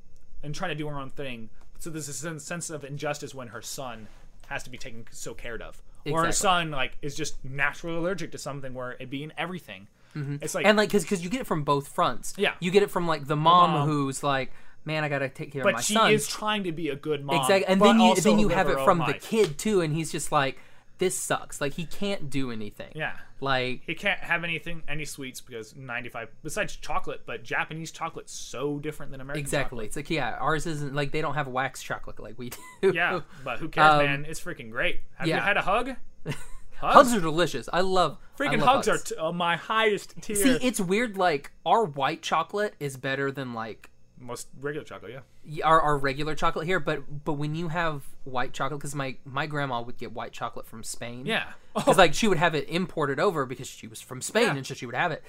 [0.43, 1.49] and trying to do her own thing.
[1.79, 4.07] So there's a sense of injustice when her son
[4.47, 8.31] has to be taken so cared of, or her son like is just naturally allergic
[8.31, 9.87] to something where it be in everything.
[10.15, 10.37] Mm-hmm.
[10.41, 12.53] It's like and like because you get it from both fronts Yeah.
[12.59, 13.87] you get it from like the mom, mom.
[13.87, 14.51] who's like
[14.85, 15.97] man i gotta take care of my son.
[16.03, 17.35] but she is trying to be a good mom.
[17.35, 20.31] exactly and then you then you have it from the kid too and he's just
[20.31, 20.57] like
[20.99, 23.13] this sucks like he can't do anything Yeah.
[23.41, 28.77] like He can't have anything, any sweets because 95 besides chocolate, but Japanese chocolate's so
[28.79, 32.19] different than American exactly it's like yeah ours isn't like they don't have wax chocolate
[32.19, 32.51] like we
[32.81, 32.91] do.
[32.93, 34.25] Yeah, but who cares, Um, man?
[34.29, 35.01] It's freaking great.
[35.15, 35.95] Have you had a hug?
[36.75, 40.35] hugs are delicious i love I Freaking love hugs, are t- uh, my highest tier.
[40.37, 43.89] see it's weird like our white chocolate is better than like
[44.21, 45.13] Most regular chocolate,
[45.45, 45.63] yeah.
[45.65, 49.45] our, our regular chocolate here but but when you have white chocolate because my my
[49.47, 51.45] grandma would get white chocolate from spain Yeah.
[51.75, 54.55] because like she would have it imported over because she was from spain Yeah.
[54.57, 55.23] and so she would have it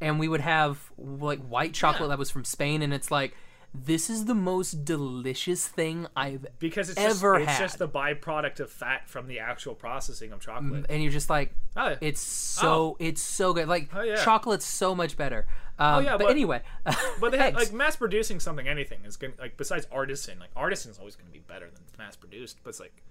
[0.00, 3.34] and we would have like white chocolate that was from spain and it's like
[3.74, 7.64] this is the most delicious thing I've because it's ever just, it's had.
[7.64, 10.86] just the byproduct of fat from the actual processing of chocolate.
[10.88, 11.96] and you're just like, Oh, yeah.
[12.00, 13.66] it's so it's so good.
[13.68, 14.16] Like Oh, yeah.
[14.22, 15.46] chocolate's so much better.
[15.78, 16.62] Um, yeah, but, but- anyway,
[17.20, 20.38] But they have, like mass producing something, anything is going like besides artisan.
[20.38, 22.58] Like artisan is always going to be better than mass produced.
[22.62, 23.02] But it's like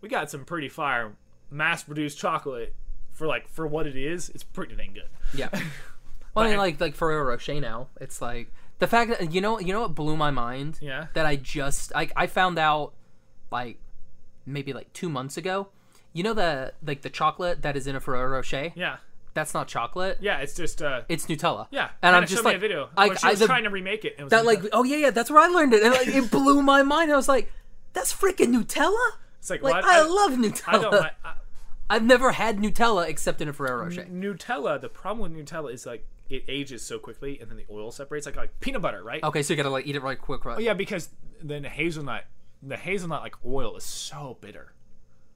[0.00, 1.12] we got some pretty fire
[1.50, 2.74] mass produced chocolate
[3.12, 4.30] for like for what it is.
[4.30, 5.08] It's pretty dang good.
[5.32, 5.48] yeah.
[6.34, 7.88] Well, I mean, like like Ferrero Rocher now.
[8.00, 10.78] It's like the fact that you know you know what blew my mind.
[10.80, 11.06] Yeah.
[11.14, 12.92] That I just like I found out
[13.50, 13.78] like
[14.46, 15.68] maybe like two months ago.
[16.12, 18.72] You know the like the chocolate that is in a Ferrero Rocher.
[18.74, 18.96] Yeah,
[19.34, 20.18] That's not chocolate.
[20.20, 20.38] yeah.
[20.38, 21.66] It's just uh, It's Nutella.
[21.70, 21.90] yeah.
[22.02, 22.88] And I'm just like a video.
[22.96, 24.12] I, I- was the- trying to remake it.
[24.12, 26.08] and it was that like oh yeah yeah that's where I learned it and like
[26.08, 27.12] it blew my mind.
[27.12, 27.52] I was like,
[27.92, 29.10] that's freaking Nutella.
[29.38, 29.84] it's like, Like what?
[29.84, 30.62] I, love Nutella.
[30.68, 30.94] I don't.
[30.94, 31.34] I, I,
[31.90, 34.04] I've never had Nutella except in a Ferrero Rocher.
[34.04, 34.80] Nutella.
[34.80, 38.26] The problem with Nutella is like it ages so quickly, and then the oil separates.
[38.26, 39.22] Like like peanut butter, right?
[39.22, 40.56] Okay, so you gotta like eat it right quick, right?
[40.58, 41.08] Oh, yeah, because
[41.42, 42.24] then the hazelnut,
[42.62, 44.72] the hazelnut like oil is so bitter.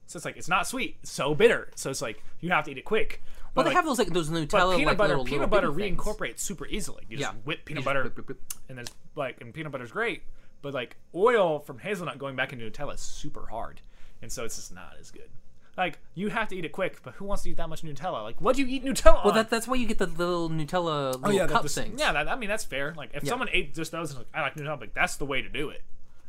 [0.06, 1.70] So it's like it's not sweet, it's so bitter.
[1.74, 3.22] So it's like you have to eat it quick.
[3.24, 5.70] Well, But they like, have those like those Nutella peanut like butter, little, peanut little
[5.70, 7.04] butter reincorporates super easily.
[7.08, 7.38] You just Yeah.
[7.44, 8.40] whip peanut butter, whip, whip, whip.
[8.68, 8.86] and then
[9.16, 10.22] like and peanut butter's great,
[10.60, 13.80] but like oil from hazelnut going back into Nutella is super hard,
[14.20, 15.30] and so it's just not as good.
[15.76, 18.22] Like you have to eat it quick, but who wants to eat that much Nutella?
[18.22, 19.24] Like, what do you eat Nutella?
[19.24, 19.34] Well, on?
[19.36, 21.98] that, that's why you get the little Nutella oh, little Oh yeah, cup that, things.
[21.98, 22.12] yeah.
[22.12, 22.92] That, I mean, that's fair.
[22.96, 25.40] Like, if someone ate just those, and like, I like Nutella, like that's the way
[25.40, 25.82] to do it.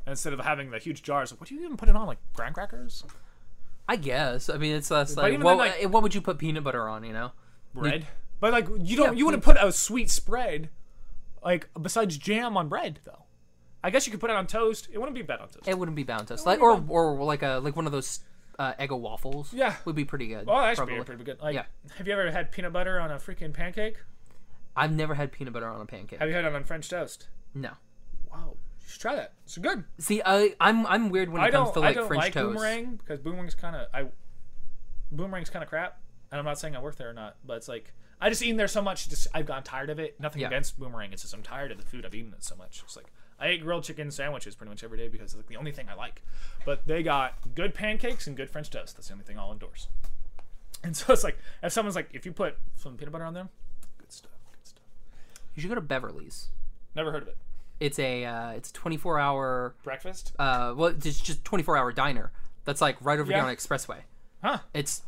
[0.07, 2.07] Instead of having the huge jars, like, what do you even put it on?
[2.07, 3.03] Like graham crackers,
[3.87, 4.49] I guess.
[4.49, 6.87] I mean, it's less like, what, then, like- eh, what would you put peanut butter
[6.87, 7.03] on?
[7.03, 7.31] You know?
[7.73, 8.07] bread.
[8.39, 10.69] But like, you don't, Yeah, you wouldn't put a sweet spread,
[11.43, 13.23] like besides jam on bread though.
[13.83, 14.87] I guess you could put it on toast.
[14.91, 15.67] It wouldn't be bad on toast.
[15.67, 18.19] It wouldn't be bound toast, like or or like a like one of those
[18.59, 19.53] uh, Eggo waffles.
[19.53, 19.75] Yeah.
[19.85, 20.45] would be pretty good.
[20.47, 21.01] oh, that's probably.
[21.03, 21.41] pretty, good.
[21.41, 21.65] Like, Yeah.
[21.97, 23.97] have you ever had peanut butter on a freaking pancake?
[24.75, 26.19] I've never had peanut butter on a pancake.
[26.19, 27.27] Have you had it on French toast?
[27.53, 27.71] No.
[28.31, 29.33] Wow, you should try that.
[29.45, 29.83] It's good.
[29.99, 32.33] See, I I'm I'm weird when it I comes to like I don't French like
[32.33, 32.55] toast.
[32.55, 34.05] boomerang because boomerang's kind of I.
[35.11, 35.99] Boomerang's kind of crap,
[36.31, 38.57] and I'm not saying I work there or not, but it's like I just eaten
[38.57, 39.09] there so much.
[39.09, 40.19] Just I've gotten tired of it.
[40.19, 40.47] Nothing Yeah.
[40.47, 41.13] against boomerang.
[41.13, 42.03] It's just I'm tired of the food.
[42.05, 42.81] I've eaten it so much.
[42.83, 43.11] It's like
[43.43, 45.89] I ate grilled chicken sandwiches pretty much every day because it's like the only thing
[45.89, 46.21] I like.
[46.65, 48.95] But they got good pancakes and good French toast.
[48.95, 49.87] That's the only thing I'll endorse.
[50.83, 53.49] And so it's like if someone's like, if you put some peanut butter on them,
[53.97, 54.31] good stuff.
[54.53, 54.83] Good stuff.
[55.55, 56.47] You should go to Beverly's.
[56.95, 57.37] Never heard of it.
[57.79, 60.31] It's a uh, it's a 24 hour Breakfast?
[60.39, 62.31] uh well it's just 24 hour diner
[62.65, 63.37] that's like right over Yeah.
[63.41, 63.97] here on Expressway.
[64.41, 64.59] Huh?
[64.73, 65.01] It's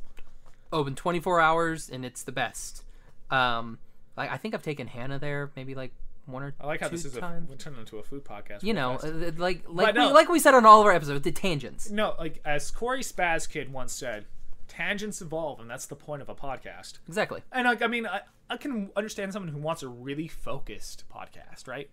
[0.73, 2.83] open 24 hours and it's the best.
[3.31, 3.77] Um,
[4.17, 5.93] like I think I've taken Hannah there maybe like
[6.25, 7.49] one or I like how this is a times.
[7.49, 8.63] we turned into a food podcast.
[8.63, 9.13] you know, fast.
[9.13, 10.07] uh, like like no.
[10.07, 11.89] we, like we said on all of our episodes, the tangents.
[11.89, 14.25] No, like as Corey Spaz Kid once said,
[14.67, 16.99] tangents evolve, and that's the point of a podcast.
[17.07, 17.41] Exactly.
[17.51, 21.67] And like, I mean, I, I can understand someone who wants a really focused podcast,
[21.67, 21.89] right?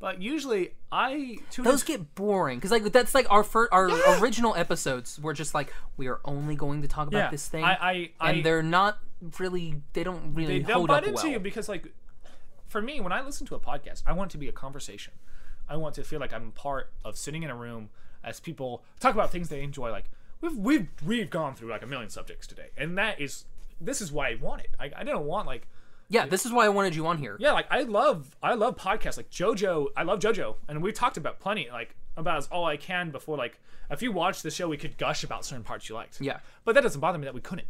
[0.00, 4.20] But usually, I Those get boring because like that's like our first, our Yeah.
[4.20, 7.64] original episodes were just like we are only going to talk about Yeah, this thing,
[7.64, 8.98] I, I, I and they're not
[9.40, 11.26] really they don't really they, hold up into well.
[11.26, 11.92] you because like
[12.68, 15.12] for me when i listen to a podcast i want it to be a conversation.
[15.70, 17.90] I want to feel like i'm part of sitting in a room
[18.24, 19.90] as people talk about things they enjoy.
[19.90, 20.06] Like
[20.40, 23.44] we've we've we've gone through like a million subjects today and that is
[23.80, 24.70] this is why i want it.
[24.80, 25.66] I, I didn't want like
[26.10, 27.36] yeah, this is why I wanted you on here.
[27.38, 29.18] yeah like i love i love podcasts.
[29.18, 32.78] Like jojo i love jojo and we've talked about plenty like about as all i
[32.78, 33.58] can before like
[33.90, 36.18] if you watch the show we could gush about certain parts you liked.
[36.18, 36.38] Yeah.
[36.64, 37.68] but that doesn't bother me that we couldn't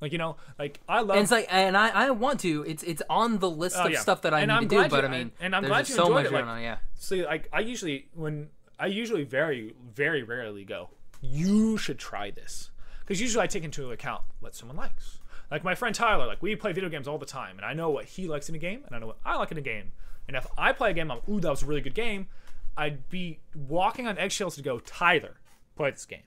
[0.00, 2.64] like you know like i love And it's like, and I, I want to.
[2.66, 4.00] It's it's on the list oh, of Oh, yeah.
[4.00, 4.76] stuff that I And need I'm to do.
[4.76, 6.62] glad But I mean, and I'm glad you so much it, going like- on.
[6.62, 8.48] Yeah, See, like I usually when
[8.78, 10.90] I usually very very rarely go.
[11.20, 12.70] You should try this
[13.00, 15.18] because usually I take into account what someone likes.
[15.50, 17.90] Like my friend Tyler, like we play video games all the time, and I know
[17.90, 19.92] what he likes in a game, and I know what I like in a game.
[20.28, 22.28] And if I play a game, I'm ooh that was a really good game.
[22.76, 25.40] I'd be walking on eggshells to go Tyler
[25.74, 26.22] play this game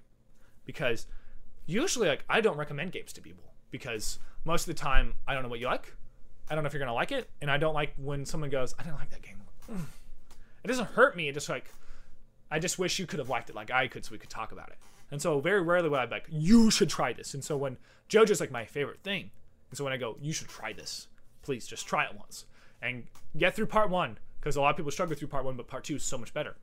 [0.66, 1.06] because
[1.66, 5.44] usually like I don't recommend games to people because most of the time I don't
[5.44, 5.96] know what you like.
[6.50, 8.76] I don't know if you're gonna like it, and I don't like when someone goes,
[8.78, 9.38] "I didn't like that game."
[10.64, 11.30] It doesn't hurt me.
[11.30, 11.74] It just like
[12.52, 14.52] I just wish you could have liked it like I could, so we could talk
[14.52, 14.78] about it.
[15.10, 17.78] And so very rarely would I be like, "You should try this." And so when
[18.10, 19.32] JoJo's like my favorite thing,
[19.70, 21.08] and so when I go, "You should try this,"
[21.42, 22.46] please just try it once
[22.82, 23.08] and
[23.38, 25.84] get through part one because a lot of people struggle through part one, but part
[25.84, 26.58] two is so much better.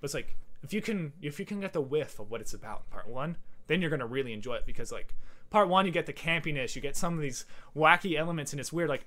[0.00, 2.54] But it's like if you can if you can get the whiff of what it's
[2.54, 3.36] about in part one,
[3.66, 5.14] then you're gonna really enjoy it because like
[5.50, 7.44] part one you get the campiness, you get some of these
[7.76, 9.06] wacky elements, and it's weird like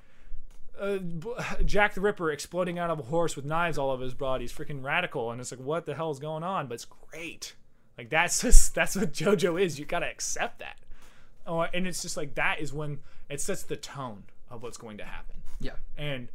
[0.80, 1.00] uh,
[1.66, 4.54] Jack the Ripper exploding out of a horse with knives all over his body is
[4.54, 6.68] freaking radical, and it's like, what the hell is going on?
[6.68, 7.56] But it's great.
[7.98, 9.80] Like that's just that's what JoJo is.
[9.80, 10.78] You gotta accept that.
[11.46, 14.98] Oh, and it's just like that is when it sets the tone of what's going
[14.98, 15.36] to happen.
[15.60, 15.72] yeah.
[15.98, 16.30] And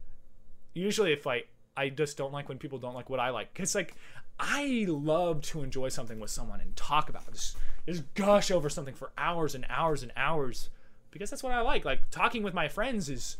[0.75, 3.55] usually, if like I just don't like when people don't like what I like.
[3.55, 3.95] Cause like
[4.39, 7.35] I love to enjoy something with someone and talk about it.
[7.35, 10.71] Just, just gush over something for hours and hours and hours
[11.11, 11.85] because that's what I like.
[11.85, 13.37] Like talking with my friends is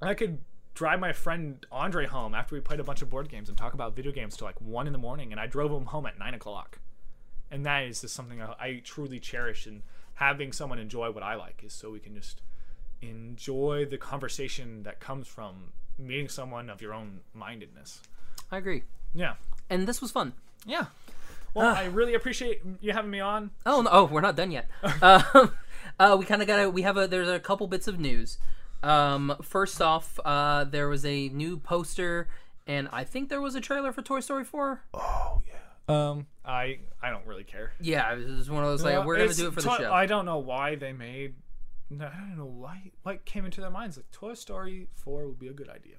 [0.00, 0.38] I could
[0.74, 3.74] drive my friend Andre home after we played a bunch of board games and talk
[3.74, 6.18] about video games till like one in the morning, and I drove him home at
[6.18, 6.78] nine o'clock.
[7.50, 9.66] And that is just something I, I truly cherish.
[9.66, 9.82] And
[10.14, 12.42] having someone enjoy what I like is so we can just
[13.02, 18.00] enjoy the conversation that comes from meeting someone of your own mindedness.
[18.52, 18.84] I agree.
[19.14, 19.34] Yeah.
[19.70, 20.32] And this was fun.
[20.64, 20.86] Yeah.
[21.54, 23.50] Well, I really appreciate you having me on.
[23.66, 23.90] Oh no!
[23.92, 24.68] Oh, we're not done yet.
[25.02, 25.52] um,
[25.98, 26.70] uh, we kind of got to.
[26.70, 27.06] We have a.
[27.08, 28.38] There's a couple bits of news.
[28.82, 32.28] Um, first off, uh, there was a new poster,
[32.66, 34.82] and I think there was a trailer for Toy Story 4.
[34.94, 35.54] Oh yeah.
[35.88, 37.72] Um, I I don't really care.
[37.80, 39.68] Yeah, it was one of those like Well, we're gonna it's do it for the
[39.68, 39.92] Toy- show.
[39.92, 41.34] I don't know why they made.
[41.90, 42.92] no, I don't know why.
[43.02, 43.96] What came into their minds?
[43.96, 45.96] Like Toy Story Four would be a good idea.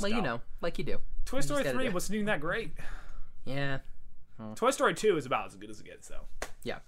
[0.00, 0.98] well, you know, like you do.
[1.24, 1.94] Toy Story gotta Three do it.
[1.94, 2.72] wasn't even that great.
[3.46, 3.78] Yeah,
[4.56, 6.26] Toy Story Two is about as good as it gets, though.
[6.62, 6.78] yeah,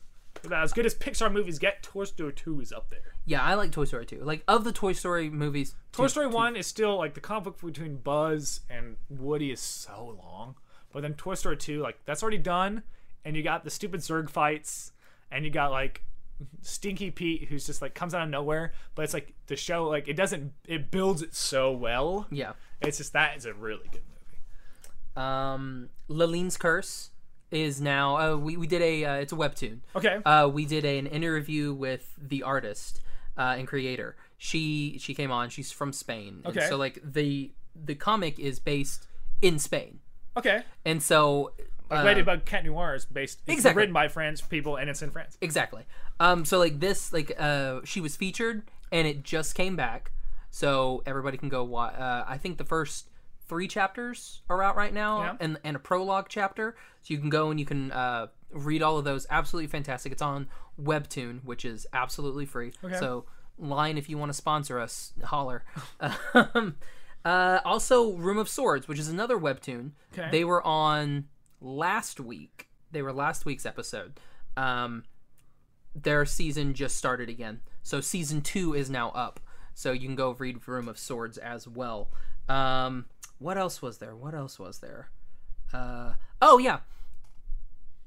[0.45, 3.15] About as good as Pixar movies get, Toy Story Two is up there.
[3.25, 3.43] yeah.
[3.43, 4.21] I like Toy Story 2.
[4.23, 7.21] Like of the Toy Story movies, Toy two- Story two- One is still like the
[7.21, 10.57] conflict between Buzz and Woody is so long,
[10.93, 12.83] but then Toy Story Two, like that's already done,
[13.25, 14.93] and you got the stupid Zurg fights,
[15.31, 16.03] and you got like
[16.61, 20.07] Stinky Pete who's just like comes out of nowhere, but it's like the show like
[20.09, 22.27] it doesn't it builds it so well.
[22.31, 22.53] Yeah.
[22.83, 25.27] It's just that is a really good movie.
[25.27, 27.11] Um, Lalene's Curse
[27.51, 28.17] is now.
[28.17, 29.05] Uh, we we did a.
[29.05, 29.79] Uh, it's a webtoon.
[29.95, 30.19] Okay.
[30.25, 33.01] Uh, we did a, an interview with the artist
[33.39, 34.17] uh, and creator.
[34.39, 35.49] She she came on.
[35.51, 36.43] She's from Spain.
[36.45, 36.69] And Okay.
[36.69, 39.07] so like the the comic is based
[39.43, 39.99] in Spain,
[40.37, 40.63] okay.
[40.87, 41.53] and so
[41.91, 43.83] uh, Ladybug Cat Noir is based it's Exactly.
[43.83, 45.37] written by French people and it's in France.
[45.43, 45.83] exactly.
[46.19, 50.13] Um, so like this like uh she was featured and it just came back,
[50.51, 51.63] so everybody can go.
[51.65, 53.09] Wa- uh, I think the first
[53.49, 55.37] three chapters are out right now, Yeah.
[55.41, 56.77] and and a prologue chapter.
[57.03, 59.27] So you can go and you can uh read all of those.
[59.31, 60.13] Absolutely fantastic.
[60.13, 60.49] It's on
[60.81, 62.73] Webtoon, which is absolutely free.
[62.85, 62.99] Okay.
[62.99, 63.25] So
[63.59, 65.65] line if you want to sponsor us, holler.
[66.35, 66.77] um,
[67.25, 69.93] uh, also, Room of Swords, which is another webtoon.
[70.13, 70.29] Okay.
[70.31, 71.27] They were on
[71.61, 72.69] last week.
[72.93, 74.21] They were last week's episode.
[74.57, 75.05] Um,
[75.95, 79.41] their season just started again, so season two is now up.
[79.75, 82.11] So you can go read Room of Swords as well.
[82.49, 83.07] Um,
[83.39, 84.15] what else was there?
[84.15, 85.11] What else was there?
[85.73, 86.81] Uh, oh yeah,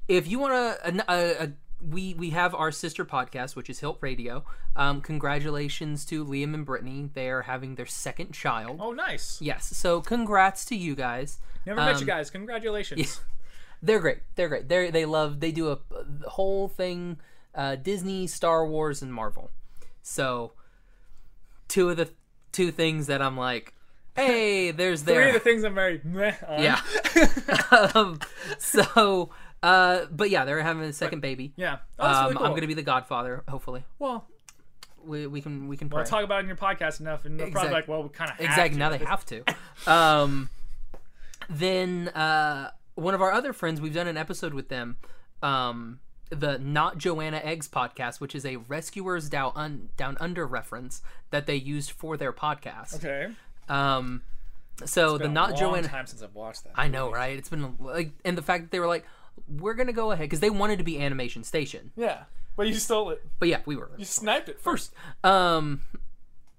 [0.08, 0.52] if you want
[0.82, 1.52] to,
[1.86, 4.44] we we have our sister podcast, which is Hilt Radio.
[4.76, 8.78] Um, congratulations to Liam and Brittany; they are having their second child.
[8.80, 9.40] Oh, nice.
[9.40, 11.38] Yes, so congrats to you guys.
[11.66, 12.30] Never met Um, you guys.
[12.30, 13.20] Congratulations.
[13.82, 14.18] They're great.
[14.34, 14.68] They're great.
[14.68, 15.40] They they love.
[15.40, 15.78] They do a,
[16.24, 17.18] a whole thing,
[17.54, 19.50] uh, Disney, Star Wars, and Marvel.
[20.02, 20.52] So,
[21.68, 22.10] two of the
[22.52, 23.74] two things that I'm like,
[24.16, 25.16] hey, there's there.
[25.22, 26.62] Three of the things I'm very meh on.
[26.62, 26.80] yeah.
[27.94, 28.18] um,
[28.58, 29.30] so,
[29.62, 31.52] uh, but yeah, they're having a second baby.
[31.56, 31.78] Yeah.
[31.98, 32.46] Oh, that's Um, really cool.
[32.46, 33.44] I'm gonna be the godfather.
[33.48, 34.26] Hopefully, Well,
[35.04, 36.04] we, we can we can pray.
[36.04, 38.30] Talk about it in your podcast enough, and they're probably Exact- like, well, we kind
[38.30, 39.42] of exactly now they have to
[39.86, 40.50] um
[41.48, 44.96] then uh one of our other friends we've done an episode with them
[45.42, 51.00] um the not joanna eggs podcast which is a rescuers down, un- down under reference
[51.30, 53.32] that they used for their podcast Okay.
[53.70, 54.22] Um
[54.84, 56.72] so the Been a not long joanna time since I've watched that.
[56.74, 59.04] i know right it's been like and the fact that they were like
[59.48, 62.24] we're gonna go ahead because they wanted to be animation station Yeah,
[62.56, 63.22] but you stole it.
[63.38, 64.92] but yeah we were You sniped it first.
[65.24, 65.82] um,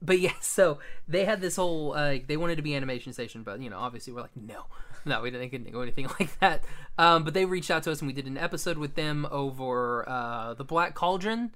[0.02, 3.62] but yeah, so they had this whole uh, they wanted to be animation station, but
[3.62, 4.66] you know, obviously we're like, no,
[5.06, 6.64] no, we didn't do anything like that.
[6.98, 10.08] Um, but they reached out to us and we did an episode with them over
[10.10, 11.52] uh, the Black Cauldron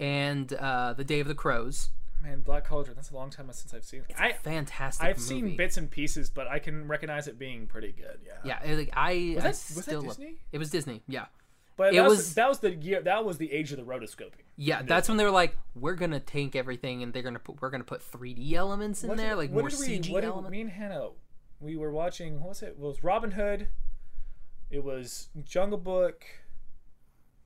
[0.00, 1.90] and uh, the Day of the Crows.
[2.22, 2.94] Man, Black Cauldron.
[2.94, 4.14] That's a long time since I've seen it.
[4.18, 5.04] I Fantastic.
[5.04, 5.28] I've movie.
[5.28, 8.20] seen bits and pieces, but I can recognize it being pretty good.
[8.24, 8.32] Yeah.
[8.62, 10.36] Yeah, it- like I, Was I that- was that still love- Disney?
[10.52, 11.02] It was Disney.
[11.08, 11.26] Yeah,
[11.76, 13.00] But It that was, was- that was the year.
[13.02, 14.44] That was the age of the rotoscoping.
[14.56, 14.82] yeah.
[14.82, 17.82] That's when they were like, we're gonna take everything and they're gonna put we're gonna
[17.82, 20.28] put 3D elements in What there, did- like what more did we, CG what did-
[20.28, 20.52] elements.
[20.52, 21.08] Me and Hannah,
[21.60, 22.38] we were watching.
[22.40, 22.68] What was it?
[22.68, 23.68] It was Robin Hood.
[24.70, 26.24] It was Jungle Book.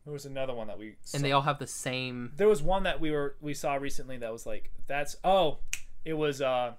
[0.07, 0.95] There was another one that we.
[1.03, 1.17] saw.
[1.17, 2.31] and they all have the same.
[2.37, 5.59] there was one that we were we saw recently that was like that's oh,
[6.05, 6.75] it was uh,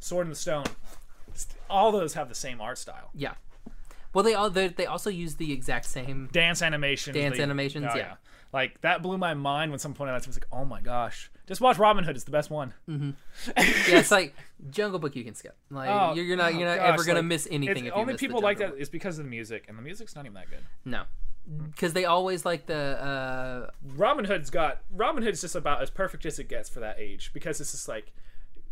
[0.00, 0.66] Sword in the Stone.
[1.70, 3.08] All those have the same art style.
[3.14, 3.34] Yeah.
[4.12, 7.14] Well, they all they, they also use the exact same Dance animations.
[7.16, 8.16] Dance they- animations, oh, yeah.
[8.52, 10.32] Like that blew my mind when someone pointed out to me.
[10.32, 12.14] I was like, oh my gosh, just watch Robin Hood.
[12.14, 12.72] It's the best one.
[12.88, 13.10] Mm-hmm.
[13.56, 14.34] yeah, it's like
[14.70, 15.56] Jungle Book you can skip.
[15.70, 17.78] Like Oh, you're, you're not oh you're not gosh, ever gonna like, miss anything it's-
[17.78, 19.76] if you only miss the people like Jungle that is because of the music, and
[19.76, 20.60] the music's not even that good.
[20.84, 21.02] No,
[21.72, 26.24] because they always like the uh Robin Hood's got Robin Hood's just about as perfect
[26.26, 28.12] as it gets for that age because it's just like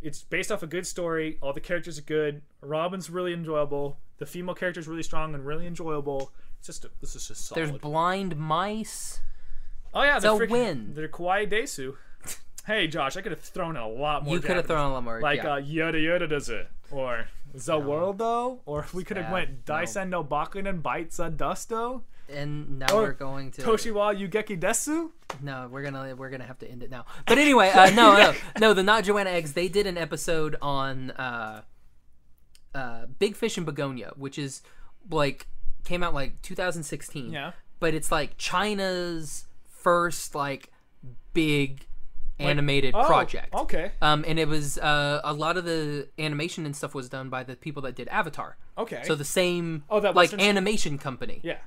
[0.03, 1.39] it's based off a good story.
[1.41, 2.43] All the characters are good.
[2.61, 3.99] Robin's really enjoyable.
[4.19, 6.33] The female character is really strong and really enjoyable.
[6.59, 7.69] It's just a, this is just solid.
[7.69, 9.21] There's blind mice.
[9.95, 10.95] oh yeah, a they're freaking, win.
[10.95, 11.97] They're Kawaii Desu.
[12.67, 14.35] Hey Josh, I could have thrown in a lot more.
[14.35, 15.21] You could have thrown a lot more.
[15.21, 15.55] like yeah.
[15.55, 19.75] uh, Yoda Yoda does it, or the world though, or we could have went No.
[19.75, 22.03] Daisan no Bakudan bites a dusto.
[22.29, 25.11] and now or we're going to Toshiwa Yugeki Desu.
[25.41, 27.07] No, we're gonna we're gonna have to end it now.
[27.27, 28.75] But anyway, uh, no, no, no.
[28.75, 29.53] The not Joanna eggs.
[29.53, 31.63] They did an episode on uh,
[32.75, 34.63] uh, Big Fish and Begonia, which is
[35.09, 35.47] like
[35.85, 37.33] came out like 2016.
[37.33, 37.53] Yeah.
[37.79, 40.73] But it's like China's first like
[41.33, 41.87] big
[42.39, 43.55] animated Oh, project.
[43.55, 43.93] Okay.
[44.03, 47.43] Um, and it was uh, a lot of the animation and stuff was done by
[47.45, 48.57] the people that did Avatar.
[48.77, 49.03] Okay.
[49.05, 51.59] So the same Oh, that like animation company yeah.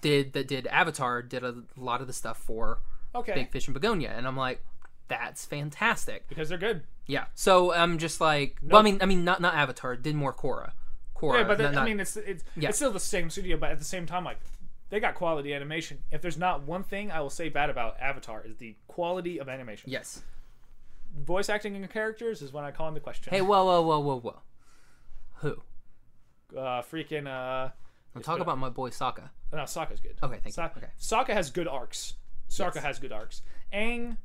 [0.00, 2.80] did that did Avatar did a lot of the stuff for
[3.14, 3.34] Okay.
[3.34, 4.64] Big Fish and Begonia, and I'm like,
[5.08, 6.26] that's fantastic.
[6.28, 6.82] Because they're good.
[7.06, 7.24] Yeah.
[7.34, 10.72] So I'm just like, well, I mean, I mean, not not Avatar, did more Korra.
[11.14, 11.38] Korra.
[11.40, 12.70] Yeah, but not- I mean, it's it's Yeah.
[12.70, 14.40] it's still the same studio, but at the same time, like
[14.92, 16.00] they got quality animation.
[16.12, 19.48] If there's not one thing I will say bad about Avatar is the quality of
[19.48, 19.90] animation.
[19.90, 20.22] yes.
[21.18, 23.32] Voice acting and characters is when I call into question.
[23.34, 24.38] Hey, whoa, whoa, whoa, whoa, whoa.
[25.36, 25.56] Who?
[26.58, 27.70] uh, freaking uh,
[28.14, 29.30] I'm talking about my boy Sokka.
[29.52, 30.16] no, Sokka's good.
[30.22, 30.62] Okay, thank you.
[30.62, 30.92] Okay.
[31.00, 32.14] Sokka has good arcs.
[32.50, 32.84] Sokka Yes.
[32.84, 33.40] has good arcs.
[33.72, 34.18] Aang.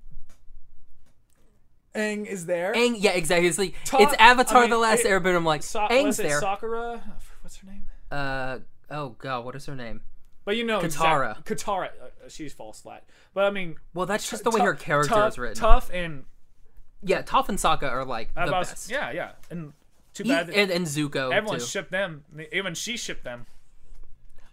[1.95, 2.73] Aang is there.
[2.73, 3.47] Aang, yeah, exactly.
[3.47, 5.37] It's like Ta- it's Avatar: I mean, The Last it- Airbender.
[5.37, 6.39] I'm like, Sa- Aang's was it there.
[6.39, 7.01] Sakura.
[7.41, 7.85] What's her name?
[8.11, 8.59] uh,
[8.91, 10.01] oh god, what is her name?
[10.47, 11.37] But you know, Katara.
[11.39, 11.87] exact- Katara.
[11.89, 13.03] Uh, she's false flat.
[13.33, 15.57] But I mean, Well, that's just the way her character tough, is written.
[15.57, 16.23] Tough and
[17.03, 18.89] Yeah, Toph and Sokka are like the about- best.
[18.89, 19.31] yeah, yeah.
[19.51, 19.73] And
[20.13, 20.49] too bad.
[20.49, 21.65] and, and Zuko everyone too.
[21.65, 22.23] shipped them.
[22.53, 23.45] Even she shipped them.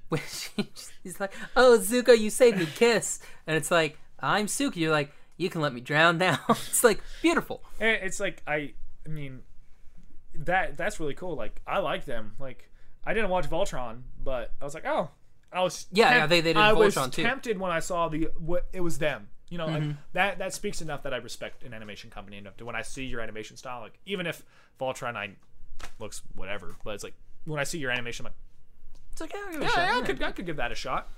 [0.08, 0.68] when she,
[1.04, 5.12] she's like, "Oh, Zuko, you saved me, kiss," and it's like, "I'm Suki." You're like,
[5.36, 7.62] "You can let me drown now." it's like beautiful.
[7.78, 8.74] And it's like I,
[9.06, 9.42] I mean,
[10.34, 11.36] that that's really cool.
[11.36, 12.34] Like I like them.
[12.40, 12.68] Like
[13.06, 15.10] I didn't watch Voltron, but I was like, oh,
[15.54, 17.22] I was Yeah, yeah, they- they did I was Voltron, too.
[17.22, 19.28] tempted when I saw the what it was them.
[19.50, 19.88] You know, Mm-hmm.
[19.88, 22.82] like that that speaks enough that I respect an animation company enough to when I
[22.82, 23.80] see your animation style.
[23.80, 24.42] Like even if
[24.80, 25.30] Voltron I
[25.98, 27.14] looks whatever, but it's like
[27.44, 28.36] when I see your animation, I'm like,
[29.12, 30.72] It's like, yeah, I'll give it a yeah, yeah, I could I could give that
[30.72, 31.08] a shot.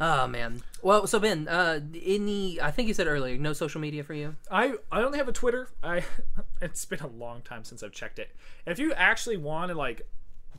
[0.00, 0.62] Oh man.
[0.82, 2.60] Well, so Ben, uh, any?
[2.60, 4.34] I think you said earlier, no social media for you.
[4.50, 5.68] I I only have a Twitter.
[5.82, 6.04] I
[6.62, 8.34] it's been a long time since I've checked it.
[8.66, 10.08] If you actually want to like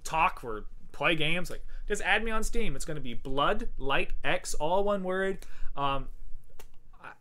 [0.03, 2.75] talk or play games, like just add me on Steam.
[2.75, 5.39] It's gonna be Blood Light X, all one word.
[5.75, 6.07] Um,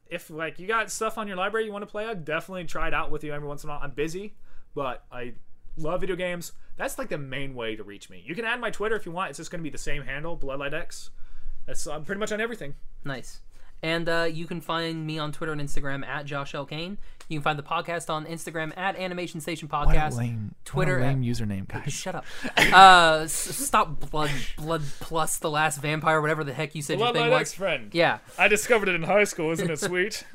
[0.09, 2.89] if like you got stuff on your library you want to play, I'd definitely try
[2.89, 3.81] it out with you every once in a while.
[3.83, 4.35] I'm busy,
[4.75, 5.35] but I
[5.77, 6.53] love video games.
[6.77, 8.23] That's like the main way to reach me.
[8.25, 9.31] You can add my Twitter if you want.
[9.31, 11.11] It's just gonna be the same handle, Bloodlight X.
[11.67, 12.75] That's I'm pretty much on everything.
[13.05, 13.41] Nice.
[13.83, 16.65] And uh, you can find me on Twitter and Instagram at Josh L.
[16.65, 16.97] Kane.
[17.29, 20.51] You can find the podcast on Instagram at Animation Station Podcast.
[20.65, 21.93] Twitter at- username, guys.
[21.93, 22.25] Shut up.
[22.75, 27.13] Uh, s- stop blood, blood plus the last vampire, whatever the heck you said your
[27.13, 27.41] thing Bloodlight was.
[27.41, 27.91] X friend.
[27.95, 28.19] Yeah.
[28.39, 29.51] I discovered it in high school.
[29.53, 30.25] Isn't it sweet?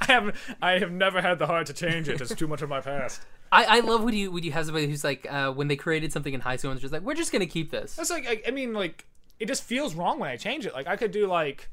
[0.00, 2.20] I have I have never had the heart to change it.
[2.20, 3.20] It's too much of my past.
[3.50, 6.12] I, I love when you when you have somebody who's like uh, when they created
[6.12, 7.96] something in high school and it's just like we're just gonna keep this.
[7.96, 9.06] That's like I, I mean like
[9.40, 10.74] it just feels wrong when I change it.
[10.74, 11.68] Like I could do like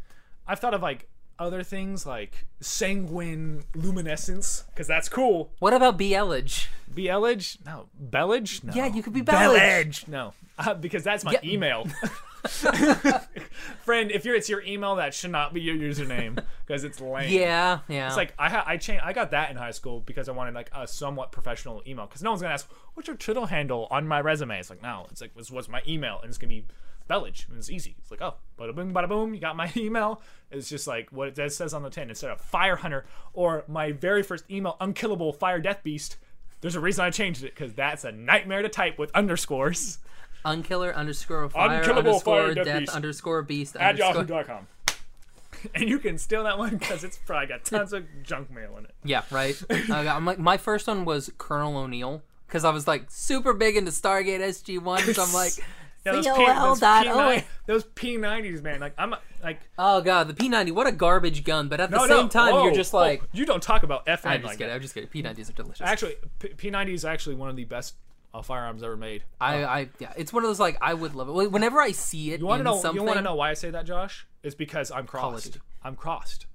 [0.47, 1.07] I've thought of like
[1.37, 5.51] other things like sanguine luminescence because that's cool.
[5.59, 6.67] What about Bielage?
[6.93, 7.57] Bellage?
[7.65, 7.87] No.
[7.99, 8.63] Bellage?
[8.63, 8.73] No.
[8.73, 10.05] Yeah, you could be Bellage.
[10.05, 10.07] Bellage.
[10.07, 10.33] No.
[10.57, 11.39] Uh, because that's my Yeah.
[11.43, 11.87] email.
[13.83, 17.31] Friend, if you're it's your email, that should not be your username because it's lame.
[17.31, 18.07] Yeah, yeah.
[18.07, 20.53] It's like I ha- I changed I got that in high school because I wanted
[20.53, 24.07] like a somewhat professional email because no one's gonna ask what's your Twitter handle on
[24.07, 24.59] my resume.
[24.59, 26.65] It's like no, it's like this was my email and it's gonna be
[27.07, 27.95] Bellage and it's easy.
[27.99, 30.21] It's like oh, bada boom, bada boom, you got my email.
[30.51, 33.91] It's just like what it says on the tin instead of Fire Hunter or my
[33.91, 36.17] very first email, Unkillable Fire Death Beast.
[36.61, 39.99] There's a reason I changed it because that's a nightmare to type with underscores
[40.45, 42.95] Unkiller underscore fire Unkillable underscore fire death death beast.
[42.95, 44.23] underscore beast at underscore.
[44.37, 44.67] yahoo.com.
[45.73, 48.85] And you can steal that one because it's probably got tons of junk mail in
[48.85, 48.93] it.
[49.03, 49.59] Yeah, right.
[49.89, 53.89] I'm like my first one was Colonel O'Neill because I was like super big into
[53.89, 55.01] Stargate SG One.
[55.01, 55.53] So I'm like,
[56.05, 58.79] Yeah, those, P, those, P90, those P90s, man.
[58.79, 61.67] Like I'm like oh god, the P90, what a garbage gun.
[61.67, 62.27] But at the no, same no.
[62.27, 64.67] time, oh, you're just oh, like, you don't talk about FN I'm just like kidding.
[64.67, 64.75] that.
[64.75, 65.09] I'm just kidding.
[65.09, 65.81] P90s are delicious.
[65.81, 67.95] Actually, P- P90 is actually one of the best
[68.35, 69.23] uh, firearms ever made.
[69.41, 71.51] I, I, yeah, it's one of those like I would love it.
[71.51, 72.81] Whenever I see it You want to in know?
[72.81, 74.27] something, You want to know why I say that, Josh?
[74.43, 75.53] It's because I'm crossed.
[75.53, 75.59] Duty.
[75.83, 76.45] I'm crossed.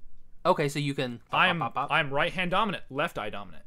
[0.47, 1.21] Okay, so you can.
[1.31, 1.97] pop, I'm pop, pop, pop.
[1.97, 3.65] I'm right hand dominant, left eye dominant.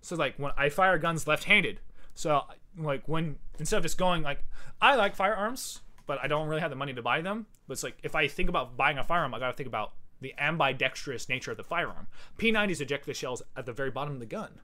[0.00, 1.80] So like when I fire guns left handed,
[2.14, 2.42] so
[2.78, 4.44] like when instead of just going like
[4.80, 7.46] I like firearms, but I don't really have the money to buy them.
[7.66, 10.34] But it's like if I think about buying a firearm, I gotta think about the
[10.38, 12.06] ambidextrous nature of the firearm.
[12.38, 14.60] P90s eject the shells at the very bottom of the gun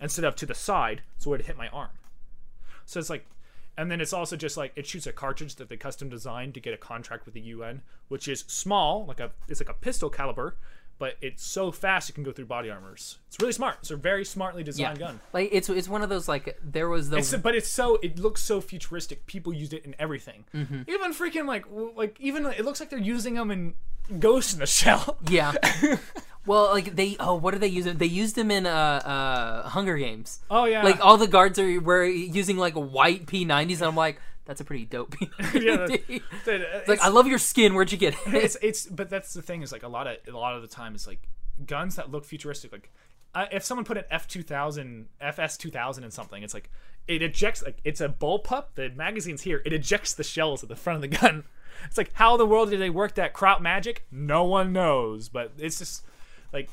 [0.00, 1.90] instead of to the side, so it hit my arm.
[2.86, 3.26] So it's like,
[3.76, 6.60] and then it's also just like it shoots a cartridge that they custom designed to
[6.60, 10.10] get a contract with the UN, which is small, like a it's like a pistol
[10.10, 10.56] caliber,
[11.00, 13.18] but it's so fast it can go through body armors.
[13.26, 13.78] It's really smart.
[13.80, 14.66] It's a very smartly Yeah.
[14.66, 15.20] designed gun.
[15.32, 18.18] Like it's it's one of those like there was the It's, but it's so it
[18.20, 19.26] looks so futuristic.
[19.26, 20.44] People used it in everything.
[20.54, 20.82] Mm-hmm.
[20.88, 21.64] Even freaking like
[21.96, 23.74] like even it looks like they're using them in
[24.20, 25.18] Ghost in the Shell.
[25.28, 25.52] yeah.
[26.46, 27.96] well, like they oh what are they using?
[27.96, 30.40] They used them in uh uh Hunger Games.
[30.50, 30.82] Oh yeah.
[30.82, 34.20] Like all the guards are were using like white P90s, and I'm like,
[34.50, 35.30] that's a pretty dope P90.
[35.62, 35.86] yeah.
[36.08, 37.72] it's Dude, like I love your skin.
[37.72, 38.34] Where'd you get it?
[38.34, 40.66] it's it's but that's the thing is like a lot of a lot of the
[40.66, 41.28] time it's like
[41.66, 42.90] guns that look futuristic like
[43.32, 46.68] uh, if someone put an F2000 FS 2000 in something it's like
[47.06, 50.74] it ejects like it's a bullpup the magazine's here it ejects the shells at the
[50.74, 51.44] front of the gun
[51.84, 55.28] it's like how in the world did they work that crop magic no one knows
[55.28, 56.02] but it's just
[56.52, 56.68] like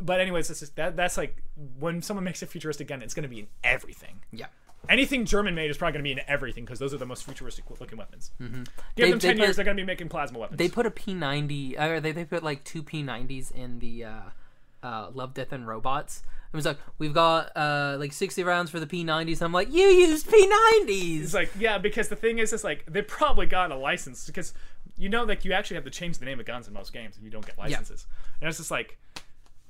[0.00, 1.42] but anyways it's just that that's like
[1.78, 4.46] when someone makes a futuristic gun it's going to be in everything yeah.
[4.88, 7.24] Anything German made is probably going to be in everything because those are the most
[7.24, 8.32] futuristic looking weapons.
[8.40, 8.62] Mm-hmm.
[8.62, 10.58] Give They- them they 10 years, put- they're going to be making plasma weapons.
[10.58, 14.20] They put a P90, or they, they put like two P90s in the uh,
[14.82, 16.22] uh, Love, Death, and Robots.
[16.52, 19.40] It was like, we've got uh, like 60 rounds for the P90s.
[19.40, 21.22] I'm like, you used P90s!
[21.22, 24.52] It's like, yeah, because the thing is, it's like they probably got a license because
[24.98, 27.16] you know, like you actually have to change the name of guns in most games
[27.16, 28.06] if you don't get licenses.
[28.40, 28.98] And it's just like,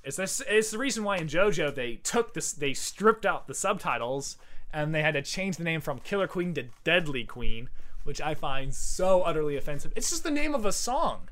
[0.03, 3.55] it's this, it's the reason why in JoJo they took this, they stripped out the
[3.55, 4.37] subtitles
[4.73, 7.69] and they had to change the name from Killer Queen to Deadly Queen,
[8.05, 9.93] which I find so utterly offensive.
[9.97, 11.29] It's just the name of a song.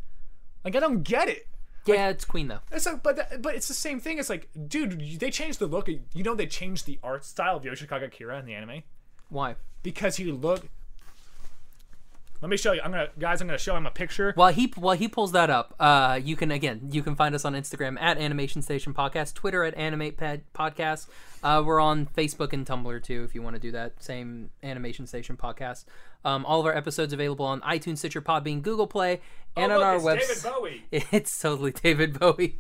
[0.65, 1.47] Like I don't get it.
[1.87, 2.61] yeah, it's Queen though.
[2.71, 4.19] It's like, but that, but it's the same thing.
[4.19, 5.89] It's like, dude, they changed the look.
[5.89, 8.83] You know, they changed the art style of Yoshikage Kira in the anime
[9.29, 9.57] Why?
[9.83, 10.69] because he looked.
[12.43, 12.81] Let me show you.
[12.83, 13.41] I'm gonna, guys.
[13.43, 14.33] I'm gonna show him a picture.
[14.35, 17.45] While he while he pulls that up, uh, you can again you can find us
[17.45, 20.17] on Instagram at Animation Station Podcast, Twitter at Animate
[20.55, 21.09] Podcast.
[21.43, 24.03] Uh, we're on Facebook and Tumblr too if you want to do that.
[24.03, 25.85] Same Animation Station Podcast.
[26.25, 29.21] Um, all of our episodes available on iTunes, Stitcher, Podbean, Google Play,
[29.57, 30.29] and Oh, on look, our website.
[30.29, 30.85] David Bowie.
[31.13, 32.59] It's totally David Bowie.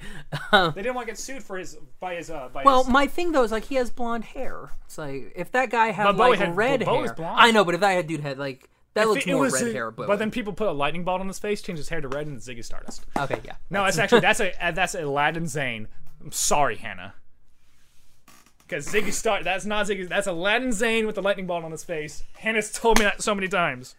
[0.53, 2.93] Um, They didn't want to get sued for his by his uh by well, his.
[2.93, 4.71] my thing though is like he has blonde hair.
[4.85, 7.27] It's like if that guy had But like had- red Bowie's hair.
[7.35, 9.91] I know, but if that dude had like that looks more red a- hair.
[9.91, 10.07] Bowie.
[10.07, 12.27] But then people put a lightning bolt on his face, changed his hair to red,
[12.27, 13.05] and Ziggy Stardust.
[13.17, 15.89] okay, yeah, No, it's actually that's a that's Aladdin Sane.
[16.21, 17.15] I'm sorry, Hannah.
[18.59, 20.09] Because Ziggy Star, that's not Ziggy.
[20.09, 22.23] That's Aladdin Sane with the lightning bolt on his face.
[22.39, 23.97] Hannah's told me that so many times.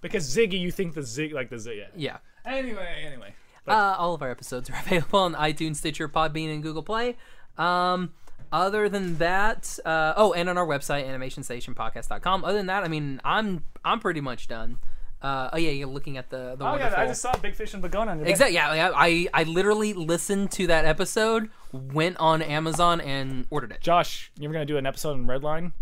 [0.00, 1.56] Because Ziggy, you think the Zig like the.
[1.76, 1.86] Yeah.
[1.94, 2.16] yeah.
[2.44, 3.34] Anyway, anyway.
[3.66, 7.16] Uh, all of our episodes are available on iTunes, Stitcher, Podbean, and Google Play.
[7.58, 8.12] Um,
[8.52, 12.44] other than that, uh, oh, and on our website, animationstationpodcast.com.
[12.44, 14.78] Other than that, I mean, I'm I'm pretty much done.
[15.20, 16.92] Uh, oh yeah, you're looking at the the Oh wonderful.
[16.96, 18.22] yeah, I just saw Big Fish and Begonia.
[18.24, 18.54] Exactly.
[18.54, 23.80] Yeah, yeah, I I literally listened to that episode, went on Amazon and ordered it.
[23.80, 25.72] Josh, you're gonna do an episode on Redline?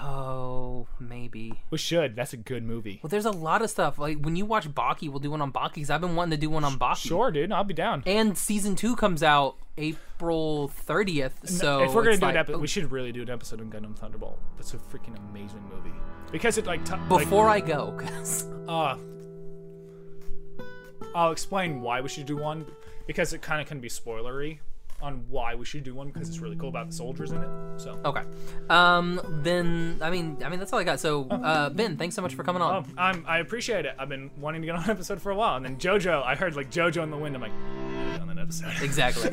[0.00, 1.52] Oh, maybe.
[1.70, 2.14] We should.
[2.14, 3.00] That's a good movie.
[3.02, 3.98] Well, there's a lot of stuff.
[3.98, 5.76] Like when you watch Baki, we'll do one on Baki.
[5.76, 6.96] Cause I've been wanting to do one on Baki.
[7.08, 7.50] Sure, dude.
[7.52, 8.02] I'll be down.
[8.06, 11.48] And season two comes out April 30th.
[11.48, 13.70] So if we're gonna do like, an episode, we should really do an episode on
[13.70, 14.38] Gundam Thunderbolt.
[14.56, 15.94] That's a freaking amazing movie.
[16.30, 18.96] Because it like t- like, before I go, 'cause- uh,
[21.14, 22.66] I'll explain why we should do one
[23.06, 24.58] because it kind of can be spoilery
[25.00, 27.48] on why we should do one because it's really cool about the soldiers in it.
[27.80, 28.22] So, okay.
[28.68, 30.98] Um, then I mean, I mean that's all I got.
[31.00, 32.84] So, uh, Ben, thanks so much for coming on.
[32.84, 33.94] oh, I'm, I appreciate it.
[33.98, 36.34] I've been wanting to get on an episode for a while, and then JoJo, I
[36.34, 37.34] heard like JoJo in the wind.
[37.36, 38.72] I'm like, I'm gonna on that episode.
[38.82, 39.30] Exactly.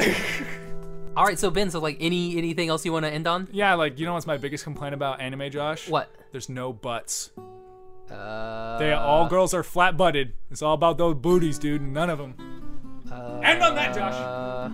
[1.18, 1.40] all right.
[1.40, 3.48] So Ben, so like any anything else you want to end on?
[3.52, 5.90] yeah, like you know what's my biggest complaint about anime, Josh?
[5.90, 6.14] What?
[6.32, 7.32] There's no butts.
[8.12, 10.34] Uh, They all girls are flat butted.
[10.52, 11.82] It's all about those booties, dude.
[11.82, 12.36] None of them.
[13.44, 14.14] End on that, Josh.
[14.14, 14.70] uh,